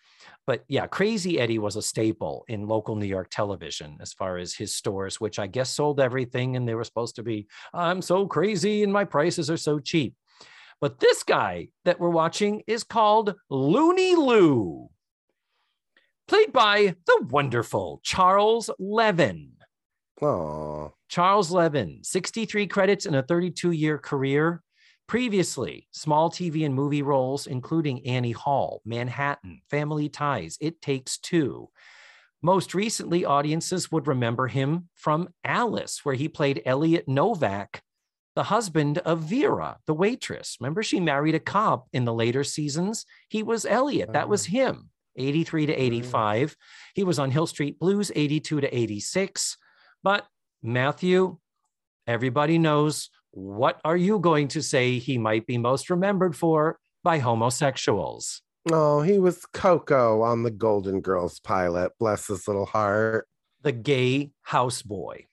But 0.47 0.65
yeah, 0.69 0.87
Crazy 0.87 1.39
Eddie 1.39 1.59
was 1.59 1.77
a 1.77 1.83
staple 1.83 2.45
in 2.49 2.67
local 2.67 2.97
New 2.97 3.07
York 3.07 3.29
television 3.31 3.99
as 4.01 4.13
far 4.13 4.39
as 4.39 4.55
his 4.55 4.75
stores, 4.75 5.21
which 5.21 5.39
I 5.39 5.47
guess 5.47 5.71
sold 5.71 6.01
everything 6.01 6.57
and 6.57 6.67
they 6.67 6.75
were 6.75 6.85
supposed 6.85 7.17
to 7.17 7.23
be, 7.23 7.47
I'm 7.73 8.03
so 8.03 8.27
crazy 8.27 8.83
and 8.83 8.93
my 8.93 9.05
prices 9.05 9.51
are 9.51 9.57
so 9.57 9.79
cheap. 9.79 10.15
But 10.81 10.99
this 10.99 11.23
guy 11.23 11.69
that 11.85 12.01
we're 12.01 12.11
watching 12.11 12.63
is 12.67 12.83
called 12.83 13.37
Looney 13.49 14.17
Lou, 14.17 14.91
played 16.27 16.53
by 16.53 16.97
the 17.07 17.27
wonderful 17.31 18.01
Charles 18.03 18.69
Levin. 18.81 19.53
Oh, 20.21 20.93
Charles 21.09 21.51
Levin, 21.51 22.01
63 22.03 22.67
credits 22.67 23.07
in 23.07 23.15
a 23.15 23.23
32 23.23 23.71
year 23.71 23.99
career. 23.99 24.63
Previously, 25.13 25.89
small 25.91 26.31
TV 26.31 26.65
and 26.65 26.75
movie 26.75 27.03
roles, 27.03 27.47
including 27.47 28.07
Annie 28.07 28.33
Hall, 28.33 28.81
Manhattan, 28.87 29.61
Family 29.69 30.09
Ties, 30.09 30.57
It 30.59 30.81
Takes 30.81 31.19
Two. 31.19 31.69
Most 32.41 32.73
recently, 32.73 33.27
audiences 33.27 33.93
would 33.93 34.07
remember 34.07 34.47
him 34.47 34.89
from 34.95 35.29
Alice, 35.45 36.03
where 36.03 36.15
he 36.15 36.29
played 36.31 36.63
Elliot 36.65 37.09
Novak, 37.09 37.83
the 38.37 38.45
husband 38.45 38.97
of 39.01 39.19
Vera, 39.19 39.77
the 39.87 39.93
waitress. 39.93 40.57
Remember, 40.59 40.83
she 40.83 40.99
married 40.99 41.35
a 41.35 41.41
cop 41.41 41.89
in 41.93 42.07
the 42.07 42.15
later 42.15 42.43
seasons? 42.43 43.05
He 43.29 43.43
was 43.43 43.67
Elliot. 43.67 44.15
That 44.15 44.31
was 44.31 44.47
uh-huh. 44.47 44.57
him, 44.57 44.91
83 45.17 45.67
to 45.67 45.75
85. 45.75 46.57
He 46.95 47.05
was 47.05 47.19
on 47.19 47.31
Hill 47.31 47.47
Street 47.47 47.79
Blues, 47.79 48.11
82 48.15 48.63
to 48.63 48.79
86. 48.79 49.59
But 50.03 50.27
Matthew, 50.63 51.37
everybody 52.07 52.57
knows 52.57 53.11
what 53.33 53.81
are 53.85 53.97
you 53.97 54.19
going 54.19 54.49
to 54.49 54.63
say 54.63 54.99
he 54.99 55.19
might 55.19 55.47
be 55.47 55.59
most 55.59 55.91
remembered 55.91 56.37
for 56.37 56.79
by 57.03 57.19
homosexuals? 57.19 58.43
oh, 58.71 59.03
he 59.03 59.19
was 59.19 59.45
Coco 59.53 60.23
on 60.23 60.43
the 60.43 60.51
Golden 60.51 61.01
Girls 61.01 61.41
pilot. 61.41 61.93
Bless 61.99 62.29
his 62.29 62.47
little 62.47 62.67
heart. 62.67 63.27
The 63.63 63.73
gay 63.73 64.31
houseboy. 64.49 65.27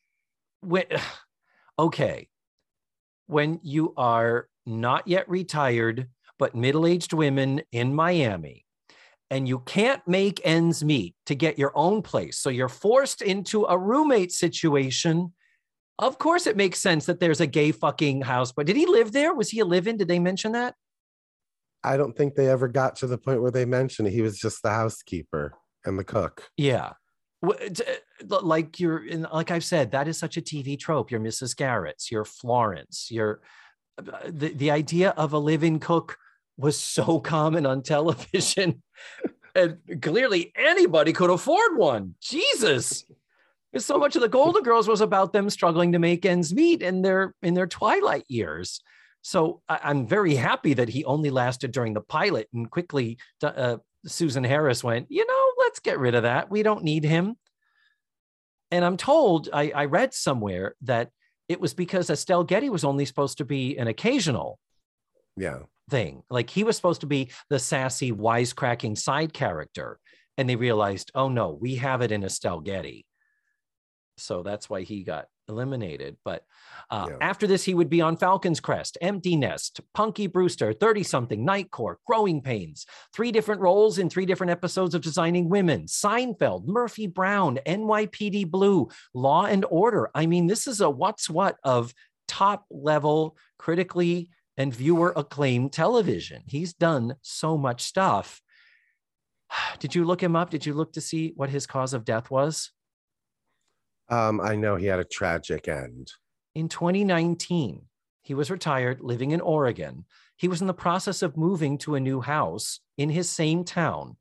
When, 0.61 0.85
okay. 1.79 2.29
When 3.27 3.59
you 3.61 3.93
are 3.97 4.47
not 4.65 5.07
yet 5.07 5.29
retired, 5.29 6.07
but 6.39 6.55
middle 6.55 6.87
aged 6.87 7.13
women 7.13 7.61
in 7.71 7.93
Miami, 7.93 8.65
and 9.29 9.47
you 9.47 9.59
can't 9.59 10.01
make 10.07 10.41
ends 10.43 10.83
meet 10.83 11.13
to 11.27 11.35
get 11.35 11.59
your 11.59 11.71
own 11.75 12.01
place. 12.01 12.39
So 12.39 12.49
you're 12.49 12.69
forced 12.69 13.21
into 13.21 13.65
a 13.65 13.77
roommate 13.77 14.31
situation. 14.31 15.33
Of 15.99 16.17
course, 16.17 16.47
it 16.47 16.55
makes 16.55 16.79
sense 16.79 17.05
that 17.07 17.19
there's 17.19 17.41
a 17.41 17.47
gay 17.47 17.73
fucking 17.73 18.21
house. 18.21 18.53
But 18.53 18.65
did 18.65 18.77
he 18.77 18.85
live 18.85 19.11
there? 19.11 19.33
Was 19.33 19.49
he 19.49 19.59
a 19.59 19.65
live 19.65 19.85
in? 19.85 19.97
Did 19.97 20.07
they 20.07 20.17
mention 20.19 20.53
that? 20.53 20.75
I 21.83 21.97
don't 21.97 22.15
think 22.15 22.35
they 22.35 22.49
ever 22.49 22.69
got 22.69 22.95
to 22.97 23.07
the 23.07 23.17
point 23.17 23.41
where 23.41 23.51
they 23.51 23.65
mentioned 23.65 24.07
it. 24.07 24.11
He 24.11 24.21
was 24.21 24.39
just 24.39 24.63
the 24.63 24.69
housekeeper 24.69 25.53
and 25.85 25.99
the 25.99 26.05
cook. 26.05 26.49
Yeah. 26.57 26.93
Uh, 27.45 27.53
Like 28.41 28.79
you're 28.79 29.05
in, 29.05 29.27
like 29.33 29.51
I've 29.51 29.63
said, 29.63 29.91
that 29.91 30.07
is 30.07 30.17
such 30.17 30.37
a 30.37 30.41
TV 30.41 30.79
trope. 30.79 31.11
You're 31.11 31.21
Mrs. 31.21 31.55
Garrett's, 31.55 32.11
you're 32.11 32.25
Florence, 32.25 33.07
you're 33.11 33.41
uh, 33.97 34.19
the, 34.27 34.49
the 34.49 34.71
idea 34.71 35.09
of 35.11 35.33
a 35.33 35.37
live-in 35.37 35.79
cook 35.79 36.17
was 36.57 36.79
so 36.79 37.19
common 37.35 37.65
on 37.65 37.81
television. 37.81 38.83
and 39.55 39.77
clearly 40.01 40.51
anybody 40.55 41.13
could 41.13 41.29
afford 41.29 41.77
one. 41.77 42.15
Jesus. 42.21 43.05
Because 43.71 43.85
so 43.85 43.97
much 43.97 44.15
of 44.15 44.21
the 44.21 44.29
Golden 44.29 44.63
Girls 44.63 44.87
was 44.87 45.01
about 45.01 45.31
them 45.31 45.49
struggling 45.49 45.91
to 45.91 45.99
make 45.99 46.25
ends 46.25 46.53
meet 46.53 46.81
in 46.81 47.01
their 47.01 47.33
in 47.41 47.53
their 47.53 47.67
twilight 47.67 48.25
years. 48.27 48.81
So 49.21 49.61
I, 49.69 49.79
I'm 49.83 50.07
very 50.07 50.35
happy 50.35 50.73
that 50.75 50.89
he 50.89 51.05
only 51.05 51.29
lasted 51.29 51.71
during 51.71 51.93
the 51.93 52.01
pilot 52.01 52.47
and 52.53 52.69
quickly 52.71 53.17
uh, 53.43 53.77
Susan 54.05 54.43
Harris 54.43 54.83
went, 54.83 55.07
you 55.09 55.25
know, 55.27 55.51
let's 55.59 55.79
get 55.79 55.99
rid 55.99 56.15
of 56.15 56.23
that. 56.23 56.49
We 56.49 56.63
don't 56.63 56.83
need 56.83 57.03
him. 57.03 57.35
And 58.71 58.85
I'm 58.85 58.97
told, 58.97 59.49
I, 59.51 59.71
I 59.75 59.85
read 59.85 60.13
somewhere 60.13 60.75
that 60.83 61.09
it 61.47 61.59
was 61.59 61.73
because 61.73 62.09
Estelle 62.09 62.43
Getty 62.43 62.69
was 62.69 62.83
only 62.83 63.05
supposed 63.05 63.39
to 63.39 63.45
be 63.45 63.77
an 63.77 63.87
occasional 63.87 64.59
Yeah. 65.35 65.59
thing. 65.89 66.23
Like 66.29 66.49
he 66.49 66.63
was 66.63 66.75
supposed 66.75 67.01
to 67.01 67.07
be 67.07 67.31
the 67.49 67.59
sassy, 67.59 68.11
wisecracking 68.11 68.97
side 68.97 69.33
character. 69.33 69.99
And 70.37 70.49
they 70.49 70.55
realized, 70.55 71.11
oh 71.13 71.27
no, 71.27 71.57
we 71.59 71.75
have 71.75 72.01
it 72.01 72.11
in 72.11 72.23
Estelle 72.23 72.61
Getty. 72.61 73.05
So 74.19 74.43
that's 74.43 74.69
why 74.69 74.81
he 74.81 75.03
got 75.03 75.27
eliminated. 75.47 76.17
But 76.23 76.43
uh, 76.91 77.07
Yeah. 77.09 77.17
after 77.21 77.47
this, 77.47 77.63
he 77.63 77.73
would 77.73 77.89
be 77.89 78.01
on 78.01 78.17
Falcon's 78.17 78.59
Crest, 78.59 78.97
Empty 79.01 79.35
Nest, 79.35 79.81
Punky 79.93 80.27
Brewster, 80.27 80.73
30 80.73 81.03
something, 81.03 81.43
Night 81.43 81.71
Court, 81.71 81.99
Growing 82.05 82.41
Pains, 82.41 82.85
three 83.13 83.31
different 83.31 83.61
roles 83.61 83.97
in 83.97 84.09
three 84.09 84.25
different 84.25 84.51
episodes 84.51 84.93
of 84.93 85.01
Designing 85.01 85.49
Women, 85.49 85.85
Seinfeld, 85.85 86.67
Murphy 86.67 87.07
Brown, 87.07 87.59
NYPD 87.65 88.49
Blue, 88.49 88.89
Law 89.13 89.45
and 89.45 89.65
Order. 89.69 90.09
I 90.13 90.25
mean, 90.25 90.47
this 90.47 90.67
is 90.67 90.81
a 90.81 90.89
what's 90.89 91.29
what 91.29 91.57
of 91.63 91.93
top 92.27 92.65
level, 92.69 93.35
critically 93.57 94.29
and 94.55 94.73
viewer 94.73 95.13
acclaimed 95.15 95.71
television. 95.71 96.43
He's 96.45 96.73
done 96.73 97.15
so 97.21 97.57
much 97.57 97.81
stuff. 97.81 98.41
Did 99.79 99.95
you 99.95 100.05
look 100.05 100.21
him 100.21 100.35
up? 100.35 100.49
Did 100.49 100.65
you 100.65 100.73
look 100.73 100.93
to 100.93 101.01
see 101.01 101.33
what 101.35 101.49
his 101.49 101.65
cause 101.65 101.93
of 101.93 102.05
death 102.05 102.29
was? 102.29 102.71
Um, 104.09 104.41
I 104.41 104.55
know 104.55 104.75
he 104.75 104.87
had 104.87 104.99
a 104.99 105.05
tragic 105.05 105.67
end. 105.67 106.11
In 106.55 106.67
2019, 106.67 107.83
he 108.23 108.33
was 108.33 108.51
retired, 108.51 109.01
living 109.01 109.31
in 109.31 109.41
Oregon. 109.41 110.05
He 110.35 110.47
was 110.47 110.61
in 110.61 110.67
the 110.67 110.73
process 110.73 111.21
of 111.21 111.37
moving 111.37 111.77
to 111.79 111.95
a 111.95 111.99
new 111.99 112.21
house 112.21 112.79
in 112.97 113.09
his 113.09 113.29
same 113.29 113.63
town, 113.63 114.17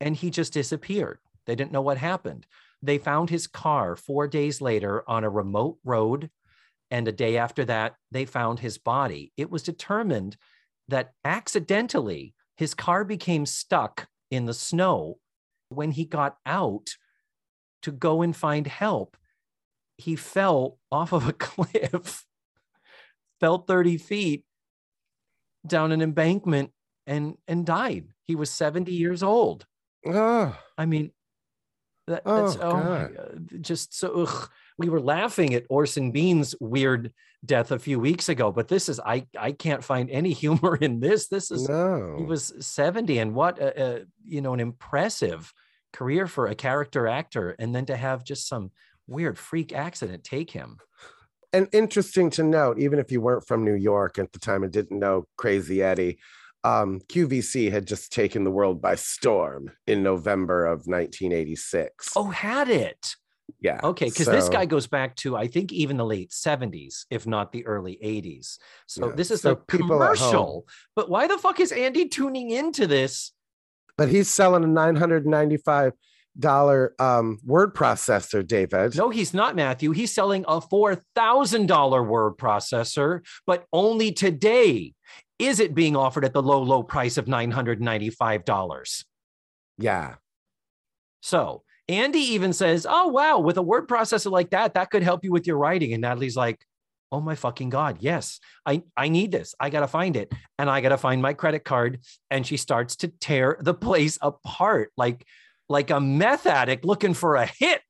and 0.00 0.16
he 0.16 0.30
just 0.30 0.52
disappeared. 0.52 1.18
They 1.46 1.54
didn't 1.54 1.72
know 1.72 1.82
what 1.82 1.98
happened. 1.98 2.46
They 2.82 2.98
found 2.98 3.30
his 3.30 3.46
car 3.46 3.96
four 3.96 4.26
days 4.26 4.60
later 4.60 5.08
on 5.08 5.24
a 5.24 5.30
remote 5.30 5.78
road. 5.84 6.30
And 6.90 7.06
a 7.08 7.12
day 7.12 7.38
after 7.38 7.64
that, 7.66 7.94
they 8.10 8.24
found 8.24 8.58
his 8.60 8.76
body. 8.78 9.32
It 9.36 9.50
was 9.50 9.62
determined 9.62 10.36
that 10.88 11.12
accidentally 11.24 12.34
his 12.56 12.74
car 12.74 13.04
became 13.04 13.46
stuck 13.46 14.08
in 14.30 14.46
the 14.46 14.54
snow. 14.54 15.18
When 15.68 15.92
he 15.92 16.04
got 16.04 16.36
out 16.44 16.96
to 17.82 17.92
go 17.92 18.22
and 18.22 18.34
find 18.34 18.66
help, 18.66 19.16
he 19.98 20.16
fell 20.16 20.78
off 20.90 21.12
of 21.12 21.28
a 21.28 21.32
cliff, 21.32 22.24
fell 23.40 23.58
30 23.58 23.98
feet 23.98 24.44
down 25.66 25.92
an 25.92 26.02
embankment 26.02 26.70
and 27.06 27.36
and 27.48 27.66
died. 27.66 28.06
He 28.24 28.34
was 28.34 28.50
70 28.50 28.92
years 28.92 29.22
old. 29.22 29.66
Oh, 30.06 30.56
I 30.76 30.86
mean, 30.86 31.12
that, 32.06 32.22
Oh, 32.26 32.42
that's 32.42 32.56
oh. 32.56 32.72
God, 32.72 33.48
just 33.60 33.94
so 33.96 34.22
ugh. 34.26 34.50
we 34.78 34.88
were 34.88 35.00
laughing 35.00 35.54
at 35.54 35.66
Orson 35.68 36.10
Bean's 36.10 36.54
weird 36.60 37.12
death 37.44 37.70
a 37.70 37.78
few 37.78 37.98
weeks 38.00 38.28
ago, 38.28 38.50
but 38.52 38.68
this 38.68 38.88
is 38.88 39.00
I 39.00 39.26
I 39.38 39.52
can't 39.52 39.84
find 39.84 40.10
any 40.10 40.32
humor 40.44 40.76
in 40.76 41.00
this. 41.00 41.28
This 41.28 41.50
is 41.50 41.68
no. 41.68 42.16
he 42.18 42.24
was 42.24 42.52
70 42.60 43.18
and 43.18 43.34
what 43.34 43.58
a, 43.58 43.82
a 43.82 44.00
you 44.24 44.40
know 44.40 44.54
an 44.54 44.60
impressive 44.60 45.52
career 45.92 46.26
for 46.26 46.46
a 46.46 46.54
character 46.54 47.06
actor 47.06 47.54
and 47.58 47.74
then 47.74 47.86
to 47.86 47.96
have 47.96 48.24
just 48.24 48.48
some 48.48 48.70
weird 49.06 49.38
freak 49.38 49.72
accident 49.72 50.24
take 50.24 50.50
him. 50.50 50.78
and 51.52 51.68
interesting 51.72 52.30
to 52.30 52.42
note, 52.42 52.78
even 52.78 52.98
if 52.98 53.12
you 53.12 53.20
weren't 53.20 53.46
from 53.46 53.64
New 53.64 53.74
York 53.74 54.18
at 54.18 54.32
the 54.32 54.38
time 54.38 54.62
and 54.62 54.72
didn't 54.72 54.98
know 54.98 55.26
Crazy 55.36 55.82
Eddie, 55.82 56.18
um, 56.64 57.00
QVC 57.08 57.70
had 57.70 57.86
just 57.86 58.12
taken 58.12 58.44
the 58.44 58.50
world 58.50 58.80
by 58.80 58.94
storm 58.94 59.70
in 59.86 60.02
November 60.02 60.64
of 60.64 60.86
1986. 60.86 62.10
Oh, 62.16 62.30
had 62.30 62.68
it? 62.70 63.14
yeah. 63.60 63.80
Okay, 63.82 64.06
because 64.06 64.26
this 64.26 64.48
guy 64.48 64.64
goes 64.64 64.86
back 64.86 65.14
to 65.16 65.36
I 65.36 65.46
think 65.46 65.72
even 65.72 65.96
the 65.96 66.06
late 66.06 66.30
70s, 66.30 67.04
if 67.10 67.26
not 67.26 67.52
the 67.52 67.66
early 67.66 67.98
80s. 68.02 68.58
So 68.86 69.08
Yeah, 69.08 69.14
this 69.16 69.30
is 69.30 69.42
so 69.42 69.56
home- 69.56 69.64
commercial. 69.66 70.66
But 70.96 71.10
why 71.10 71.26
the 71.26 71.36
fuck 71.38 71.60
is 71.60 71.72
Andy 71.72 72.08
tuning 72.08 72.50
into 72.50 72.86
this? 72.86 73.32
But 73.96 74.08
he's 74.08 74.28
selling 74.28 74.64
a 74.64 74.66
995 74.66 75.92
dollar 76.38 76.94
um, 76.98 77.38
word 77.44 77.74
processor, 77.74 78.46
David. 78.46 78.96
No, 78.96 79.10
he's 79.10 79.34
not, 79.34 79.54
Matthew. 79.56 79.90
He's 79.92 80.12
selling 80.12 80.44
a 80.48 80.60
$4,000 80.60 82.06
word 82.06 82.38
processor, 82.38 83.20
but 83.46 83.66
only 83.72 84.12
today 84.12 84.94
is 85.38 85.60
it 85.60 85.74
being 85.74 85.96
offered 85.96 86.24
at 86.24 86.32
the 86.32 86.42
low, 86.42 86.62
low 86.62 86.82
price 86.82 87.18
of 87.18 87.26
$995. 87.26 89.04
Yeah. 89.78 90.14
So 91.20 91.62
Andy 91.88 92.20
even 92.20 92.52
says, 92.52 92.86
Oh, 92.88 93.08
wow, 93.08 93.38
with 93.40 93.56
a 93.56 93.62
word 93.62 93.88
processor 93.88 94.30
like 94.30 94.50
that, 94.50 94.74
that 94.74 94.90
could 94.90 95.02
help 95.02 95.24
you 95.24 95.32
with 95.32 95.46
your 95.46 95.58
writing. 95.58 95.92
And 95.92 96.02
Natalie's 96.02 96.36
like, 96.36 96.64
Oh 97.12 97.20
my 97.20 97.34
fucking 97.34 97.68
God. 97.68 97.98
Yes, 98.00 98.40
I, 98.64 98.82
I 98.96 99.08
need 99.08 99.30
this. 99.32 99.54
I 99.60 99.68
got 99.68 99.80
to 99.80 99.86
find 99.86 100.16
it. 100.16 100.32
And 100.58 100.70
I 100.70 100.80
got 100.80 100.88
to 100.88 100.96
find 100.96 101.20
my 101.20 101.34
credit 101.34 101.62
card. 101.62 102.00
And 102.30 102.46
she 102.46 102.56
starts 102.56 102.96
to 102.96 103.08
tear 103.08 103.58
the 103.60 103.74
place 103.74 104.18
apart 104.22 104.90
like, 104.96 105.26
like 105.68 105.90
a 105.90 106.00
meth 106.00 106.46
addict 106.46 106.86
looking 106.86 107.12
for 107.12 107.36
a 107.36 107.44
hit. 107.44 107.82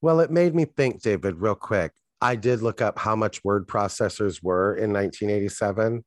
Well, 0.00 0.20
it 0.20 0.30
made 0.30 0.54
me 0.54 0.64
think, 0.64 1.02
David, 1.02 1.40
real 1.40 1.56
quick. 1.56 1.92
I 2.20 2.36
did 2.36 2.62
look 2.62 2.80
up 2.80 3.00
how 3.00 3.16
much 3.16 3.42
word 3.42 3.66
processors 3.66 4.40
were 4.40 4.76
in 4.76 4.92
1987. 4.92 6.04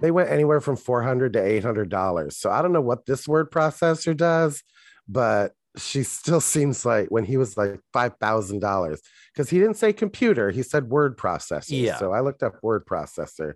They 0.00 0.10
went 0.10 0.30
anywhere 0.30 0.60
from 0.60 0.76
400 0.76 1.32
to 1.32 1.42
800 1.42 1.88
dollars. 1.88 2.36
So 2.36 2.50
I 2.50 2.60
don't 2.60 2.72
know 2.72 2.82
what 2.82 3.06
this 3.06 3.26
word 3.26 3.50
processor 3.50 4.14
does, 4.14 4.62
but 5.08 5.52
she 5.76 6.02
still 6.02 6.40
seems 6.40 6.84
like 6.86 7.08
when 7.08 7.24
he 7.24 7.36
was 7.36 7.56
like 7.56 7.80
five 7.92 8.14
thousand 8.20 8.60
dollars 8.60 9.00
because 9.34 9.50
he 9.50 9.58
didn't 9.58 9.76
say 9.76 9.92
computer, 9.92 10.50
he 10.50 10.62
said 10.62 10.88
word 10.88 11.16
processor. 11.18 11.80
Yeah. 11.82 11.98
So 11.98 12.12
I 12.12 12.20
looked 12.20 12.42
up 12.42 12.54
word 12.62 12.86
processor. 12.86 13.54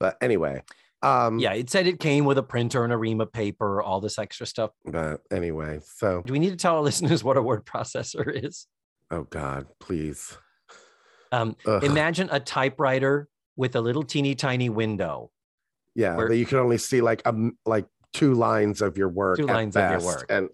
But 0.00 0.16
anyway, 0.22 0.62
um, 1.02 1.38
Yeah, 1.38 1.52
it 1.54 1.68
said 1.70 1.86
it 1.86 2.00
came 2.00 2.24
with 2.24 2.38
a 2.38 2.42
printer 2.42 2.84
and 2.84 2.92
a 2.92 2.96
ream 2.96 3.20
of 3.20 3.32
paper, 3.32 3.82
all 3.82 4.00
this 4.00 4.18
extra 4.18 4.46
stuff. 4.46 4.70
But 4.84 5.20
anyway, 5.30 5.80
so 5.84 6.22
Do 6.24 6.32
we 6.32 6.38
need 6.38 6.50
to 6.50 6.56
tell 6.56 6.76
our 6.76 6.82
listeners 6.90 7.22
what 7.24 7.36
a 7.36 7.42
word 7.42 7.64
processor 7.66 8.44
is? 8.44 8.66
oh 9.10 9.24
God, 9.24 9.66
please. 9.80 10.36
Um, 11.32 11.56
Ugh. 11.66 11.84
imagine 11.84 12.28
a 12.32 12.40
typewriter 12.40 13.28
with 13.56 13.76
a 13.76 13.80
little 13.80 14.02
teeny 14.02 14.34
tiny 14.34 14.68
window. 14.70 15.30
yeah, 15.94 16.16
where- 16.16 16.28
that 16.28 16.36
you 16.36 16.46
can 16.46 16.58
only 16.58 16.78
see 16.78 17.00
like 17.00 17.20
um 17.26 17.58
like 17.66 17.86
two 18.14 18.34
lines 18.34 18.80
of 18.80 18.96
your 18.96 19.08
work. 19.08 19.36
Two 19.38 19.46
lines 19.46 19.76
of 19.76 19.90
your 19.90 20.00
work. 20.00 20.26
And 20.30 20.48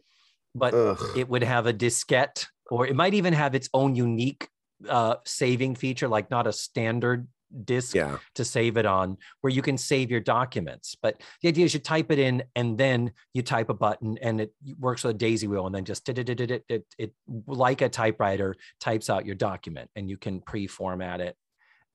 but 0.54 0.74
ugh. 0.74 1.02
it 1.16 1.28
would 1.28 1.42
have 1.42 1.66
a 1.66 1.72
diskette 1.72 2.46
or 2.70 2.86
it 2.86 2.96
might 2.96 3.14
even 3.14 3.32
have 3.32 3.54
its 3.54 3.68
own 3.74 3.94
unique 3.94 4.48
uh, 4.88 5.16
saving 5.24 5.74
feature, 5.74 6.08
like 6.08 6.30
not 6.30 6.46
a 6.46 6.52
standard 6.52 7.26
disk 7.64 7.94
yeah. 7.94 8.18
to 8.34 8.44
save 8.44 8.76
it 8.76 8.86
on, 8.86 9.16
where 9.40 9.52
you 9.52 9.62
can 9.62 9.78
save 9.78 10.10
your 10.10 10.20
documents. 10.20 10.96
But 11.00 11.20
the 11.42 11.48
idea 11.48 11.64
is 11.64 11.74
you 11.74 11.80
type 11.80 12.10
it 12.10 12.18
in 12.18 12.42
and 12.56 12.76
then 12.76 13.12
you 13.32 13.42
type 13.42 13.70
a 13.70 13.74
button 13.74 14.18
and 14.20 14.40
it 14.40 14.52
works 14.78 15.04
with 15.04 15.14
a 15.14 15.18
daisy 15.18 15.46
wheel 15.46 15.66
and 15.66 15.74
then 15.74 15.84
just 15.84 16.08
it, 16.08 16.64
it, 16.98 17.12
like 17.46 17.80
a 17.80 17.88
typewriter 17.88 18.56
types 18.80 19.08
out 19.08 19.26
your 19.26 19.36
document 19.36 19.90
and 19.94 20.08
you 20.08 20.16
can 20.16 20.40
pre-format 20.40 21.20
it 21.20 21.36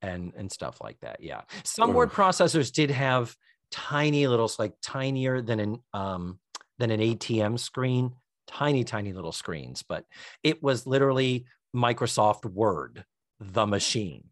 and 0.01 0.33
and 0.37 0.51
stuff 0.51 0.79
like 0.81 0.99
that. 1.01 1.21
Yeah. 1.21 1.41
Some 1.63 1.93
word 1.93 2.11
processors 2.11 2.71
did 2.71 2.91
have 2.91 3.35
tiny 3.71 4.27
little 4.27 4.49
like 4.57 4.73
tinier 4.81 5.41
than 5.41 5.59
an 5.59 5.79
um 5.93 6.39
than 6.77 6.91
an 6.91 7.01
ATM 7.01 7.59
screen, 7.59 8.13
tiny, 8.49 8.83
tiny 8.83 9.13
little 9.13 9.31
screens, 9.31 9.83
but 9.87 10.05
it 10.43 10.61
was 10.63 10.87
literally 10.87 11.45
Microsoft 11.75 12.45
Word, 12.45 13.05
the 13.39 13.65
machine. 13.67 14.25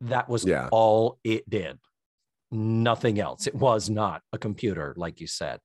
That 0.00 0.28
was 0.28 0.44
Yeah. 0.44 0.68
all 0.72 1.18
it 1.24 1.48
did. 1.48 1.78
Nothing 2.50 3.18
else. 3.20 3.46
It 3.46 3.54
was 3.54 3.88
not 3.88 4.22
a 4.32 4.38
computer, 4.38 4.94
like 4.96 5.20
you 5.20 5.26
said. 5.26 5.60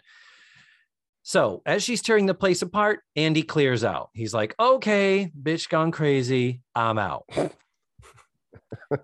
So 1.23 1.61
as 1.65 1.83
she's 1.83 2.01
tearing 2.01 2.25
the 2.25 2.33
place 2.33 2.61
apart, 2.61 3.01
Andy 3.15 3.43
clears 3.43 3.83
out. 3.83 4.09
He's 4.13 4.33
like, 4.33 4.55
okay, 4.59 5.31
bitch 5.39 5.69
gone 5.69 5.91
crazy. 5.91 6.61
I'm 6.75 6.97
out. 6.97 7.25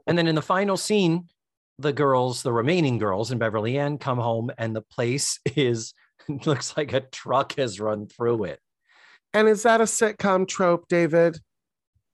and 0.07 0.17
then 0.17 0.27
in 0.27 0.35
the 0.35 0.41
final 0.41 0.77
scene, 0.77 1.27
the 1.79 1.93
girls, 1.93 2.41
the 2.41 2.51
remaining 2.53 2.97
girls 2.97 3.31
in 3.31 3.37
Beverly 3.37 3.77
Ann 3.77 3.97
come 3.99 4.17
home 4.17 4.49
and 4.57 4.75
the 4.75 4.81
place 4.81 5.39
is 5.55 5.93
looks 6.45 6.75
like 6.75 6.93
a 6.93 7.01
truck 7.01 7.55
has 7.57 7.79
run 7.79 8.07
through 8.07 8.45
it. 8.45 8.59
And 9.33 9.47
is 9.47 9.63
that 9.63 9.81
a 9.81 9.85
sitcom 9.85 10.47
trope, 10.47 10.87
David? 10.87 11.39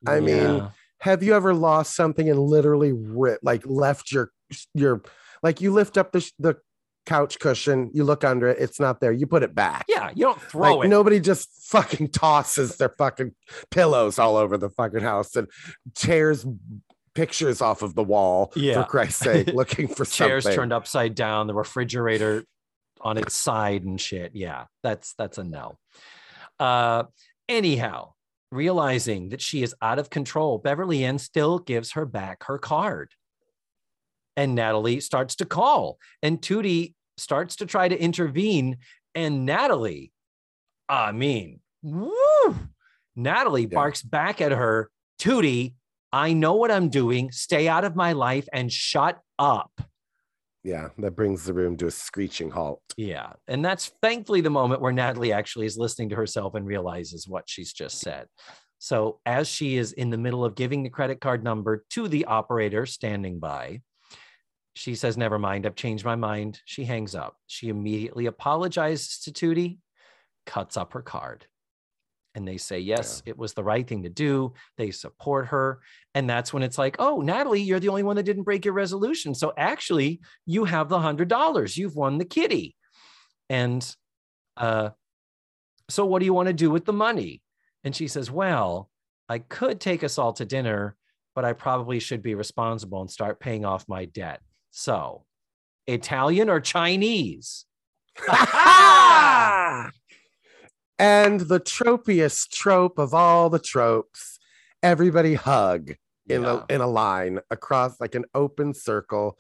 I 0.05 0.19
mean, 0.19 0.69
Have 0.99 1.23
you 1.23 1.33
ever 1.35 1.53
lost 1.53 1.95
something 1.95 2.29
and 2.29 2.39
literally 2.39 2.91
ri 2.93 3.37
like 3.41 3.63
left 3.65 4.11
your 4.11 4.31
your 4.73 5.01
like 5.41 5.61
you 5.61 5.71
lift 5.73 5.97
up 5.97 6.11
the 6.11 6.29
the 6.39 6.55
couch 7.05 7.37
cushion, 7.39 7.91
you 7.93 8.03
look 8.05 8.23
under 8.23 8.47
it, 8.47 8.57
it's 8.59 8.79
not 8.79 9.01
there, 9.01 9.11
you 9.11 9.27
put 9.27 9.43
it 9.43 9.53
back. 9.53 9.83
yeah, 9.89 10.09
you 10.15 10.23
don't 10.25 10.41
throw 10.41 10.77
like 10.77 10.85
it. 10.85 10.89
nobody 10.89 11.19
just 11.19 11.49
fucking 11.69 12.07
tosses 12.09 12.77
their 12.77 12.87
fucking 12.97 13.33
pillows 13.71 14.17
all 14.19 14.37
over 14.37 14.57
the 14.57 14.69
fucking 14.69 15.01
house 15.01 15.35
and 15.35 15.47
tears 15.95 16.45
pictures 17.13 17.61
off 17.61 17.81
of 17.81 17.93
the 17.95 18.03
wall 18.03 18.51
Yeah. 18.55 18.81
for 18.81 18.89
Christ's 18.89 19.19
sake, 19.19 19.47
looking 19.53 19.87
for 19.89 20.05
chairs 20.05 20.43
something. 20.43 20.57
turned 20.57 20.73
upside 20.73 21.13
down, 21.13 21.47
the 21.47 21.53
refrigerator 21.53 22.43
on 23.01 23.17
its 23.17 23.35
side 23.35 23.83
and 23.83 23.99
shit. 23.99 24.31
Yeah, 24.33 24.65
that's 24.81 25.13
that's 25.17 25.37
a 25.37 25.43
no. 25.43 25.77
Uh 26.63 27.03
anyhow, 27.49 28.13
realizing 28.51 29.29
that 29.29 29.41
she 29.41 29.63
is 29.63 29.75
out 29.81 29.99
of 29.99 30.09
control, 30.09 30.57
Beverly 30.57 31.03
Ann 31.03 31.19
still 31.19 31.59
gives 31.59 31.91
her 31.91 32.05
back 32.05 32.45
her 32.45 32.57
card. 32.57 33.11
And 34.37 34.55
Natalie 34.55 35.01
starts 35.01 35.35
to 35.37 35.45
call, 35.45 35.97
and 36.21 36.41
Tootie 36.41 36.93
starts 37.17 37.57
to 37.57 37.65
try 37.65 37.87
to 37.87 37.99
intervene. 37.99 38.77
And 39.13 39.45
Natalie, 39.45 40.11
I 40.89 41.11
mean, 41.11 41.59
woo! 41.83 42.13
Natalie 43.15 43.63
Yeah. 43.63 43.75
barks 43.75 44.01
back 44.01 44.41
at 44.41 44.51
her, 44.51 44.89
Tootie, 45.19 45.73
I 46.11 46.33
know 46.33 46.53
what 46.53 46.71
I'm 46.71 46.89
doing. 46.89 47.31
Stay 47.31 47.67
out 47.67 47.83
of 47.85 47.95
my 47.95 48.13
life 48.13 48.47
and 48.53 48.71
shut 48.71 49.19
up. 49.37 49.71
Yeah, 50.63 50.89
that 50.97 51.15
brings 51.15 51.43
the 51.43 51.53
room 51.53 51.75
to 51.77 51.87
a 51.87 51.91
screeching 51.91 52.49
halt. 52.49 52.81
Yeah. 52.95 53.33
And 53.47 53.63
that's 53.63 53.91
thankfully 54.01 54.41
the 54.41 54.49
moment 54.49 54.81
where 54.81 54.93
Natalie 54.93 55.33
actually 55.33 55.65
is 55.65 55.77
listening 55.77 56.09
to 56.09 56.15
herself 56.15 56.55
and 56.55 56.65
realizes 56.65 57.27
what 57.27 57.43
she's 57.47 57.73
just 57.73 57.99
said. 57.99 58.27
So, 58.79 59.19
as 59.25 59.47
she 59.47 59.77
is 59.77 59.93
in 59.93 60.09
the 60.09 60.17
middle 60.17 60.43
of 60.43 60.55
giving 60.55 60.83
the 60.83 60.89
credit 60.89 61.21
card 61.21 61.43
number 61.43 61.85
to 61.91 62.07
the 62.07 62.25
operator 62.25 62.85
standing 62.85 63.39
by, 63.39 63.81
she 64.75 64.95
says, 64.95 65.17
Never 65.17 65.39
mind, 65.39 65.65
I've 65.65 65.75
changed 65.75 66.05
my 66.05 66.15
mind. 66.15 66.59
She 66.65 66.83
hangs 66.83 67.15
up. 67.15 67.35
She 67.47 67.69
immediately 67.69 68.25
apologizes 68.25 69.19
to 69.19 69.31
Tootie, 69.31 69.77
cuts 70.45 70.75
up 70.77 70.93
her 70.93 71.01
card. 71.01 71.45
And 72.35 72.47
they 72.47 72.57
say, 72.57 72.79
Yes, 72.79 73.21
it 73.25 73.37
was 73.37 73.53
the 73.53 73.63
right 73.63 73.87
thing 73.87 74.03
to 74.03 74.09
do. 74.09 74.53
They 74.77 74.91
support 74.91 75.47
her. 75.47 75.81
And 76.15 76.29
that's 76.29 76.51
when 76.51 76.63
it's 76.63 76.77
like, 76.77 76.95
Oh, 76.99 77.21
Natalie, 77.21 77.61
you're 77.61 77.79
the 77.79 77.89
only 77.89 78.03
one 78.03 78.15
that 78.15 78.23
didn't 78.23 78.43
break 78.43 78.65
your 78.65 78.73
resolution. 78.73 79.35
So, 79.35 79.53
actually, 79.57 80.21
you 80.45 80.65
have 80.65 80.89
the 80.89 80.99
hundred 80.99 81.27
dollars. 81.27 81.77
You've 81.77 81.95
won 81.95 82.17
the 82.17 82.25
kitty. 82.25 82.75
And 83.49 83.95
uh, 84.57 84.89
so 85.89 86.05
what 86.05 86.19
do 86.19 86.25
you 86.25 86.33
want 86.33 86.47
to 86.47 86.53
do 86.53 86.69
with 86.69 86.85
the 86.85 86.93
money? 86.93 87.41
And 87.83 87.95
she 87.95 88.07
says, 88.07 88.31
Well, 88.31 88.89
I 89.29 89.39
could 89.39 89.79
take 89.79 90.03
us 90.03 90.17
all 90.17 90.33
to 90.33 90.45
dinner, 90.45 90.95
but 91.35 91.45
I 91.45 91.53
probably 91.53 91.99
should 91.99 92.23
be 92.23 92.35
responsible 92.35 93.01
and 93.01 93.11
start 93.11 93.39
paying 93.39 93.65
off 93.65 93.87
my 93.87 94.05
debt. 94.05 94.41
So, 94.71 95.25
Italian 95.87 96.49
or 96.49 96.59
Chinese? 96.59 97.65
and 101.03 101.41
the 101.41 101.59
tropiest 101.59 102.53
trope 102.53 102.97
of 102.97 103.13
all 103.13 103.49
the 103.49 103.59
tropes, 103.59 104.39
everybody 104.81 105.33
hug 105.33 105.91
in 106.29 106.43
Yeah. 106.43 106.63
a 106.69 106.73
in 106.73 106.79
a 106.79 106.87
line 106.87 107.41
across 107.51 107.99
like 107.99 108.15
an 108.15 108.23
open 108.33 108.73
circle. 108.73 109.37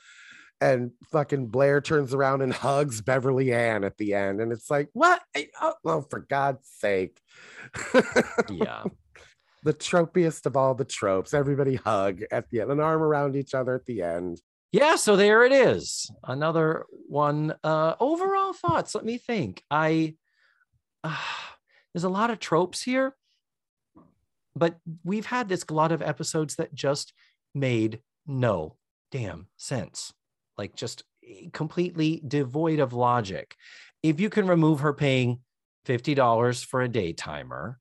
And 0.59 0.91
fucking 1.11 1.47
Blair 1.47 1.79
turns 1.81 2.13
around 2.13 2.41
and 2.41 2.53
hugs 2.53 2.99
Beverly 3.01 3.53
Ann 3.53 3.83
at 3.85 3.97
the 3.97 4.13
end. 4.13 4.41
And 4.41 4.51
it's 4.51 4.69
like, 4.69 4.89
what? 4.93 5.21
Oh, 5.61 5.73
oh, 5.85 6.01
for 6.09 6.19
God's 6.19 6.67
sake. 6.67 7.19
yeah. 8.49 8.83
the 9.63 9.73
tropiest 9.73 10.45
of 10.45 10.57
all 10.57 10.73
the 10.75 10.85
tropes. 10.85 11.33
Everybody 11.33 11.75
hug 11.75 12.23
at 12.31 12.49
the 12.49 12.59
end, 12.61 12.71
an 12.71 12.79
arm 12.81 13.01
around 13.01 13.35
each 13.37 13.53
other 13.53 13.73
at 13.75 13.85
the 13.85 14.01
end. 14.01 14.41
Yeah, 14.73 14.95
so 14.95 15.15
there 15.15 15.43
it 15.45 15.51
is. 15.53 16.09
Another 16.25 16.85
one. 17.07 17.53
Uh, 17.63 17.95
overall 18.01 18.51
thoughts. 18.53 18.95
Let 18.95 19.05
me 19.05 19.17
think. 19.17 19.63
I 19.71 20.15
uh, 21.03 21.17
there's 21.93 22.03
a 22.03 22.09
lot 22.09 22.29
of 22.29 22.39
tropes 22.39 22.81
here, 22.81 23.15
but 24.55 24.77
we've 25.03 25.25
had 25.25 25.49
this 25.49 25.69
lot 25.69 25.91
of 25.91 26.01
episodes 26.01 26.55
that 26.55 26.73
just 26.73 27.13
made 27.53 28.01
no 28.25 28.75
damn 29.11 29.47
sense. 29.57 30.13
Like 30.57 30.75
just 30.75 31.03
completely 31.53 32.21
devoid 32.27 32.79
of 32.79 32.93
logic. 32.93 33.55
If 34.01 34.19
you 34.19 34.29
can 34.29 34.47
remove 34.47 34.81
her 34.81 34.93
paying 34.93 35.39
$50 35.87 36.65
for 36.65 36.81
a 36.81 36.89
day 36.89 37.13
timer, 37.13 37.79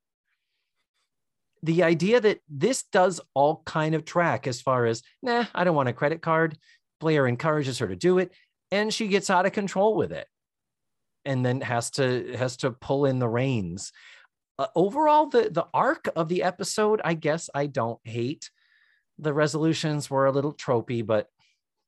the 1.63 1.83
idea 1.85 2.21
that 2.21 2.41
this 2.49 2.83
does 2.83 3.21
all 3.35 3.63
kind 3.65 3.95
of 3.95 4.05
track 4.05 4.47
as 4.47 4.61
far 4.61 4.87
as, 4.87 5.03
nah, 5.23 5.45
I 5.55 5.65
don't 5.65 5.77
want 5.77 5.89
a 5.89 5.93
credit 5.93 6.21
card. 6.21 6.59
Blair 7.01 7.27
encourages 7.27 7.79
her 7.79 7.89
to 7.89 7.97
do 7.97 8.19
it, 8.19 8.33
and 8.71 8.93
she 8.93 9.09
gets 9.09 9.31
out 9.31 9.47
of 9.47 9.53
control 9.53 9.95
with 9.95 10.13
it, 10.13 10.27
and 11.25 11.45
then 11.45 11.61
has 11.61 11.91
to 11.93 12.37
has 12.37 12.57
to 12.59 12.71
pull 12.71 13.07
in 13.07 13.19
the 13.19 13.29
reins. 13.29 13.93
Uh, 14.59 14.67
overall, 14.75 15.27
the 15.27 15.49
the 15.51 15.67
arc 15.73 16.09
of 16.17 16.29
the 16.29 16.43
episode, 16.43 17.01
I 17.05 17.15
guess, 17.15 17.49
I 17.55 17.67
don't 17.67 18.01
hate. 18.05 18.51
The 19.19 19.33
resolutions 19.33 20.11
were 20.11 20.27
a 20.27 20.33
little 20.33 20.55
tropey, 20.55 21.05
but 21.05 21.29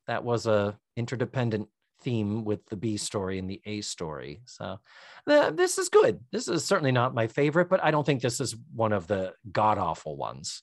that 0.07 0.25
was 0.25 0.47
a 0.47 0.79
interdependent 0.97 1.69
theme 2.03 2.45
with 2.45 2.65
the 2.67 2.77
B 2.77 2.97
story 2.97 3.39
and 3.39 3.49
the 3.49 3.61
A 3.65 3.81
story. 3.81 4.43
So 4.45 4.79
uh, 5.27 5.51
this 5.51 5.79
is 5.79 5.89
good. 5.89 6.21
This 6.31 6.49
is 6.49 6.65
certainly 6.65 6.93
not 6.93 7.15
my 7.15 7.27
favorite, 7.27 7.69
but 7.69 7.83
I 7.83 7.91
don't 7.91 8.05
think 8.05 8.21
this 8.21 8.41
is 8.41 8.55
one 8.75 8.93
of 8.93 9.07
the 9.07 9.33
god 9.51 9.79
awful 9.79 10.17
ones. 10.17 10.63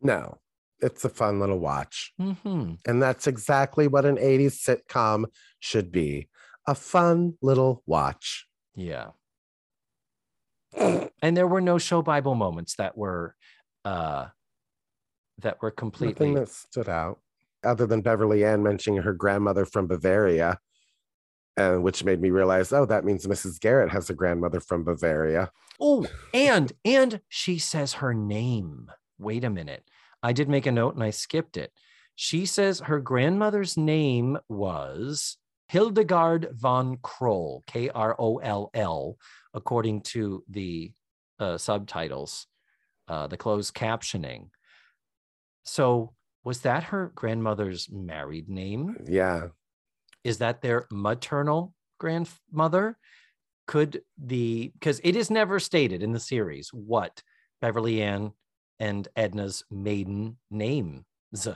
No, 0.00 0.38
it's 0.80 1.04
a 1.04 1.08
fun 1.08 1.38
little 1.38 1.58
watch. 1.58 2.12
Mm-hmm. 2.20 2.74
And 2.86 3.02
that's 3.02 3.26
exactly 3.26 3.86
what 3.86 4.04
an 4.04 4.16
80s 4.16 4.58
sitcom 4.66 5.26
should 5.60 5.92
be 5.92 6.28
a 6.66 6.74
fun 6.74 7.34
little 7.42 7.82
watch. 7.86 8.46
Yeah. 8.74 9.08
and 10.78 11.36
there 11.36 11.46
were 11.46 11.60
no 11.60 11.78
show 11.78 12.02
Bible 12.02 12.34
moments 12.34 12.76
that 12.76 12.96
were 12.96 13.36
uh 13.84 14.26
that 15.38 15.60
were 15.60 15.70
completely 15.70 16.28
Nothing 16.28 16.34
that 16.34 16.48
stood 16.48 16.88
out 16.88 17.18
other 17.64 17.86
than 17.86 18.00
Beverly 18.00 18.44
Ann 18.44 18.62
mentioning 18.62 19.02
her 19.02 19.12
grandmother 19.12 19.64
from 19.64 19.86
Bavaria, 19.86 20.58
and 21.56 21.82
which 21.82 22.04
made 22.04 22.20
me 22.20 22.30
realize, 22.30 22.72
oh, 22.72 22.86
that 22.86 23.04
means 23.04 23.26
Mrs. 23.26 23.60
Garrett 23.60 23.92
has 23.92 24.10
a 24.10 24.14
grandmother 24.14 24.60
from 24.60 24.84
Bavaria. 24.84 25.50
Oh, 25.80 26.06
and 26.34 26.72
and 26.84 27.20
she 27.28 27.58
says 27.58 27.94
her 27.94 28.14
name. 28.14 28.90
Wait 29.18 29.44
a 29.44 29.50
minute. 29.50 29.84
I 30.22 30.32
did 30.32 30.48
make 30.48 30.66
a 30.66 30.72
note 30.72 30.94
and 30.94 31.02
I 31.02 31.10
skipped 31.10 31.56
it. 31.56 31.72
She 32.14 32.46
says 32.46 32.80
her 32.80 33.00
grandmother's 33.00 33.76
name 33.76 34.38
was 34.48 35.38
Hildegard 35.72 36.50
von 36.52 36.98
Kroll, 37.00 37.64
K 37.66 37.88
R 37.88 38.14
O 38.18 38.36
L 38.36 38.68
L, 38.74 39.16
according 39.54 40.02
to 40.02 40.44
the 40.50 40.92
uh, 41.40 41.56
subtitles, 41.56 42.46
uh, 43.08 43.26
the 43.26 43.38
closed 43.38 43.74
captioning. 43.74 44.50
So, 45.64 46.12
was 46.44 46.60
that 46.60 46.84
her 46.84 47.10
grandmother's 47.14 47.88
married 47.90 48.50
name? 48.50 48.98
Yeah. 49.06 49.48
Is 50.24 50.36
that 50.38 50.60
their 50.60 50.86
maternal 50.90 51.72
grandmother? 51.98 52.98
Could 53.66 54.02
the, 54.22 54.72
because 54.74 55.00
it 55.02 55.16
is 55.16 55.30
never 55.30 55.58
stated 55.58 56.02
in 56.02 56.12
the 56.12 56.20
series 56.20 56.68
what 56.74 57.22
Beverly 57.62 58.02
Ann 58.02 58.32
and 58.78 59.08
Edna's 59.16 59.64
maiden 59.70 60.36
names 60.50 61.48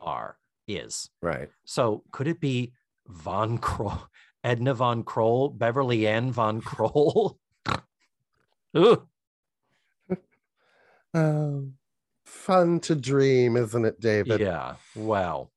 are, 0.00 0.38
is. 0.66 1.10
Right. 1.20 1.50
So 1.66 2.04
could 2.10 2.26
it 2.26 2.40
be 2.40 2.72
Von 3.10 3.58
Kroll, 3.58 3.98
Edna 4.44 4.74
Von 4.74 5.02
Kroll, 5.04 5.50
Beverly 5.50 6.06
Ann 6.06 6.32
Von 6.32 6.60
Kroll? 6.60 7.38
Ooh, 8.76 9.06
Oh, 11.12 11.68
fun 12.24 12.80
to 12.80 12.94
dream, 12.94 13.56
isn't 13.56 13.84
it, 13.84 14.00
David? 14.00 14.40
yeah. 14.40 14.74
Wow. 14.94 15.50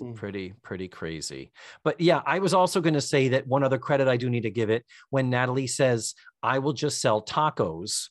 Mm. 0.00 0.14
Pretty, 0.14 0.54
pretty 0.62 0.88
crazy. 0.88 1.50
But 1.84 2.00
yeah, 2.00 2.22
I 2.24 2.38
was 2.38 2.54
also 2.54 2.80
going 2.80 2.94
to 2.94 3.00
say 3.00 3.28
that 3.28 3.46
one 3.46 3.62
other 3.64 3.78
credit 3.78 4.08
I 4.08 4.16
do 4.16 4.30
need 4.30 4.42
to 4.44 4.50
give 4.50 4.70
it 4.70 4.84
when 5.10 5.28
Natalie 5.28 5.66
says, 5.66 6.14
I 6.42 6.58
will 6.60 6.72
just 6.72 7.00
sell 7.00 7.22
tacos 7.22 8.08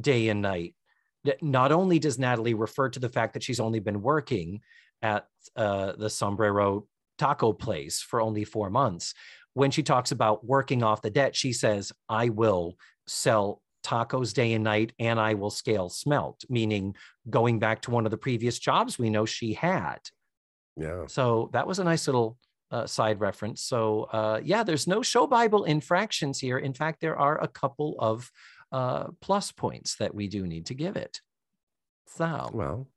day 0.00 0.28
and 0.28 0.40
night. 0.40 0.74
that 1.24 1.42
Not 1.42 1.72
only 1.72 1.98
does 1.98 2.18
Natalie 2.18 2.54
refer 2.54 2.88
to 2.90 3.00
the 3.00 3.08
fact 3.10 3.34
that 3.34 3.42
she's 3.42 3.60
only 3.60 3.80
been 3.80 4.00
working 4.00 4.60
at 5.02 5.26
uh, 5.56 5.92
the 5.98 6.08
Sombrero 6.08 6.86
taco 7.20 7.52
place 7.52 8.00
for 8.00 8.20
only 8.22 8.44
four 8.44 8.70
months, 8.70 9.12
when 9.52 9.70
she 9.70 9.82
talks 9.82 10.10
about 10.10 10.44
working 10.44 10.82
off 10.82 11.02
the 11.02 11.10
debt, 11.10 11.36
she 11.36 11.52
says, 11.52 11.92
I 12.08 12.30
will 12.30 12.76
sell 13.06 13.60
tacos 13.84 14.32
day 14.32 14.54
and 14.54 14.64
night 14.64 14.92
and 14.98 15.20
I 15.20 15.34
will 15.34 15.50
scale 15.50 15.90
smelt, 15.90 16.44
meaning 16.48 16.94
going 17.28 17.58
back 17.58 17.82
to 17.82 17.90
one 17.90 18.06
of 18.06 18.10
the 18.10 18.16
previous 18.16 18.58
jobs 18.58 18.98
we 18.98 19.10
know 19.10 19.26
she 19.26 19.52
had. 19.52 19.98
Yeah. 20.76 21.04
So 21.08 21.50
that 21.52 21.66
was 21.66 21.78
a 21.78 21.84
nice 21.84 22.06
little 22.08 22.38
uh, 22.70 22.86
side 22.86 23.20
reference. 23.20 23.62
So 23.62 24.04
uh, 24.04 24.40
yeah, 24.42 24.62
there's 24.62 24.86
no 24.86 25.02
show 25.02 25.26
Bible 25.26 25.64
infractions 25.64 26.38
here. 26.38 26.58
In 26.58 26.72
fact, 26.72 27.00
there 27.00 27.18
are 27.18 27.42
a 27.42 27.48
couple 27.48 27.96
of 27.98 28.30
uh, 28.72 29.08
plus 29.20 29.52
points 29.52 29.96
that 29.96 30.14
we 30.14 30.26
do 30.28 30.46
need 30.46 30.66
to 30.66 30.74
give 30.74 30.96
it. 30.96 31.20
So 32.06 32.48
Well, 32.54 32.88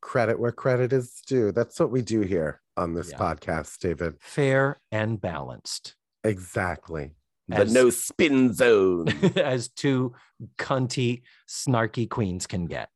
credit 0.00 0.38
where 0.38 0.52
credit 0.52 0.92
is 0.92 1.22
due. 1.26 1.50
That's 1.50 1.80
what 1.80 1.90
we 1.90 2.02
do 2.02 2.20
here 2.20 2.60
on 2.76 2.94
this 2.94 3.10
Yeah. 3.10 3.18
podcast, 3.18 3.78
David. 3.78 4.16
fair 4.20 4.80
and 4.92 5.20
balanced, 5.20 5.94
Exactly. 6.24 7.12
The 7.48 7.66
no 7.66 7.90
spin 7.90 8.54
zone. 8.54 9.08
as 9.36 9.68
two 9.68 10.14
cunty, 10.56 11.22
snarky 11.48 12.08
queens 12.08 12.46
can 12.46 12.64
get. 12.66 12.88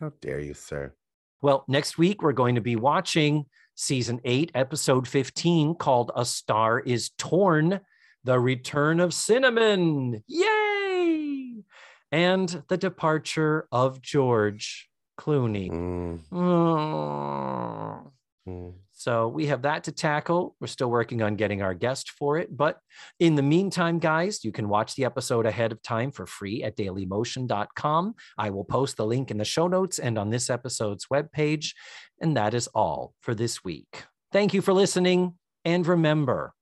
How 0.00 0.12
dare 0.20 0.40
you, 0.40 0.54
sir? 0.54 0.94
Well, 1.40 1.64
next 1.68 1.96
week 1.96 2.20
we're 2.22 2.32
going 2.32 2.56
to 2.56 2.60
be 2.60 2.74
watching 2.74 3.44
season 3.76 4.20
eight, 4.24 4.50
episode 4.56 5.06
15, 5.06 5.76
called 5.76 6.10
A 6.16 6.24
Star 6.24 6.80
is 6.80 7.10
Torn 7.16 7.80
The 8.24 8.40
Return 8.40 8.98
of 8.98 9.14
Cinnamon. 9.14 10.24
Yay! 10.26 11.62
And 12.10 12.64
the 12.68 12.76
departure 12.76 13.68
of 13.70 14.02
George 14.02 14.90
Clooney. 15.18 15.70
Mm, 15.70 16.20
Mm. 16.32 18.10
mm. 18.48 18.74
So 19.00 19.28
we 19.28 19.46
have 19.46 19.62
that 19.62 19.84
to 19.84 19.92
tackle. 19.92 20.54
We're 20.60 20.66
still 20.66 20.90
working 20.90 21.22
on 21.22 21.36
getting 21.36 21.62
our 21.62 21.72
guest 21.72 22.10
for 22.10 22.36
it. 22.36 22.54
But 22.54 22.78
in 23.18 23.34
the 23.34 23.40
meantime, 23.42 23.98
guys, 23.98 24.44
you 24.44 24.52
can 24.52 24.68
watch 24.68 24.94
the 24.94 25.06
episode 25.06 25.46
ahead 25.46 25.72
of 25.72 25.80
time 25.80 26.10
for 26.12 26.26
free 26.26 26.62
at 26.62 26.76
dailymotion.com. 26.76 28.14
I 28.36 28.50
will 28.50 28.64
post 28.64 28.98
the 28.98 29.06
link 29.06 29.30
in 29.30 29.38
the 29.38 29.44
show 29.46 29.68
notes 29.68 29.98
and 29.98 30.18
on 30.18 30.28
this 30.28 30.50
episode's 30.50 31.06
webpage. 31.06 31.72
And 32.20 32.36
that 32.36 32.52
is 32.52 32.66
all 32.74 33.14
for 33.22 33.34
this 33.34 33.64
week. 33.64 34.04
Thank 34.32 34.52
you 34.52 34.60
for 34.60 34.74
listening. 34.74 35.32
And 35.64 35.86
remember, 35.86 36.52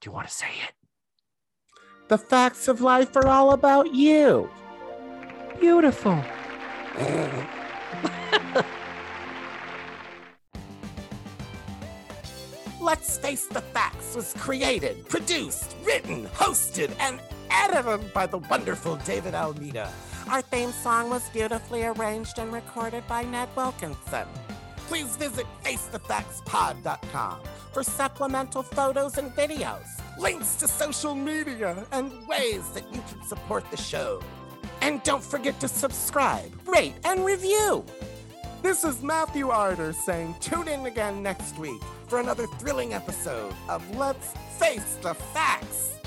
do 0.00 0.08
you 0.08 0.12
want 0.14 0.26
to 0.26 0.32
say 0.32 0.48
it? 0.66 0.72
The 2.08 2.16
facts 2.16 2.66
of 2.66 2.80
life 2.80 3.14
are 3.14 3.26
all 3.26 3.52
about 3.52 3.94
you. 3.94 4.48
Beautiful. 5.60 6.24
Let's 12.84 13.16
Face 13.16 13.46
the 13.46 13.62
Facts 13.62 14.14
was 14.14 14.34
created, 14.34 15.08
produced, 15.08 15.74
written, 15.84 16.26
hosted, 16.26 16.94
and 17.00 17.18
edited 17.50 18.12
by 18.12 18.26
the 18.26 18.36
wonderful 18.36 18.96
David 18.96 19.34
Almeida. 19.34 19.90
Our 20.30 20.42
theme 20.42 20.70
song 20.70 21.08
was 21.08 21.26
beautifully 21.30 21.84
arranged 21.84 22.38
and 22.38 22.52
recorded 22.52 23.08
by 23.08 23.24
Ned 23.24 23.48
Wilkinson. 23.56 24.26
Please 24.86 25.16
visit 25.16 25.46
FaceTheFactsPod.com 25.64 27.40
for 27.72 27.82
supplemental 27.82 28.62
photos 28.62 29.16
and 29.16 29.34
videos, 29.34 29.86
links 30.18 30.54
to 30.56 30.68
social 30.68 31.14
media, 31.14 31.86
and 31.90 32.12
ways 32.28 32.68
that 32.74 32.84
you 32.92 33.02
can 33.08 33.26
support 33.26 33.64
the 33.70 33.78
show. 33.78 34.22
And 34.82 35.02
don't 35.04 35.24
forget 35.24 35.58
to 35.60 35.68
subscribe, 35.68 36.52
rate, 36.66 36.96
and 37.04 37.24
review. 37.24 37.82
This 38.62 38.84
is 38.84 39.02
Matthew 39.02 39.48
Arder 39.48 39.94
saying 39.94 40.34
tune 40.40 40.68
in 40.68 40.84
again 40.84 41.22
next 41.22 41.58
week 41.58 41.80
for 42.14 42.20
another 42.20 42.46
thrilling 42.46 42.94
episode 42.94 43.52
of 43.68 43.82
Let's 43.96 44.34
Face 44.56 44.98
the 45.02 45.14
Facts. 45.14 45.98